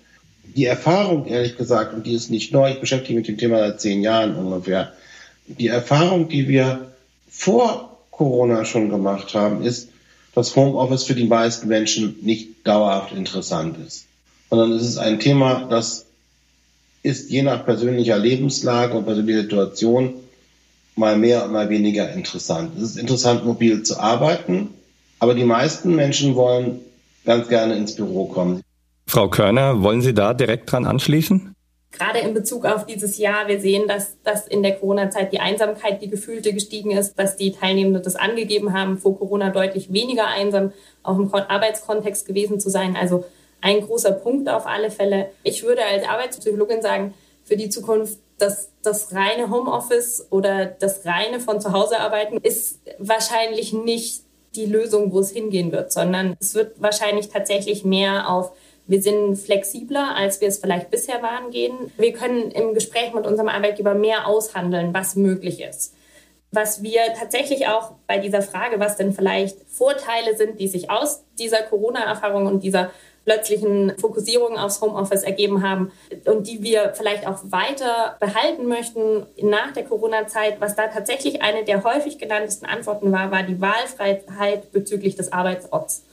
Die 0.55 0.65
Erfahrung, 0.65 1.27
ehrlich 1.27 1.57
gesagt, 1.57 1.93
und 1.93 2.07
die 2.07 2.13
ist 2.13 2.31
nicht 2.31 2.53
neu, 2.53 2.71
ich 2.71 2.79
beschäftige 2.79 3.19
mich 3.19 3.27
mit 3.27 3.37
dem 3.37 3.39
Thema 3.39 3.59
seit 3.59 3.81
zehn 3.81 4.01
Jahren 4.01 4.35
ungefähr, 4.35 4.93
die 5.47 5.67
Erfahrung, 5.67 6.29
die 6.29 6.47
wir 6.47 6.89
vor 7.39 7.97
Corona 8.11 8.65
schon 8.65 8.89
gemacht 8.89 9.33
haben, 9.33 9.63
ist, 9.63 9.89
dass 10.35 10.57
Homeoffice 10.57 11.05
für 11.05 11.15
die 11.15 11.25
meisten 11.25 11.69
Menschen 11.69 12.17
nicht 12.21 12.67
dauerhaft 12.67 13.13
interessant 13.13 13.77
ist, 13.87 14.07
sondern 14.49 14.73
es 14.73 14.83
ist 14.83 14.97
ein 14.97 15.21
Thema, 15.21 15.65
das 15.69 16.05
ist 17.01 17.29
je 17.29 17.41
nach 17.41 17.63
persönlicher 17.63 18.17
Lebenslage 18.17 18.97
und 18.97 19.05
persönlicher 19.05 19.43
Situation 19.43 20.15
mal 20.97 21.17
mehr 21.17 21.45
und 21.45 21.53
mal 21.53 21.69
weniger 21.69 22.11
interessant. 22.11 22.71
Es 22.75 22.83
ist 22.83 22.97
interessant, 22.97 23.45
mobil 23.45 23.83
zu 23.83 23.97
arbeiten, 23.97 24.71
aber 25.19 25.33
die 25.33 25.45
meisten 25.45 25.95
Menschen 25.95 26.35
wollen 26.35 26.81
ganz 27.23 27.47
gerne 27.47 27.75
ins 27.75 27.95
Büro 27.95 28.25
kommen. 28.25 28.61
Frau 29.07 29.29
Körner, 29.29 29.81
wollen 29.81 30.01
Sie 30.01 30.13
da 30.13 30.33
direkt 30.33 30.69
dran 30.69 30.85
anschließen? 30.85 31.55
Gerade 31.91 32.19
in 32.19 32.33
Bezug 32.33 32.65
auf 32.65 32.85
dieses 32.85 33.17
Jahr, 33.17 33.47
wir 33.47 33.59
sehen, 33.59 33.87
dass, 33.87 34.21
dass 34.23 34.47
in 34.47 34.61
der 34.61 34.75
Corona-Zeit 34.75 35.33
die 35.33 35.39
Einsamkeit, 35.39 36.01
die 36.01 36.09
gefühlte 36.09 36.53
gestiegen 36.53 36.91
ist, 36.91 37.17
dass 37.17 37.35
die 37.35 37.51
Teilnehmenden 37.51 38.03
das 38.03 38.15
angegeben 38.15 38.73
haben, 38.73 38.97
vor 38.97 39.17
Corona 39.17 39.49
deutlich 39.49 39.91
weniger 39.91 40.27
einsam, 40.27 40.71
auch 41.03 41.17
im 41.17 41.33
Arbeitskontext 41.33 42.27
gewesen 42.27 42.59
zu 42.59 42.69
sein. 42.69 42.95
Also 42.95 43.25
ein 43.61 43.81
großer 43.81 44.11
Punkt 44.11 44.49
auf 44.49 44.67
alle 44.67 44.91
Fälle. 44.91 45.31
Ich 45.43 45.63
würde 45.63 45.83
als 45.83 46.07
Arbeitspsychologin 46.07 46.81
sagen, 46.81 47.13
für 47.43 47.57
die 47.57 47.69
Zukunft, 47.69 48.19
dass 48.37 48.69
das 48.83 49.13
reine 49.13 49.49
Homeoffice 49.49 50.27
oder 50.29 50.65
das 50.65 51.05
reine 51.05 51.39
von 51.39 51.59
zu 51.59 51.73
Hause 51.73 51.99
arbeiten 51.99 52.37
ist 52.37 52.79
wahrscheinlich 52.99 53.73
nicht 53.73 54.23
die 54.55 54.65
Lösung, 54.65 55.11
wo 55.11 55.19
es 55.19 55.31
hingehen 55.31 55.71
wird, 55.71 55.91
sondern 55.91 56.37
es 56.39 56.55
wird 56.55 56.81
wahrscheinlich 56.81 57.29
tatsächlich 57.29 57.83
mehr 57.83 58.29
auf 58.29 58.51
wir 58.89 59.03
sind 59.03 59.35
flexibler, 59.35 60.15
als 60.15 60.41
wir 60.41 60.47
es 60.47 60.57
vielleicht 60.57 60.89
bisher 60.89 61.21
waren, 61.21 61.51
gehen. 61.51 61.91
Wir 61.97 62.11
können 62.11 62.49
im 62.49 62.73
Gespräch 62.73 63.13
mit 63.13 63.27
unserem 63.27 63.47
Arbeitgeber 63.47 63.93
mehr 63.93 64.25
aushandeln, 64.27 64.95
was 64.95 65.15
möglich 65.15 65.61
ist. 65.61 65.93
Was 66.51 66.81
wir 66.81 67.01
tatsächlich 67.17 67.67
auch 67.67 67.91
bei 68.07 68.17
dieser 68.17 68.41
Frage, 68.41 68.79
was 68.79 68.97
denn 68.97 69.13
vielleicht 69.13 69.57
Vorteile 69.69 70.35
sind, 70.35 70.59
die 70.59 70.67
sich 70.67 70.89
aus 70.89 71.23
dieser 71.37 71.61
Corona-Erfahrung 71.61 72.47
und 72.47 72.63
dieser 72.63 72.89
plötzlichen 73.25 73.95
Fokussierung 73.99 74.57
aufs 74.57 74.81
Homeoffice 74.81 75.21
ergeben 75.21 75.61
haben 75.61 75.91
und 76.25 76.47
die 76.47 76.63
wir 76.63 76.93
vielleicht 76.95 77.27
auch 77.27 77.37
weiter 77.43 78.17
behalten 78.19 78.65
möchten 78.65 79.27
nach 79.39 79.71
der 79.71 79.83
Corona-Zeit. 79.83 80.59
Was 80.61 80.75
da 80.75 80.87
tatsächlich 80.87 81.43
eine 81.43 81.63
der 81.63 81.83
häufig 81.83 82.17
genanntesten 82.17 82.67
Antworten 82.67 83.11
war, 83.11 83.29
war 83.29 83.43
die 83.43 83.61
Wahlfreiheit 83.61 84.71
bezüglich 84.71 85.15
des 85.15 85.31
Arbeitsorts. 85.31 86.05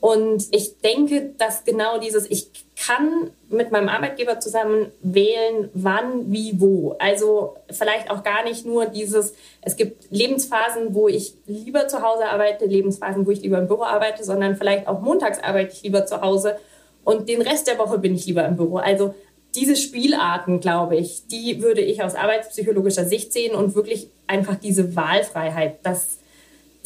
Und 0.00 0.44
ich 0.50 0.78
denke, 0.78 1.30
dass 1.38 1.64
genau 1.64 1.98
dieses, 1.98 2.30
ich 2.30 2.50
kann 2.76 3.30
mit 3.48 3.72
meinem 3.72 3.88
Arbeitgeber 3.88 4.38
zusammen 4.40 4.92
wählen, 5.00 5.70
wann, 5.72 6.30
wie, 6.30 6.60
wo. 6.60 6.94
Also 6.98 7.56
vielleicht 7.70 8.10
auch 8.10 8.22
gar 8.22 8.44
nicht 8.44 8.66
nur 8.66 8.86
dieses, 8.86 9.34
es 9.62 9.76
gibt 9.76 10.10
Lebensphasen, 10.10 10.94
wo 10.94 11.08
ich 11.08 11.34
lieber 11.46 11.88
zu 11.88 12.02
Hause 12.02 12.26
arbeite, 12.26 12.66
Lebensphasen, 12.66 13.26
wo 13.26 13.30
ich 13.30 13.40
lieber 13.40 13.58
im 13.58 13.68
Büro 13.68 13.84
arbeite, 13.84 14.22
sondern 14.22 14.56
vielleicht 14.56 14.86
auch 14.86 15.00
montags 15.00 15.42
arbeite 15.42 15.72
ich 15.72 15.82
lieber 15.82 16.04
zu 16.04 16.20
Hause 16.20 16.56
und 17.04 17.28
den 17.28 17.40
Rest 17.40 17.66
der 17.66 17.78
Woche 17.78 17.98
bin 17.98 18.14
ich 18.14 18.26
lieber 18.26 18.44
im 18.44 18.56
Büro. 18.56 18.76
Also 18.76 19.14
diese 19.54 19.76
Spielarten, 19.76 20.60
glaube 20.60 20.96
ich, 20.96 21.26
die 21.28 21.62
würde 21.62 21.80
ich 21.80 22.02
aus 22.02 22.14
arbeitspsychologischer 22.14 23.06
Sicht 23.06 23.32
sehen 23.32 23.54
und 23.54 23.74
wirklich 23.74 24.10
einfach 24.26 24.56
diese 24.56 24.94
Wahlfreiheit, 24.94 25.78
dass 25.84 26.15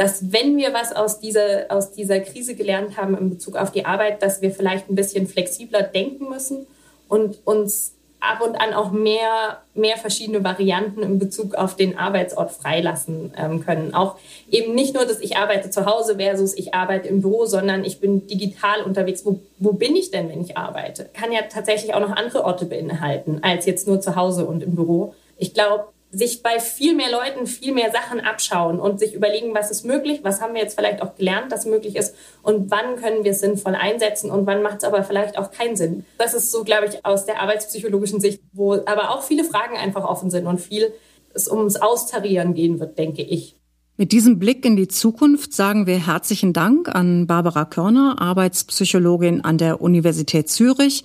dass 0.00 0.32
wenn 0.32 0.56
wir 0.56 0.72
was 0.72 0.96
aus 0.96 1.20
dieser, 1.20 1.66
aus 1.68 1.92
dieser 1.92 2.20
Krise 2.20 2.54
gelernt 2.54 2.96
haben 2.96 3.18
in 3.18 3.28
Bezug 3.28 3.54
auf 3.54 3.70
die 3.70 3.84
Arbeit, 3.84 4.22
dass 4.22 4.40
wir 4.40 4.50
vielleicht 4.50 4.88
ein 4.88 4.94
bisschen 4.94 5.26
flexibler 5.26 5.82
denken 5.82 6.30
müssen 6.30 6.66
und 7.06 7.38
uns 7.44 7.92
ab 8.18 8.40
und 8.40 8.58
an 8.58 8.72
auch 8.72 8.92
mehr, 8.92 9.60
mehr 9.74 9.98
verschiedene 9.98 10.42
Varianten 10.42 11.02
in 11.02 11.18
Bezug 11.18 11.54
auf 11.54 11.76
den 11.76 11.98
Arbeitsort 11.98 12.50
freilassen 12.50 13.34
ähm, 13.36 13.62
können. 13.62 13.92
Auch 13.92 14.16
eben 14.50 14.74
nicht 14.74 14.94
nur, 14.94 15.04
dass 15.04 15.20
ich 15.20 15.36
arbeite 15.36 15.68
zu 15.68 15.84
Hause 15.84 16.16
versus 16.16 16.56
ich 16.56 16.72
arbeite 16.72 17.06
im 17.06 17.20
Büro, 17.20 17.44
sondern 17.44 17.84
ich 17.84 18.00
bin 18.00 18.26
digital 18.26 18.82
unterwegs. 18.82 19.26
Wo, 19.26 19.40
wo 19.58 19.74
bin 19.74 19.94
ich 19.96 20.10
denn, 20.10 20.30
wenn 20.30 20.40
ich 20.40 20.56
arbeite? 20.56 21.10
Kann 21.12 21.30
ja 21.30 21.42
tatsächlich 21.42 21.92
auch 21.92 22.00
noch 22.00 22.16
andere 22.16 22.44
Orte 22.44 22.64
beinhalten, 22.64 23.40
als 23.42 23.66
jetzt 23.66 23.86
nur 23.86 24.00
zu 24.00 24.16
Hause 24.16 24.46
und 24.46 24.62
im 24.62 24.76
Büro. 24.76 25.14
Ich 25.36 25.52
glaube, 25.52 25.88
sich 26.12 26.42
bei 26.42 26.58
viel 26.58 26.94
mehr 26.94 27.10
Leuten 27.10 27.46
viel 27.46 27.72
mehr 27.72 27.92
Sachen 27.92 28.20
abschauen 28.20 28.80
und 28.80 28.98
sich 28.98 29.14
überlegen, 29.14 29.54
was 29.54 29.70
ist 29.70 29.84
möglich, 29.84 30.20
was 30.22 30.40
haben 30.40 30.54
wir 30.54 30.60
jetzt 30.60 30.76
vielleicht 30.76 31.02
auch 31.02 31.14
gelernt, 31.14 31.52
dass 31.52 31.66
möglich 31.66 31.94
ist 31.94 32.16
und 32.42 32.70
wann 32.70 32.96
können 32.96 33.22
wir 33.22 33.30
es 33.30 33.40
sinnvoll 33.40 33.76
einsetzen 33.76 34.30
und 34.30 34.46
wann 34.46 34.62
macht 34.62 34.78
es 34.78 34.84
aber 34.84 35.04
vielleicht 35.04 35.38
auch 35.38 35.52
keinen 35.52 35.76
Sinn. 35.76 36.04
Das 36.18 36.34
ist 36.34 36.50
so, 36.50 36.64
glaube 36.64 36.86
ich, 36.86 37.04
aus 37.06 37.26
der 37.26 37.40
arbeitspsychologischen 37.40 38.20
Sicht, 38.20 38.42
wo 38.52 38.72
aber 38.72 39.10
auch 39.10 39.22
viele 39.22 39.44
Fragen 39.44 39.76
einfach 39.76 40.04
offen 40.04 40.30
sind 40.30 40.46
und 40.46 40.60
viel 40.60 40.92
es 41.32 41.48
ums 41.48 41.76
Austarieren 41.76 42.54
gehen 42.54 42.80
wird, 42.80 42.98
denke 42.98 43.22
ich. 43.22 43.56
Mit 43.96 44.12
diesem 44.12 44.38
Blick 44.38 44.64
in 44.64 44.76
die 44.76 44.88
Zukunft 44.88 45.52
sagen 45.52 45.86
wir 45.86 46.06
herzlichen 46.06 46.52
Dank 46.52 46.88
an 46.88 47.26
Barbara 47.26 47.66
Körner, 47.66 48.16
Arbeitspsychologin 48.18 49.42
an 49.42 49.58
der 49.58 49.80
Universität 49.80 50.48
Zürich 50.48 51.04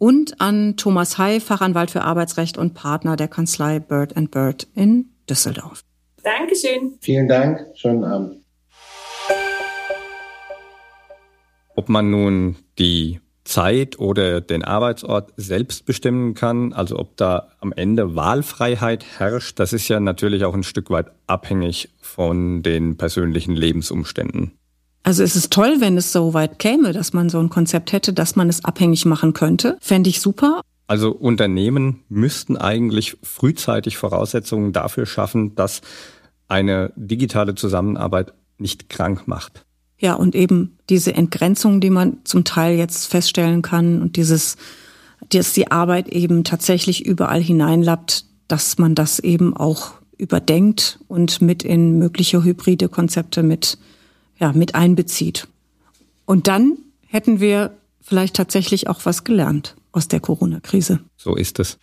und 0.00 0.40
an 0.40 0.78
Thomas 0.78 1.18
Hay, 1.18 1.40
Fachanwalt 1.40 1.90
für 1.90 2.00
Arbeitsrecht 2.02 2.56
und 2.56 2.72
Partner 2.72 3.16
der 3.16 3.28
Kanzlei 3.28 3.80
Bird 3.80 4.14
Bird 4.30 4.66
in 4.74 5.10
Düsseldorf. 5.28 5.84
Dankeschön. 6.22 6.94
Vielen 7.00 7.28
Dank. 7.28 7.66
Schönen 7.74 8.04
Abend. 8.04 8.36
Ob 11.76 11.88
man 11.90 12.10
nun 12.10 12.56
die 12.78 13.20
Zeit 13.44 13.98
oder 13.98 14.40
den 14.40 14.64
Arbeitsort 14.64 15.32
selbst 15.36 15.84
bestimmen 15.84 16.34
kann, 16.34 16.72
also 16.72 16.98
ob 16.98 17.16
da 17.18 17.48
am 17.58 17.72
Ende 17.72 18.16
Wahlfreiheit 18.16 19.04
herrscht, 19.18 19.58
das 19.58 19.74
ist 19.74 19.88
ja 19.88 20.00
natürlich 20.00 20.44
auch 20.44 20.54
ein 20.54 20.62
Stück 20.62 20.88
weit 20.88 21.10
abhängig 21.26 21.90
von 22.00 22.62
den 22.62 22.96
persönlichen 22.96 23.54
Lebensumständen. 23.54 24.52
Also 25.02 25.22
es 25.22 25.34
ist 25.34 25.52
toll, 25.52 25.76
wenn 25.78 25.96
es 25.96 26.12
so 26.12 26.34
weit 26.34 26.58
käme, 26.58 26.92
dass 26.92 27.12
man 27.12 27.30
so 27.30 27.38
ein 27.38 27.48
Konzept 27.48 27.92
hätte, 27.92 28.12
dass 28.12 28.36
man 28.36 28.48
es 28.48 28.64
abhängig 28.64 29.06
machen 29.06 29.32
könnte. 29.32 29.76
Fände 29.80 30.10
ich 30.10 30.20
super. 30.20 30.60
Also 30.86 31.12
Unternehmen 31.12 32.00
müssten 32.08 32.56
eigentlich 32.56 33.16
frühzeitig 33.22 33.96
Voraussetzungen 33.96 34.72
dafür 34.72 35.06
schaffen, 35.06 35.54
dass 35.54 35.82
eine 36.48 36.92
digitale 36.96 37.54
Zusammenarbeit 37.54 38.34
nicht 38.58 38.88
krank 38.88 39.26
macht. 39.26 39.64
Ja, 39.98 40.14
und 40.14 40.34
eben 40.34 40.78
diese 40.88 41.14
Entgrenzung, 41.14 41.80
die 41.80 41.90
man 41.90 42.18
zum 42.24 42.44
Teil 42.44 42.76
jetzt 42.76 43.06
feststellen 43.06 43.62
kann 43.62 44.02
und 44.02 44.16
dieses, 44.16 44.56
dass 45.28 45.52
die 45.52 45.70
Arbeit 45.70 46.08
eben 46.08 46.42
tatsächlich 46.42 47.06
überall 47.06 47.42
hineinlappt, 47.42 48.24
dass 48.48 48.78
man 48.78 48.94
das 48.94 49.18
eben 49.18 49.56
auch 49.56 49.92
überdenkt 50.16 50.98
und 51.06 51.40
mit 51.40 51.62
in 51.62 51.98
mögliche 51.98 52.42
hybride 52.42 52.88
Konzepte 52.88 53.42
mit 53.42 53.78
ja, 54.40 54.52
mit 54.52 54.74
einbezieht. 54.74 55.46
Und 56.24 56.48
dann 56.48 56.78
hätten 57.06 57.40
wir 57.40 57.76
vielleicht 58.00 58.34
tatsächlich 58.34 58.88
auch 58.88 59.00
was 59.04 59.24
gelernt 59.24 59.76
aus 59.92 60.08
der 60.08 60.20
Corona-Krise. 60.20 61.00
So 61.16 61.36
ist 61.36 61.58
es. 61.58 61.78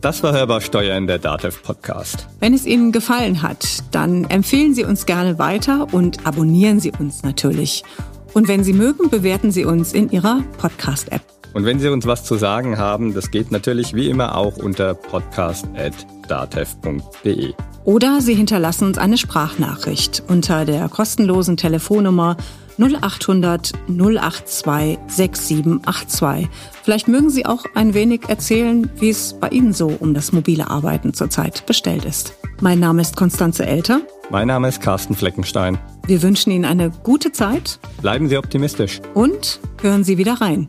Das 0.00 0.22
war 0.22 0.32
Hörbar 0.32 0.62
Steuern, 0.62 1.06
der 1.06 1.18
DATEV 1.18 1.62
Podcast. 1.62 2.26
Wenn 2.40 2.54
es 2.54 2.64
Ihnen 2.64 2.90
gefallen 2.90 3.42
hat, 3.42 3.84
dann 3.90 4.24
empfehlen 4.24 4.74
Sie 4.74 4.84
uns 4.84 5.04
gerne 5.04 5.38
weiter 5.38 5.92
und 5.92 6.26
abonnieren 6.26 6.80
Sie 6.80 6.90
uns 6.90 7.22
natürlich. 7.22 7.84
Und 8.32 8.48
wenn 8.48 8.64
Sie 8.64 8.72
mögen, 8.72 9.10
bewerten 9.10 9.52
Sie 9.52 9.66
uns 9.66 9.92
in 9.92 10.10
Ihrer 10.10 10.42
Podcast-App. 10.56 11.29
Und 11.52 11.64
wenn 11.64 11.80
Sie 11.80 11.88
uns 11.88 12.06
was 12.06 12.24
zu 12.24 12.36
sagen 12.36 12.78
haben, 12.78 13.14
das 13.14 13.30
geht 13.30 13.50
natürlich 13.50 13.94
wie 13.94 14.08
immer 14.08 14.36
auch 14.36 14.56
unter 14.56 14.94
podcast.datev.de. 14.94 17.52
Oder 17.84 18.20
Sie 18.20 18.34
hinterlassen 18.34 18.84
uns 18.84 18.98
eine 18.98 19.16
Sprachnachricht 19.16 20.22
unter 20.28 20.64
der 20.64 20.88
kostenlosen 20.88 21.56
Telefonnummer 21.56 22.36
0800 22.78 23.72
082 23.88 24.98
6782. 25.06 26.48
Vielleicht 26.82 27.08
mögen 27.08 27.30
Sie 27.30 27.46
auch 27.46 27.64
ein 27.74 27.94
wenig 27.94 28.28
erzählen, 28.28 28.90
wie 28.96 29.10
es 29.10 29.34
bei 29.38 29.48
Ihnen 29.48 29.72
so 29.72 29.88
um 29.88 30.14
das 30.14 30.32
mobile 30.32 30.70
Arbeiten 30.70 31.14
zurzeit 31.14 31.66
bestellt 31.66 32.04
ist. 32.04 32.34
Mein 32.60 32.78
Name 32.78 33.02
ist 33.02 33.16
Konstanze 33.16 33.66
Elter. 33.66 34.00
Mein 34.30 34.48
Name 34.48 34.68
ist 34.68 34.80
Carsten 34.80 35.14
Fleckenstein. 35.14 35.78
Wir 36.06 36.22
wünschen 36.22 36.52
Ihnen 36.52 36.64
eine 36.64 36.90
gute 36.90 37.32
Zeit. 37.32 37.80
Bleiben 38.00 38.28
Sie 38.28 38.36
optimistisch. 38.36 39.00
Und 39.14 39.60
hören 39.82 40.04
Sie 40.04 40.18
wieder 40.18 40.34
rein. 40.34 40.68